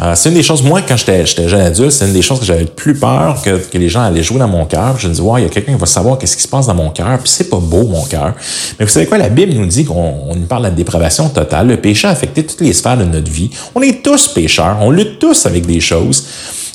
Euh, 0.00 0.14
c'est 0.14 0.30
une 0.30 0.34
des 0.34 0.42
choses, 0.42 0.62
moi, 0.62 0.80
quand 0.82 0.96
j'étais 0.96 1.26
jeune 1.26 1.60
adulte, 1.60 1.90
c'est 1.90 2.06
une 2.06 2.12
des 2.12 2.22
choses 2.22 2.40
que 2.40 2.46
j'avais 2.46 2.62
le 2.62 2.66
plus 2.66 2.94
peur 2.94 3.40
que, 3.42 3.58
que 3.58 3.76
les 3.76 3.88
gens 3.88 4.02
allaient 4.02 4.22
jouer 4.22 4.38
dans 4.38 4.48
mon 4.48 4.64
cœur. 4.64 4.98
Je 4.98 5.08
me 5.08 5.14
dis, 5.14 5.20
ouais, 5.20 5.42
il 5.42 5.44
y 5.44 5.46
a 5.46 5.50
quelqu'un 5.50 5.74
qui 5.74 5.78
va 5.78 5.86
savoir 5.86 6.16
qu'est-ce 6.16 6.36
qui 6.36 6.42
se 6.42 6.48
passe 6.48 6.66
dans 6.66 6.74
mon 6.74 6.90
cœur, 6.90 7.18
puis 7.18 7.28
c'est 7.28 7.50
pas 7.50 7.58
beau, 7.58 7.84
mon 7.84 8.04
cœur. 8.04 8.34
Mais 8.78 8.86
vous 8.86 8.90
savez 8.90 9.06
quoi, 9.06 9.18
la 9.18 9.28
Bible 9.28 9.52
nous 9.52 9.66
dit 9.66 9.84
qu'on 9.84 10.34
nous 10.34 10.46
parle 10.46 10.62
de 10.62 10.68
la 10.68 10.74
dépravation 10.74 11.28
totale. 11.28 11.68
Le 11.68 11.76
péché 11.76 12.08
a 12.08 12.10
affecté 12.10 12.44
toutes 12.44 12.60
les 12.60 12.72
sphères 12.72 12.96
de 12.96 13.04
notre 13.04 13.30
vie. 13.30 13.50
On 13.74 13.82
est 13.82 14.02
tous 14.02 14.28
pécheurs, 14.28 14.78
on 14.80 14.90
lutte 14.90 15.18
tous 15.18 15.44
avec 15.44 15.66
des 15.66 15.80
choses. 15.80 16.24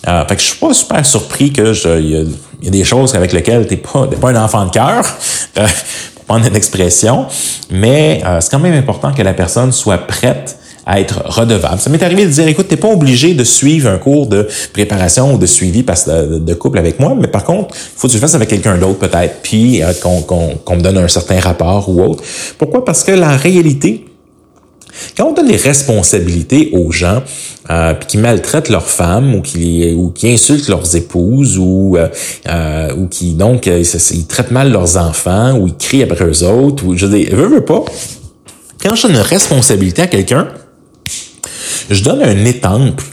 Euh, 0.08 0.24
fait 0.28 0.36
que 0.36 0.42
je 0.42 0.48
suis 0.48 0.60
pas 0.60 0.74
super 0.74 1.06
surpris 1.06 1.52
que 1.52 1.74
il 2.00 2.64
y, 2.64 2.68
a 2.68 2.72
des 2.72 2.84
choses 2.84 3.16
avec 3.16 3.34
lesquelles 3.34 3.66
t'es 3.66 3.78
pas, 3.78 4.08
pas 4.08 4.30
un 4.30 4.44
enfant 4.44 4.66
de 4.66 4.72
cœur. 4.72 5.04
Pour 6.16 6.26
prendre 6.26 6.48
une 6.48 6.56
expression, 6.56 7.28
mais 7.70 8.22
euh, 8.26 8.42
c'est 8.42 8.50
quand 8.50 8.60
même 8.60 8.74
important 8.74 9.14
que 9.14 9.22
la 9.22 9.34
personne 9.34 9.72
soit 9.72 10.00
prête 10.00 10.58
à 10.86 11.00
être 11.00 11.24
redevable. 11.26 11.80
Ça 11.80 11.90
m'est 11.90 12.04
arrivé 12.04 12.26
de 12.26 12.32
dire, 12.32 12.48
écoute, 12.48 12.68
t'es 12.68 12.78
pas 12.78 12.90
obligé 12.90 13.34
de 13.34 13.44
suivre 13.44 13.90
un 13.90 13.98
cours 13.98 14.28
de 14.28 14.48
préparation 14.74 15.34
ou 15.34 15.38
de 15.38 15.46
suivi 15.46 15.84
de 15.84 16.54
couple 16.54 16.78
avec 16.78 17.00
moi, 17.00 17.16
mais 17.20 17.28
par 17.28 17.44
contre, 17.44 17.76
faut 17.76 18.08
que 18.08 18.12
tu 18.12 18.18
le 18.18 18.22
fasses 18.22 18.36
avec 18.36 18.50
quelqu'un 18.50 18.78
d'autre 18.78 19.00
peut-être, 19.00 19.42
puis 19.42 19.82
euh, 19.82 19.94
qu'on 20.02 20.76
me 20.76 20.82
donne 20.82 20.98
un 20.98 21.08
certain 21.08 21.40
rapport 21.40 21.90
ou 21.90 22.02
autre. 22.02 22.24
Pourquoi? 22.58 22.86
Parce 22.86 23.04
que 23.04 23.12
la 23.12 23.36
réalité, 23.36 24.06
quand 25.18 25.28
on 25.28 25.34
donne 25.34 25.48
les 25.48 25.58
responsabilités 25.58 26.72
aux 26.74 26.92
gens 26.92 27.22
euh, 27.70 27.94
qui 27.94 28.18
maltraitent 28.18 28.70
leurs 28.70 28.88
femmes 28.88 29.36
ou 29.36 29.42
qui 29.42 29.94
ou 29.94 30.12
qui 30.12 30.32
insultent 30.32 30.70
leurs 30.70 30.96
épouses 30.96 31.58
ou 31.58 31.98
euh, 31.98 32.08
euh 32.48 32.94
ou 32.96 33.08
qui 33.08 33.34
donc 33.34 33.68
euh, 33.68 33.84
ils, 34.12 34.28
traitent 34.28 34.52
mal 34.52 34.72
leurs 34.72 34.98
enfants 34.98 35.58
ou 35.58 35.68
ils 35.68 35.76
crient 35.76 36.04
après 36.04 36.26
eux 36.26 36.44
autres 36.44 36.86
ou 36.86 36.96
je 36.96 37.08
dis 37.08 37.26
veux, 37.26 37.48
veux 37.48 37.66
pas 37.66 37.84
quand 38.82 38.96
je 38.96 39.04
donne 39.04 39.16
une 39.16 39.22
responsabilité 39.22 40.04
à 40.04 40.08
quelqu'un 40.08 40.48
je 41.90 42.04
donne 42.04 42.22
un 42.22 42.46
étample 42.46 43.04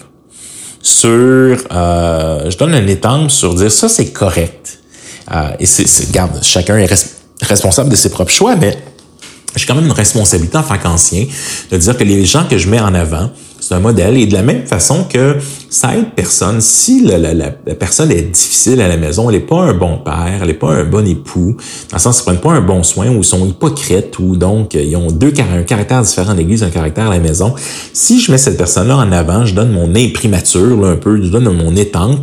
sur, 0.83 1.09
euh, 1.09 2.51
je 2.51 2.57
donne 2.57 2.75
un 2.75 2.87
étample 2.87 3.31
sur 3.31 3.55
dire 3.55 3.71
ça 3.71 3.89
c'est 3.89 4.13
correct. 4.13 4.81
Euh, 5.33 5.51
et 5.61 5.67
c'est, 5.67 6.11
garde, 6.11 6.43
chacun 6.43 6.77
est 6.77 6.93
responsable 7.43 7.91
de 7.91 7.97
ses 7.97 8.11
propres 8.11 8.33
choix, 8.33 8.57
mais 8.57 8.77
j'ai 9.55 9.67
quand 9.67 9.75
même 9.75 9.87
une 9.87 9.93
responsabilité 9.93 10.57
en 10.57 10.63
tant 10.63 10.79
qu'ancien 10.79 11.27
de 11.71 11.77
dire 11.77 11.97
que 11.97 12.05
les 12.05 12.25
gens 12.25 12.45
que 12.45 12.59
je 12.59 12.69
mets 12.69 12.81
en 12.81 12.95
avant, 12.95 13.31
c'est 13.61 13.75
un 13.75 13.81
modèle. 13.81 14.17
Et 14.17 14.27
de 14.27 14.33
la 14.33 14.43
même 14.43 14.67
façon 14.67 15.05
que 15.05 15.37
ça 15.73 15.97
aide 15.97 16.11
personne. 16.15 16.61
Si 16.61 17.01
la, 17.01 17.17
la, 17.17 17.33
la, 17.33 17.51
personne 17.75 18.13
est 18.13 18.31
difficile 18.31 18.79
à 18.83 18.89
la 18.89 18.99
maison, 18.99 19.31
elle 19.31 19.37
n'est 19.37 19.43
pas 19.43 19.63
un 19.63 19.73
bon 19.73 19.97
père, 19.97 20.39
elle 20.43 20.47
n'est 20.47 20.53
pas 20.53 20.71
un 20.71 20.85
bon 20.85 21.07
époux, 21.07 21.57
dans 21.91 21.97
le 21.97 21.99
sens 21.99 22.21
qu'ils 22.21 22.27
prennent 22.27 22.43
pas 22.43 22.53
un 22.53 22.61
bon 22.61 22.83
soin 22.83 23.09
ou 23.09 23.19
ils 23.19 23.25
sont 23.25 23.47
hypocrites 23.47 24.19
ou 24.19 24.37
donc 24.37 24.75
ils 24.75 24.95
ont 24.97 25.11
deux 25.11 25.33
un 25.39 25.63
caractère 25.63 26.03
différent 26.03 26.33
à 26.33 26.35
l'église, 26.35 26.63
un 26.63 26.69
caractère 26.69 27.07
à 27.07 27.15
la 27.15 27.21
maison. 27.21 27.55
Si 27.95 28.21
je 28.21 28.31
mets 28.31 28.39
cette 28.39 28.59
personne-là 28.59 28.99
en 28.99 29.11
avant, 29.13 29.47
je 29.47 29.55
donne 29.55 29.73
mon 29.73 29.95
imprimature 29.95 30.79
là, 30.79 30.89
un 30.89 30.97
peu, 30.97 31.23
je 31.23 31.31
donne 31.31 31.49
mon 31.49 31.75
étang, 31.75 32.19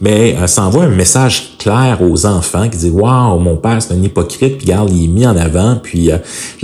mais 0.00 0.34
euh, 0.38 0.46
ça 0.46 0.62
envoie 0.62 0.84
un 0.84 0.88
message 0.88 1.56
clair 1.58 1.98
aux 2.00 2.24
enfants 2.24 2.68
qui 2.70 2.78
dit 2.78 2.90
waouh 2.90 3.38
mon 3.38 3.56
père 3.56 3.80
c'est 3.80 3.92
un 3.92 4.02
hypocrite 4.02 4.58
puis 4.58 4.66
regarde 4.66 4.90
il 4.90 5.04
est 5.04 5.08
mis 5.08 5.26
en 5.26 5.36
avant 5.36 5.76
puis 5.82 6.10
euh, 6.10 6.18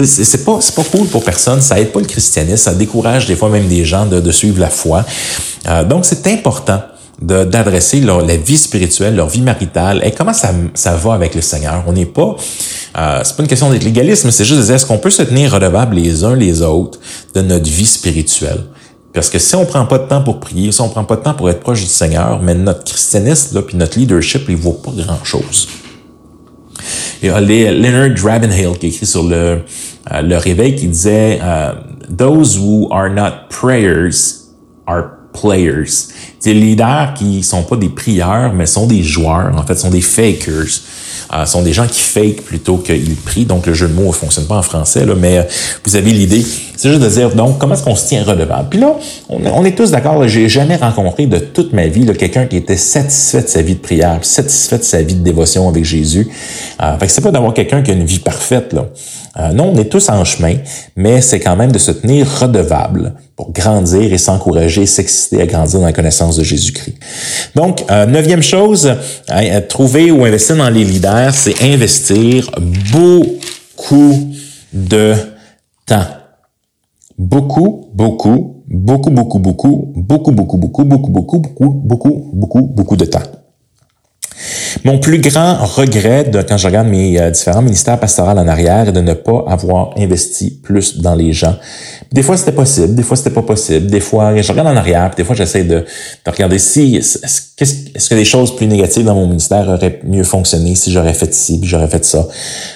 c'est 0.04 0.44
pas 0.44 0.58
c'est 0.60 0.74
pas 0.74 0.84
cool 0.84 1.06
pour 1.08 1.24
personne 1.24 1.60
ça 1.60 1.80
aide 1.80 1.92
pas 1.92 2.00
le 2.00 2.06
christianisme 2.06 2.56
ça 2.56 2.74
décourage 2.74 3.26
des 3.26 3.34
fois 3.34 3.48
même 3.48 3.68
des 3.68 3.84
gens 3.84 4.06
de, 4.06 4.20
de 4.20 4.30
suivre 4.30 4.60
la 4.60 4.68
foi 4.70 5.04
euh, 5.66 5.84
donc 5.84 6.04
c'est 6.04 6.26
important 6.26 6.80
d'adresser 7.20 8.00
la 8.00 8.36
vie 8.36 8.58
spirituelle, 8.58 9.14
leur 9.14 9.28
vie 9.28 9.42
maritale, 9.42 10.00
et 10.04 10.10
comment 10.10 10.32
ça, 10.32 10.50
ça 10.74 10.96
va 10.96 11.14
avec 11.14 11.36
le 11.36 11.40
Seigneur. 11.40 11.84
On 11.86 11.92
n'est 11.92 12.06
pas, 12.06 12.36
euh, 12.98 13.20
c'est 13.22 13.36
pas 13.36 13.42
une 13.42 13.48
question 13.48 13.70
d'être 13.70 13.84
légaliste, 13.84 14.24
mais 14.24 14.32
c'est 14.32 14.44
juste 14.44 14.60
de 14.60 14.64
dire 14.64 14.74
est-ce 14.74 14.86
qu'on 14.86 14.98
peut 14.98 15.10
se 15.10 15.22
tenir 15.22 15.52
redevables 15.52 15.94
les 15.94 16.24
uns 16.24 16.34
les 16.34 16.62
autres 16.62 16.98
de 17.34 17.42
notre 17.42 17.70
vie 17.70 17.86
spirituelle? 17.86 18.64
Parce 19.12 19.28
que 19.28 19.38
si 19.38 19.54
on 19.54 19.64
prend 19.66 19.84
pas 19.86 19.98
de 19.98 20.08
temps 20.08 20.22
pour 20.22 20.40
prier, 20.40 20.72
si 20.72 20.80
on 20.80 20.88
prend 20.88 21.04
pas 21.04 21.16
de 21.16 21.22
temps 21.22 21.34
pour 21.34 21.48
être 21.50 21.60
proche 21.60 21.80
du 21.80 21.86
Seigneur, 21.86 22.40
mais 22.42 22.54
notre 22.54 22.84
christianisme, 22.84 23.56
là, 23.56 23.62
puis 23.62 23.76
notre 23.76 23.98
leadership, 23.98 24.42
il 24.48 24.56
vaut 24.56 24.72
pas 24.72 24.90
grand-chose. 24.90 25.68
Il 27.22 27.28
y 27.28 27.30
a 27.30 27.40
Leonard 27.40 28.18
Ravenhill 28.20 28.78
qui 28.80 28.88
écrit 28.88 29.06
sur 29.06 29.22
le, 29.22 29.60
euh, 30.10 30.22
le 30.22 30.36
réveil 30.36 30.74
qui 30.74 30.88
disait 30.88 31.38
euh, 31.42 31.72
Those 32.16 32.58
who 32.58 32.88
are 32.90 33.10
not 33.10 33.48
prayers 33.48 34.42
are 34.86 35.11
players. 35.32 35.90
Les 36.44 36.54
leaders 36.54 37.14
qui 37.14 37.42
sont 37.42 37.62
pas 37.62 37.76
des 37.76 37.88
prieurs, 37.88 38.52
mais 38.52 38.66
sont 38.66 38.86
des 38.86 39.02
joueurs, 39.02 39.52
en 39.56 39.62
fait, 39.62 39.76
sont 39.76 39.90
des 39.90 40.00
fakers. 40.00 40.82
Euh, 41.34 41.46
sont 41.46 41.62
des 41.62 41.72
gens 41.72 41.86
qui 41.86 42.00
fake 42.00 42.42
plutôt 42.42 42.76
qu'ils 42.76 43.16
prient. 43.16 43.46
Donc, 43.46 43.66
le 43.66 43.72
jeu 43.72 43.88
de 43.88 43.94
mots 43.94 44.08
ne 44.08 44.12
fonctionne 44.12 44.44
pas 44.44 44.56
en 44.58 44.62
français, 44.62 45.06
là, 45.06 45.14
mais 45.14 45.38
euh, 45.38 45.42
vous 45.84 45.96
avez 45.96 46.10
l'idée. 46.10 46.44
C'est 46.76 46.90
juste 46.90 47.00
de 47.00 47.08
dire, 47.08 47.34
donc, 47.34 47.58
comment 47.58 47.74
est-ce 47.74 47.84
qu'on 47.84 47.96
se 47.96 48.06
tient 48.06 48.22
redevable? 48.22 48.68
Puis 48.68 48.80
là, 48.80 48.96
on, 49.30 49.64
est 49.64 49.74
tous 49.74 49.90
d'accord, 49.90 50.28
j'ai 50.28 50.48
jamais 50.50 50.76
rencontré 50.76 51.26
de 51.26 51.38
toute 51.38 51.72
ma 51.72 51.86
vie 51.86 52.04
quelqu'un 52.22 52.46
qui 52.46 52.56
était 52.56 52.76
satisfait 52.76 53.42
de 53.42 53.48
sa 53.48 53.62
vie 53.62 53.74
de 53.74 53.80
prière, 53.80 54.18
satisfait 54.22 54.78
de 54.78 54.82
sa 54.82 55.02
vie 55.02 55.14
de 55.14 55.24
dévotion 55.24 55.68
avec 55.68 55.84
Jésus. 55.84 56.28
Euh, 56.82 56.98
fait 56.98 57.06
que 57.06 57.12
c'est 57.12 57.20
pas 57.22 57.30
d'avoir 57.30 57.54
quelqu'un 57.54 57.82
qui 57.82 57.92
a 57.92 57.94
une 57.94 58.04
vie 58.04 58.18
parfaite, 58.18 58.72
là. 58.72 58.86
Euh, 59.38 59.52
non, 59.52 59.72
on 59.74 59.78
est 59.78 59.86
tous 59.86 60.10
en 60.10 60.24
chemin, 60.24 60.56
mais 60.94 61.22
c'est 61.22 61.40
quand 61.40 61.56
même 61.56 61.72
de 61.72 61.78
se 61.78 61.90
tenir 61.90 62.26
redevable 62.40 63.14
pour 63.34 63.50
grandir 63.52 64.12
et 64.12 64.18
s'encourager, 64.18 64.84
s'exciter 64.84 65.40
à 65.40 65.46
grandir 65.46 65.80
dans 65.80 65.86
la 65.86 65.92
connaissance 65.92 66.36
de 66.36 66.44
Jésus-Christ. 66.44 66.96
Donc, 67.54 67.84
euh, 67.90 68.04
neuvième 68.04 68.42
chose, 68.42 68.94
hein, 69.30 69.60
trouver 69.68 70.10
ou 70.10 70.24
investir 70.24 70.56
dans 70.56 70.68
les 70.68 70.84
leaders, 70.84 71.34
c'est 71.34 71.62
investir 71.62 72.50
beaucoup 72.92 74.34
de 74.72 75.14
temps. 75.86 76.04
Beaucoup, 77.18 77.88
beaucoup, 77.94 78.62
beaucoup, 78.68 79.10
beaucoup, 79.10 79.38
beaucoup, 79.38 79.92
beaucoup, 79.96 80.32
beaucoup, 80.32 80.56
beaucoup, 80.56 80.84
beaucoup, 80.84 81.08
beaucoup, 81.08 81.38
beaucoup, 81.84 82.30
beaucoup, 82.34 82.62
beaucoup 82.62 82.96
de 82.96 83.04
temps. 83.06 83.41
Mon 84.84 84.98
plus 84.98 85.20
grand 85.20 85.64
regret 85.64 86.24
de, 86.24 86.42
quand 86.42 86.56
je 86.56 86.66
regarde 86.66 86.88
mes 86.88 87.20
euh, 87.20 87.30
différents 87.30 87.62
ministères 87.62 88.00
pastoraux 88.00 88.30
en 88.30 88.48
arrière 88.48 88.88
est 88.88 88.92
de 88.92 89.00
ne 89.00 89.14
pas 89.14 89.44
avoir 89.46 89.90
investi 89.96 90.50
plus 90.50 90.98
dans 90.98 91.14
les 91.14 91.32
gens. 91.32 91.56
Des 92.10 92.22
fois, 92.22 92.36
c'était 92.36 92.52
possible, 92.52 92.94
des 92.94 93.02
fois, 93.02 93.16
c'était 93.16 93.30
pas 93.30 93.42
possible. 93.42 93.86
Des 93.86 94.00
fois, 94.00 94.36
je 94.36 94.50
regarde 94.50 94.68
en 94.68 94.76
arrière, 94.76 95.10
puis 95.10 95.22
des 95.22 95.24
fois, 95.24 95.36
j'essaie 95.36 95.64
de, 95.64 95.84
de, 96.24 96.30
regarder 96.30 96.58
si, 96.58 96.96
est-ce 96.96 98.08
que 98.08 98.14
des 98.14 98.24
choses 98.24 98.56
plus 98.56 98.66
négatives 98.66 99.04
dans 99.04 99.14
mon 99.14 99.26
ministère 99.26 99.68
auraient 99.68 100.00
mieux 100.04 100.24
fonctionné 100.24 100.74
si 100.74 100.90
j'aurais 100.90 101.14
fait 101.14 101.32
ci, 101.32 101.60
puis 101.60 101.68
j'aurais 101.68 101.88
fait 101.88 102.04
ça. 102.04 102.26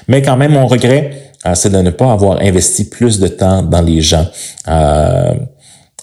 Mais 0.06 0.22
quand 0.22 0.36
même, 0.36 0.52
mon 0.52 0.66
regret, 0.66 1.32
euh, 1.44 1.54
c'est 1.54 1.70
de 1.70 1.78
ne 1.78 1.90
pas 1.90 2.12
avoir 2.12 2.40
investi 2.40 2.84
plus 2.84 3.18
de 3.18 3.28
temps 3.28 3.62
dans 3.62 3.82
les 3.82 4.00
gens. 4.00 4.26
Euh, 4.68 5.34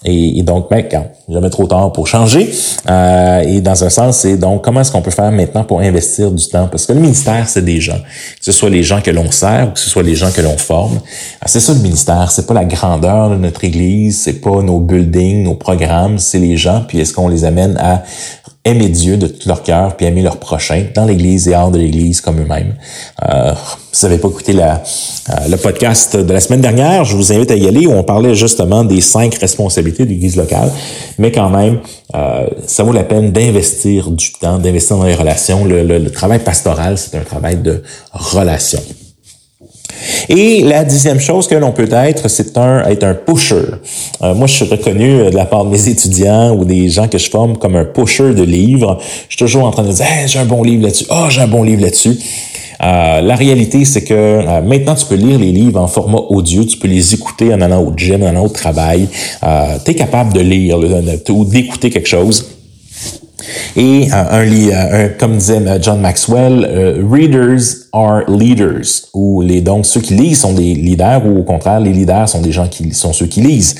et, 0.06 0.42
donc, 0.42 0.70
mec, 0.70 0.90
ben, 0.90 1.04
jamais 1.30 1.48
trop 1.48 1.66
tard 1.66 1.90
pour 1.92 2.06
changer. 2.06 2.52
Euh, 2.90 3.40
et 3.40 3.62
dans 3.62 3.84
un 3.84 3.88
sens, 3.88 4.18
c'est 4.18 4.36
donc 4.36 4.62
comment 4.62 4.82
est-ce 4.82 4.92
qu'on 4.92 5.00
peut 5.00 5.10
faire 5.10 5.32
maintenant 5.32 5.64
pour 5.64 5.80
investir 5.80 6.30
du 6.30 6.46
temps? 6.46 6.68
Parce 6.70 6.84
que 6.84 6.92
le 6.92 7.00
ministère, 7.00 7.48
c'est 7.48 7.64
des 7.64 7.80
gens. 7.80 7.98
Que 8.38 8.44
ce 8.44 8.52
soit 8.52 8.68
les 8.68 8.82
gens 8.82 9.00
que 9.00 9.10
l'on 9.10 9.30
sert 9.30 9.68
ou 9.68 9.72
que 9.72 9.80
ce 9.80 9.88
soit 9.88 10.02
les 10.02 10.14
gens 10.14 10.30
que 10.30 10.42
l'on 10.42 10.58
forme. 10.58 11.00
Ah, 11.40 11.46
c'est 11.48 11.60
ça 11.60 11.72
le 11.72 11.80
ministère. 11.80 12.30
C'est 12.30 12.46
pas 12.46 12.52
la 12.52 12.66
grandeur 12.66 13.30
de 13.30 13.36
notre 13.36 13.64
église, 13.64 14.20
c'est 14.20 14.40
pas 14.40 14.60
nos 14.60 14.80
buildings, 14.80 15.42
nos 15.42 15.54
programmes, 15.54 16.18
c'est 16.18 16.38
les 16.38 16.58
gens. 16.58 16.84
Puis 16.86 17.00
est-ce 17.00 17.14
qu'on 17.14 17.28
les 17.28 17.46
amène 17.46 17.78
à 17.78 18.02
aimer 18.64 18.88
Dieu 18.88 19.16
de 19.16 19.26
tout 19.26 19.46
leur 19.46 19.62
cœur, 19.62 19.96
puis 19.96 20.06
aimer 20.06 20.22
leur 20.22 20.38
prochain 20.38 20.86
dans 20.94 21.04
l'Église 21.04 21.48
et 21.48 21.54
hors 21.54 21.70
de 21.70 21.78
l'Église 21.78 22.20
comme 22.20 22.40
eux-mêmes. 22.40 22.74
Euh, 23.28 23.52
si 23.92 24.06
vous 24.06 24.08
n'avez 24.08 24.20
pas 24.20 24.28
écouté 24.28 24.54
euh, 24.58 24.74
le 25.48 25.56
podcast 25.56 26.16
de 26.16 26.32
la 26.32 26.40
semaine 26.40 26.62
dernière, 26.62 27.04
je 27.04 27.14
vous 27.14 27.32
invite 27.32 27.50
à 27.50 27.56
y 27.56 27.68
aller 27.68 27.86
où 27.86 27.92
on 27.92 28.02
parlait 28.02 28.34
justement 28.34 28.82
des 28.84 29.02
cinq 29.02 29.34
responsabilités 29.34 30.04
de 30.04 30.10
l'Église 30.10 30.36
locale. 30.36 30.70
Mais 31.18 31.30
quand 31.30 31.50
même, 31.50 31.80
euh, 32.14 32.46
ça 32.66 32.84
vaut 32.84 32.92
la 32.92 33.04
peine 33.04 33.32
d'investir 33.32 34.10
du 34.10 34.32
temps, 34.32 34.58
d'investir 34.58 34.96
dans 34.96 35.04
les 35.04 35.14
relations. 35.14 35.64
Le, 35.64 35.82
le 35.82 36.10
travail 36.10 36.38
pastoral, 36.38 36.96
c'est 36.96 37.16
un 37.18 37.24
travail 37.24 37.56
de 37.58 37.82
relation. 38.12 38.80
Et 40.28 40.62
la 40.62 40.84
dixième 40.84 41.20
chose 41.20 41.46
que 41.46 41.54
l'on 41.54 41.72
peut 41.72 41.88
être, 41.90 42.28
c'est 42.28 42.56
un, 42.56 42.84
être 42.84 43.04
un 43.04 43.14
pusher. 43.14 43.64
Euh, 44.22 44.34
moi, 44.34 44.46
je 44.46 44.54
suis 44.54 44.64
reconnu 44.64 45.20
euh, 45.20 45.30
de 45.30 45.36
la 45.36 45.44
part 45.44 45.64
de 45.64 45.70
mes 45.70 45.88
étudiants 45.88 46.54
ou 46.56 46.64
des 46.64 46.88
gens 46.88 47.08
que 47.08 47.18
je 47.18 47.28
forme 47.30 47.56
comme 47.56 47.76
un 47.76 47.84
pusher 47.84 48.34
de 48.34 48.42
livres. 48.42 48.98
Je 49.28 49.36
suis 49.36 49.44
toujours 49.44 49.64
en 49.64 49.70
train 49.70 49.84
de 49.84 49.92
dire, 49.92 50.06
j'ai 50.26 50.38
un 50.38 50.46
bon 50.46 50.62
livre 50.62 50.82
là-dessus. 50.82 51.06
oh, 51.10 51.26
j'ai 51.28 51.42
un 51.42 51.48
bon 51.48 51.62
livre 51.62 51.82
là-dessus. 51.82 52.18
Euh, 52.82 53.20
la 53.20 53.36
réalité, 53.36 53.84
c'est 53.84 54.02
que 54.02 54.60
maintenant, 54.62 54.94
tu 54.94 55.06
peux 55.06 55.14
lire 55.14 55.38
les 55.38 55.52
livres 55.52 55.80
en 55.80 55.86
format 55.86 56.18
audio, 56.18 56.64
tu 56.64 56.76
peux 56.76 56.88
les 56.88 57.14
écouter 57.14 57.54
en 57.54 57.60
allant 57.60 57.82
au 57.82 57.92
gym, 57.96 58.22
en 58.22 58.26
allant 58.26 58.44
au 58.44 58.48
travail. 58.48 59.08
tu 59.84 59.90
es 59.90 59.94
capable 59.94 60.32
de 60.32 60.40
lire 60.40 60.78
ou 61.30 61.44
d'écouter 61.44 61.90
quelque 61.90 62.08
chose. 62.08 62.53
Et 63.76 64.08
euh, 64.12 64.24
un, 64.30 64.46
euh, 64.46 65.06
un, 65.06 65.08
comme 65.08 65.36
disait 65.36 65.58
euh, 65.66 65.78
John 65.80 66.00
Maxwell, 66.00 67.00
readers 67.10 67.84
are 67.92 68.22
leaders, 68.28 69.08
ou 69.14 69.42
les 69.42 69.60
donc 69.60 69.86
ceux 69.86 70.00
qui 70.00 70.14
lisent 70.14 70.40
sont 70.40 70.52
des 70.52 70.74
leaders, 70.74 71.24
ou 71.26 71.38
au 71.38 71.42
contraire, 71.42 71.80
les 71.80 71.92
leaders 71.92 72.28
sont 72.28 72.40
des 72.40 72.52
gens 72.52 72.66
qui 72.66 72.92
sont 72.92 73.12
ceux 73.12 73.26
qui 73.26 73.40
lisent. 73.40 73.74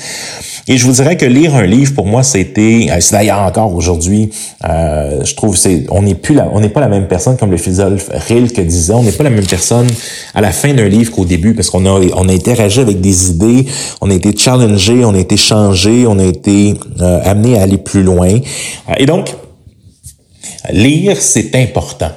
Et 0.67 0.77
je 0.77 0.85
vous 0.85 0.93
dirais 0.93 1.15
que 1.15 1.25
lire 1.25 1.53
un 1.53 1.65
livre 1.65 1.93
pour 1.93 2.07
moi, 2.07 2.23
c'était, 2.23 2.87
c'est 2.99 3.11
d'ailleurs 3.11 3.41
encore 3.41 3.75
aujourd'hui, 3.75 4.31
euh, 4.67 5.23
je 5.23 5.35
trouve 5.35 5.55
c'est, 5.55 5.85
on 5.91 6.01
n'est 6.01 6.15
plus 6.15 6.33
là, 6.33 6.49
on 6.53 6.59
n'est 6.59 6.69
pas 6.69 6.79
la 6.79 6.87
même 6.87 7.07
personne 7.07 7.37
comme 7.37 7.51
le 7.51 7.57
philosophe 7.57 8.09
Rilke 8.27 8.61
disait, 8.61 8.93
on 8.93 9.03
n'est 9.03 9.11
pas 9.11 9.23
la 9.23 9.29
même 9.29 9.45
personne 9.45 9.87
à 10.33 10.41
la 10.41 10.51
fin 10.51 10.73
d'un 10.73 10.87
livre 10.87 11.11
qu'au 11.11 11.25
début 11.25 11.53
parce 11.53 11.69
qu'on 11.69 11.85
a 11.85 11.89
on 12.15 12.29
a 12.29 12.33
interagi 12.33 12.79
avec 12.79 12.99
des 12.99 13.29
idées, 13.29 13.65
on 14.01 14.09
a 14.09 14.13
été 14.13 14.35
challengé, 14.35 15.05
on 15.05 15.13
a 15.13 15.19
été 15.19 15.37
changé, 15.37 16.07
on 16.07 16.17
a 16.17 16.25
été 16.25 16.73
euh, 16.99 17.19
amené 17.23 17.59
à 17.59 17.63
aller 17.63 17.77
plus 17.77 18.01
loin. 18.01 18.39
Et 18.97 19.05
donc 19.05 19.35
Lire, 20.71 21.17
c'est 21.19 21.55
important. 21.55 22.11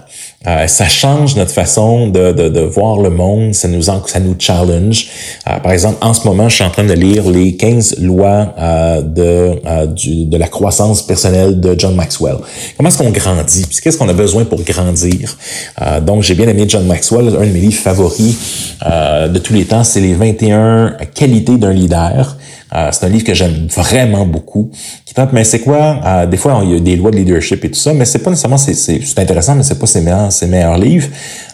Euh, 0.46 0.68
ça 0.68 0.86
change 0.86 1.34
notre 1.34 1.50
façon 1.50 2.06
de, 2.06 2.30
de, 2.30 2.48
de, 2.48 2.60
voir 2.60 2.98
le 2.98 3.10
monde, 3.10 3.54
ça 3.54 3.66
nous, 3.66 3.82
ça 3.82 4.20
nous 4.20 4.36
challenge. 4.38 5.08
Euh, 5.48 5.58
par 5.58 5.72
exemple, 5.72 5.98
en 6.00 6.14
ce 6.14 6.28
moment, 6.28 6.48
je 6.48 6.54
suis 6.54 6.64
en 6.64 6.70
train 6.70 6.84
de 6.84 6.92
lire 6.92 7.28
les 7.28 7.56
15 7.56 7.96
lois 7.98 8.54
euh, 8.56 9.02
de, 9.02 9.60
euh, 9.66 9.86
du, 9.86 10.26
de 10.26 10.36
la 10.36 10.46
croissance 10.46 11.02
personnelle 11.04 11.58
de 11.58 11.74
John 11.76 11.96
Maxwell. 11.96 12.36
Comment 12.76 12.88
est-ce 12.88 12.98
qu'on 12.98 13.10
grandit? 13.10 13.66
Puis 13.68 13.78
qu'est-ce 13.82 13.98
qu'on 13.98 14.08
a 14.08 14.12
besoin 14.12 14.44
pour 14.44 14.62
grandir? 14.62 15.36
Euh, 15.82 16.00
donc, 16.00 16.22
j'ai 16.22 16.34
bien 16.34 16.46
aimé 16.46 16.66
John 16.68 16.86
Maxwell. 16.86 17.26
Un 17.28 17.46
de 17.46 17.52
mes 17.52 17.60
livres 17.60 17.82
favoris 17.82 18.36
de 18.80 19.38
tous 19.38 19.52
les 19.52 19.64
temps, 19.64 19.82
c'est 19.82 20.00
les 20.00 20.14
21 20.14 20.96
qualités 21.14 21.56
d'un 21.56 21.72
leader. 21.72 22.37
Euh, 22.74 22.90
c'est 22.92 23.06
un 23.06 23.08
livre 23.08 23.24
que 23.24 23.34
j'aime 23.34 23.66
vraiment 23.68 24.26
beaucoup. 24.26 24.70
Qui 25.04 25.14
tente, 25.14 25.32
mais 25.32 25.44
c'est 25.44 25.60
quoi 25.60 26.00
euh, 26.04 26.26
Des 26.26 26.36
fois, 26.36 26.60
il 26.64 26.72
y 26.72 26.76
a 26.76 26.80
des 26.80 26.96
lois 26.96 27.10
de 27.10 27.16
leadership 27.16 27.64
et 27.64 27.70
tout 27.70 27.78
ça, 27.78 27.92
mais 27.94 28.04
c'est 28.04 28.18
pas 28.18 28.30
nécessairement 28.30 28.58
c'est, 28.58 28.74
c'est, 28.74 29.18
intéressant, 29.18 29.54
mais 29.54 29.62
c'est 29.62 29.78
pas 29.78 29.86
ses 29.86 30.00
meilleurs, 30.00 30.30
ses 30.32 30.46
meilleurs 30.46 30.78
livres. 30.78 31.08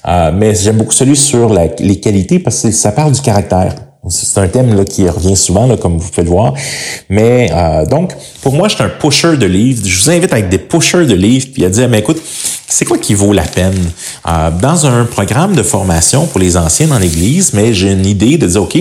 Euh, 0.06 0.32
mais 0.34 0.54
j'aime 0.54 0.76
beaucoup 0.76 0.92
celui 0.92 1.16
sur 1.16 1.52
la, 1.52 1.66
les 1.78 2.00
qualités 2.00 2.38
parce 2.38 2.62
que 2.62 2.70
ça 2.72 2.92
parle 2.92 3.12
du 3.12 3.20
caractère. 3.20 3.74
C'est 4.10 4.38
un 4.38 4.48
thème 4.48 4.76
là, 4.76 4.84
qui 4.84 5.08
revient 5.08 5.36
souvent, 5.36 5.66
là, 5.66 5.78
comme 5.78 5.96
vous 5.96 6.10
pouvez 6.10 6.24
le 6.24 6.28
voir. 6.28 6.52
Mais 7.08 7.48
donc, 7.88 8.12
pour 8.42 8.52
moi, 8.52 8.68
je 8.68 8.74
suis 8.74 8.84
un 8.84 8.90
pusher 8.90 9.38
de 9.38 9.46
livres. 9.46 9.80
Je 9.82 9.98
vous 9.98 10.10
invite 10.10 10.30
avec 10.30 10.50
des 10.50 10.58
pushers 10.58 11.06
de 11.06 11.14
livres, 11.14 11.46
puis 11.54 11.64
à 11.64 11.70
dire, 11.70 11.88
mais 11.88 12.00
écoute, 12.00 12.20
c'est 12.68 12.84
quoi 12.84 12.98
qui 12.98 13.14
vaut 13.14 13.32
la 13.32 13.44
peine? 13.44 13.72
dans 14.60 14.84
un 14.84 15.06
programme 15.06 15.54
de 15.54 15.62
formation 15.62 16.26
pour 16.26 16.38
les 16.38 16.58
anciens 16.58 16.88
dans 16.88 16.98
l'Église, 16.98 17.54
mais 17.54 17.72
j'ai 17.72 17.92
une 17.92 18.04
idée 18.04 18.36
de 18.36 18.46
dire, 18.46 18.62
OK, 18.62 18.76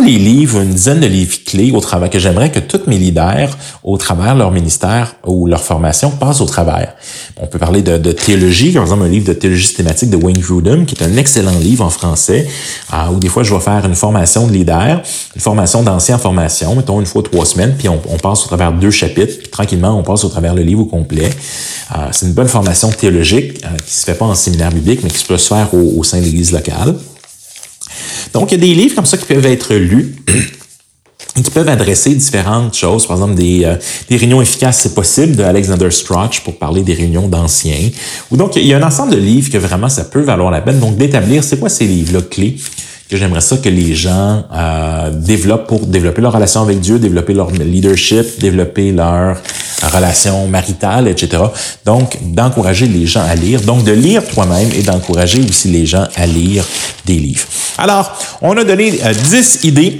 les 0.00 0.18
livres, 0.18 0.60
une 0.60 0.70
dizaine 0.70 1.00
de 1.00 1.06
livres 1.06 1.36
clés 1.44 1.72
au 1.72 1.80
travail 1.80 2.10
que 2.10 2.18
j'aimerais 2.18 2.50
que 2.50 2.58
tous 2.58 2.82
mes 2.86 2.98
leaders, 2.98 3.56
au 3.82 3.96
travers 3.96 4.34
leur 4.34 4.50
ministère 4.50 5.14
ou 5.26 5.46
leur 5.46 5.62
formation, 5.62 6.10
passent 6.10 6.40
au 6.40 6.46
travers. 6.46 6.94
On 7.36 7.46
peut 7.46 7.58
parler 7.58 7.82
de, 7.82 8.12
théologie, 8.12 8.72
par 8.72 8.82
exemple 8.82 9.04
un 9.04 9.08
livre 9.08 9.26
de 9.26 9.32
théologie 9.32 9.66
systématique 9.66 10.10
de 10.10 10.16
Wayne 10.16 10.38
Grudem, 10.38 10.86
qui 10.86 10.94
est 10.94 11.04
un 11.04 11.16
excellent 11.16 11.58
livre 11.58 11.84
en 11.84 11.90
français, 11.90 12.46
euh, 12.92 12.96
où 13.12 13.18
des 13.18 13.28
fois 13.28 13.42
je 13.42 13.54
vais 13.54 13.60
faire 13.60 13.84
une 13.86 13.94
formation 13.94 14.46
de 14.46 14.52
leader, 14.52 15.02
une 15.34 15.40
formation 15.40 15.82
d'ancien 15.82 16.16
en 16.16 16.18
formation, 16.18 16.74
mettons 16.74 17.00
une 17.00 17.06
fois 17.06 17.22
trois 17.22 17.46
semaines, 17.46 17.74
puis 17.78 17.88
on, 17.88 17.98
passe 18.18 18.44
au 18.44 18.48
travers 18.48 18.72
deux 18.72 18.90
chapitres, 18.90 19.38
puis 19.38 19.48
tranquillement 19.48 19.96
on 19.98 20.02
passe 20.02 20.24
au 20.24 20.28
travers 20.28 20.54
le 20.54 20.62
livre 20.62 20.82
au 20.82 20.86
complet. 20.86 21.30
Euh, 21.96 22.08
c'est 22.10 22.26
une 22.26 22.32
bonne 22.32 22.48
formation 22.48 22.90
théologique 22.90 23.64
euh, 23.64 23.68
qui 23.86 23.94
se 23.94 24.04
fait 24.04 24.14
pas 24.14 24.24
en 24.24 24.34
séminaire 24.34 24.72
biblique, 24.72 25.00
mais 25.02 25.10
qui 25.10 25.24
peut 25.24 25.38
se 25.38 25.48
faire 25.48 25.68
au 25.72 26.02
sein 26.02 26.18
de 26.18 26.24
l'Église 26.24 26.52
locale. 26.52 26.94
Donc, 28.32 28.52
il 28.52 28.54
y 28.54 28.58
a 28.58 28.66
des 28.66 28.74
livres 28.74 28.94
comme 28.94 29.06
ça 29.06 29.16
qui 29.16 29.26
peuvent 29.26 29.46
être 29.46 29.74
lus 29.74 30.14
et 31.36 31.42
qui 31.42 31.50
peuvent 31.50 31.68
adresser 31.68 32.14
différentes 32.14 32.74
choses. 32.74 33.06
Par 33.06 33.16
exemple, 33.16 33.34
des, 33.34 33.64
euh, 33.64 33.76
réunions 34.10 34.42
efficaces, 34.42 34.80
c'est 34.82 34.94
possible, 34.94 35.36
de 35.36 35.42
Alexander 35.42 35.90
Strach 35.90 36.40
pour 36.44 36.56
parler 36.56 36.82
des 36.82 36.94
réunions 36.94 37.28
d'anciens. 37.28 37.90
Ou 38.30 38.36
donc, 38.36 38.56
il 38.56 38.66
y 38.66 38.74
a 38.74 38.78
un 38.78 38.82
ensemble 38.82 39.12
de 39.12 39.20
livres 39.20 39.50
que 39.50 39.58
vraiment 39.58 39.88
ça 39.88 40.04
peut 40.04 40.22
valoir 40.22 40.50
la 40.50 40.60
peine. 40.60 40.80
Donc, 40.80 40.96
d'établir, 40.96 41.44
c'est 41.44 41.58
quoi 41.58 41.68
ces 41.68 41.86
livres-là 41.86 42.22
clés 42.22 42.56
que 43.08 43.16
j'aimerais 43.16 43.40
ça 43.40 43.56
que 43.56 43.68
les 43.68 43.94
gens 43.94 44.44
euh, 44.52 45.10
développent 45.10 45.66
pour 45.66 45.86
développer 45.86 46.20
leur 46.20 46.32
relation 46.32 46.60
avec 46.60 46.80
Dieu, 46.80 46.98
développer 46.98 47.32
leur 47.32 47.50
leadership, 47.50 48.38
développer 48.38 48.92
leur 48.92 49.38
relation 49.88 50.46
maritale, 50.46 51.08
etc. 51.08 51.42
Donc, 51.84 52.18
d'encourager 52.22 52.86
les 52.86 53.06
gens 53.06 53.22
à 53.22 53.34
lire, 53.34 53.60
donc 53.60 53.84
de 53.84 53.92
lire 53.92 54.26
toi-même 54.26 54.70
et 54.74 54.82
d'encourager 54.82 55.40
aussi 55.48 55.68
les 55.68 55.86
gens 55.86 56.06
à 56.16 56.26
lire 56.26 56.64
des 57.04 57.16
livres. 57.16 57.46
Alors, 57.76 58.16
on 58.42 58.56
a 58.56 58.64
donné 58.64 59.00
euh, 59.04 59.12
10 59.12 59.64
idées 59.64 59.98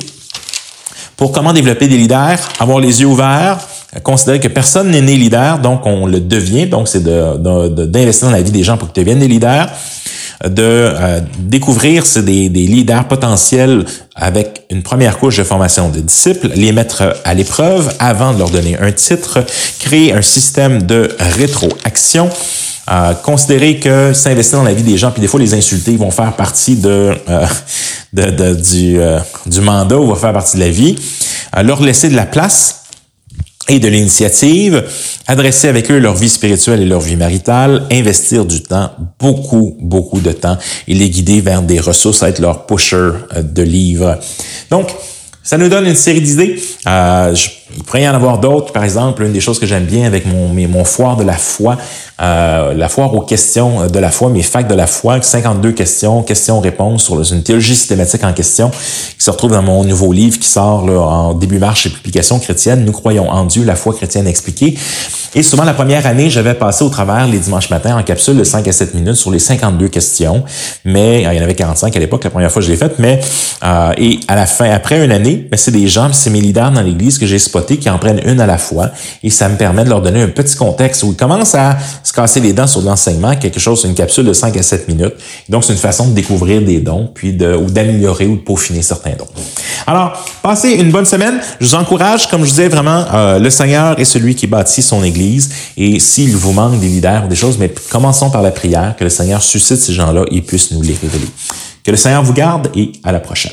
pour 1.16 1.32
comment 1.32 1.52
développer 1.52 1.88
des 1.88 1.96
leaders, 1.96 2.38
avoir 2.60 2.78
les 2.78 3.00
yeux 3.00 3.08
ouverts, 3.08 3.58
considérer 4.02 4.38
que 4.38 4.48
personne 4.48 4.90
n'est 4.90 5.00
né 5.00 5.16
leader, 5.16 5.58
donc 5.58 5.84
on 5.84 6.06
le 6.06 6.20
devient, 6.20 6.66
donc 6.66 6.88
c'est 6.88 7.02
d'investir 7.02 7.40
de, 7.40 7.84
de, 7.84 8.20
dans 8.26 8.30
la 8.30 8.42
vie 8.42 8.52
des 8.52 8.62
gens 8.62 8.76
pour 8.76 8.92
qu'ils 8.92 9.02
deviennent 9.02 9.20
des 9.20 9.28
leaders 9.28 9.68
de 10.44 10.62
euh, 10.62 11.20
découvrir 11.38 12.04
des, 12.16 12.48
des, 12.48 12.66
leaders 12.66 13.08
potentiels 13.08 13.84
avec 14.14 14.62
une 14.70 14.82
première 14.82 15.18
couche 15.18 15.38
de 15.38 15.44
formation 15.44 15.88
de 15.88 16.00
disciples, 16.00 16.50
les 16.54 16.72
mettre 16.72 17.16
à 17.24 17.34
l'épreuve 17.34 17.92
avant 17.98 18.32
de 18.32 18.38
leur 18.38 18.50
donner 18.50 18.78
un 18.78 18.92
titre, 18.92 19.44
créer 19.80 20.12
un 20.12 20.22
système 20.22 20.82
de 20.82 21.10
rétroaction, 21.18 22.30
euh, 22.90 23.12
considérer 23.12 23.78
que 23.78 24.14
s'investir 24.14 24.58
dans 24.58 24.64
la 24.64 24.72
vie 24.72 24.82
des 24.82 24.96
gens, 24.96 25.10
puis 25.10 25.20
des 25.20 25.26
fois 25.26 25.40
les 25.40 25.52
insulter, 25.52 25.96
vont 25.96 26.10
faire 26.10 26.34
partie 26.34 26.76
de, 26.76 27.14
euh, 27.28 27.46
de, 28.14 28.30
de 28.30 28.54
du, 28.54 28.98
euh, 28.98 29.18
du 29.44 29.60
mandat 29.60 29.98
ou 29.98 30.06
vont 30.06 30.14
faire 30.14 30.32
partie 30.32 30.56
de 30.56 30.62
la 30.62 30.70
vie, 30.70 30.96
leur 31.62 31.82
laisser 31.82 32.08
de 32.08 32.16
la 32.16 32.24
place 32.24 32.84
et 33.68 33.78
de 33.78 33.88
l'initiative, 33.88 34.84
adresser 35.26 35.68
avec 35.68 35.90
eux 35.90 35.98
leur 35.98 36.14
vie 36.14 36.28
spirituelle 36.28 36.82
et 36.82 36.86
leur 36.86 37.00
vie 37.00 37.16
maritale, 37.16 37.84
investir 37.92 38.44
du 38.44 38.62
temps, 38.62 38.90
beaucoup, 39.18 39.76
beaucoup 39.80 40.20
de 40.20 40.32
temps, 40.32 40.56
et 40.86 40.94
les 40.94 41.10
guider 41.10 41.40
vers 41.40 41.62
des 41.62 41.80
ressources, 41.80 42.22
être 42.22 42.40
leur 42.40 42.66
pusher 42.66 42.96
euh, 42.96 43.42
de 43.42 43.62
livres. 43.62 44.18
Donc, 44.70 44.88
ça 45.42 45.58
nous 45.58 45.68
donne 45.68 45.86
une 45.86 45.94
série 45.94 46.20
d'idées. 46.20 46.60
Euh, 46.86 47.34
il 47.78 47.84
pourrait 47.84 48.02
y 48.02 48.08
en 48.08 48.14
avoir 48.14 48.38
d'autres. 48.38 48.72
Par 48.72 48.82
exemple, 48.82 49.22
une 49.22 49.32
des 49.32 49.40
choses 49.40 49.60
que 49.60 49.66
j'aime 49.66 49.84
bien 49.84 50.04
avec 50.04 50.26
mon, 50.26 50.48
mon 50.48 50.84
foire 50.84 51.16
de 51.16 51.22
la 51.22 51.34
foi, 51.34 51.76
euh, 52.20 52.74
la 52.74 52.88
foire 52.88 53.14
aux 53.14 53.20
questions 53.20 53.86
de 53.86 53.98
la 54.00 54.10
foi, 54.10 54.30
mes 54.30 54.42
facs 54.42 54.66
de 54.66 54.74
la 54.74 54.88
foi, 54.88 55.22
52 55.22 55.70
questions, 55.70 56.24
questions-réponses 56.24 57.04
sur 57.04 57.32
une 57.32 57.44
théologie 57.44 57.76
systématique 57.76 58.24
en 58.24 58.32
question, 58.32 58.70
qui 58.70 59.24
se 59.24 59.30
retrouve 59.30 59.52
dans 59.52 59.62
mon 59.62 59.84
nouveau 59.84 60.12
livre 60.12 60.40
qui 60.40 60.48
sort 60.48 60.84
là, 60.86 60.98
en 60.98 61.34
début 61.34 61.60
mars 61.60 61.78
chez 61.78 61.90
Publication 61.90 62.40
chrétienne. 62.40 62.84
Nous 62.84 62.90
croyons 62.90 63.30
en 63.30 63.44
Dieu, 63.44 63.62
la 63.62 63.76
foi 63.76 63.94
chrétienne 63.94 64.26
expliquée. 64.26 64.76
Et 65.36 65.44
souvent, 65.44 65.64
la 65.64 65.74
première 65.74 66.04
année, 66.06 66.30
j'avais 66.30 66.54
passé 66.54 66.82
au 66.82 66.88
travers 66.88 67.28
les 67.28 67.38
dimanches 67.38 67.70
matins 67.70 67.96
en 67.96 68.02
capsule 68.02 68.36
de 68.36 68.44
5 68.44 68.66
à 68.66 68.72
7 68.72 68.94
minutes 68.94 69.14
sur 69.14 69.30
les 69.30 69.38
52 69.38 69.88
questions. 69.88 70.42
Mais 70.84 71.22
il 71.22 71.32
y 71.32 71.38
en 71.38 71.42
avait 71.42 71.54
45 71.54 71.94
à 71.94 72.00
l'époque, 72.00 72.24
la 72.24 72.30
première 72.30 72.50
fois 72.50 72.60
que 72.60 72.66
je 72.66 72.72
l'ai 72.72 72.78
faite. 72.78 72.94
Mais 72.98 73.20
euh, 73.62 73.92
et 73.98 74.18
à 74.26 74.34
la 74.34 74.46
fin, 74.46 74.70
après 74.70 75.04
une 75.04 75.12
année, 75.12 75.46
ben, 75.48 75.56
c'est 75.56 75.70
des 75.70 75.86
gens, 75.86 76.12
c'est 76.12 76.30
mes 76.30 76.40
leaders 76.40 76.72
dans 76.72 76.82
l'Église 76.82 77.18
que 77.18 77.26
j'ai 77.26 77.38
qui 77.76 77.90
en 77.90 77.98
prennent 77.98 78.20
une 78.24 78.40
à 78.40 78.46
la 78.46 78.58
fois. 78.58 78.90
Et 79.22 79.30
ça 79.30 79.48
me 79.48 79.56
permet 79.56 79.84
de 79.84 79.90
leur 79.90 80.00
donner 80.00 80.22
un 80.22 80.28
petit 80.28 80.56
contexte 80.56 81.02
où 81.02 81.10
ils 81.10 81.16
commencent 81.16 81.54
à 81.54 81.76
se 82.02 82.12
casser 82.12 82.40
les 82.40 82.52
dents 82.52 82.66
sur 82.66 82.80
l'enseignement, 82.80 83.36
quelque 83.36 83.60
chose, 83.60 83.84
une 83.84 83.94
capsule 83.94 84.24
de 84.24 84.32
5 84.32 84.56
à 84.56 84.62
7 84.62 84.88
minutes. 84.88 85.14
Donc, 85.48 85.64
c'est 85.64 85.72
une 85.72 85.78
façon 85.78 86.08
de 86.08 86.14
découvrir 86.14 86.62
des 86.62 86.80
dons, 86.80 87.10
puis 87.12 87.32
de, 87.32 87.54
ou 87.54 87.66
d'améliorer 87.70 88.26
ou 88.26 88.36
de 88.36 88.40
peaufiner 88.40 88.82
certains 88.82 89.12
dons. 89.18 89.28
Alors, 89.86 90.24
passez 90.42 90.70
une 90.70 90.90
bonne 90.90 91.04
semaine. 91.04 91.40
Je 91.60 91.66
vous 91.66 91.74
encourage, 91.74 92.28
comme 92.28 92.44
je 92.44 92.50
disais 92.50 92.68
vraiment, 92.68 93.04
euh, 93.12 93.38
le 93.38 93.50
Seigneur 93.50 93.98
est 93.98 94.04
celui 94.04 94.34
qui 94.34 94.46
bâtit 94.46 94.82
son 94.82 95.04
Église. 95.04 95.50
Et 95.76 96.00
s'il 96.00 96.36
vous 96.36 96.52
manque 96.52 96.80
des 96.80 96.88
leaders 96.88 97.24
ou 97.24 97.28
des 97.28 97.36
choses, 97.36 97.58
mais 97.58 97.72
commençons 97.90 98.30
par 98.30 98.42
la 98.42 98.50
prière, 98.50 98.94
que 98.96 99.04
le 99.04 99.10
Seigneur 99.10 99.42
suscite 99.42 99.78
ces 99.78 99.92
gens-là 99.92 100.24
et 100.30 100.40
puisse 100.42 100.70
nous 100.72 100.82
les 100.82 100.96
révéler. 101.00 101.28
Que 101.84 101.90
le 101.90 101.96
Seigneur 101.96 102.22
vous 102.22 102.32
garde 102.32 102.68
et 102.74 102.92
à 103.04 103.12
la 103.12 103.20
prochaine. 103.20 103.52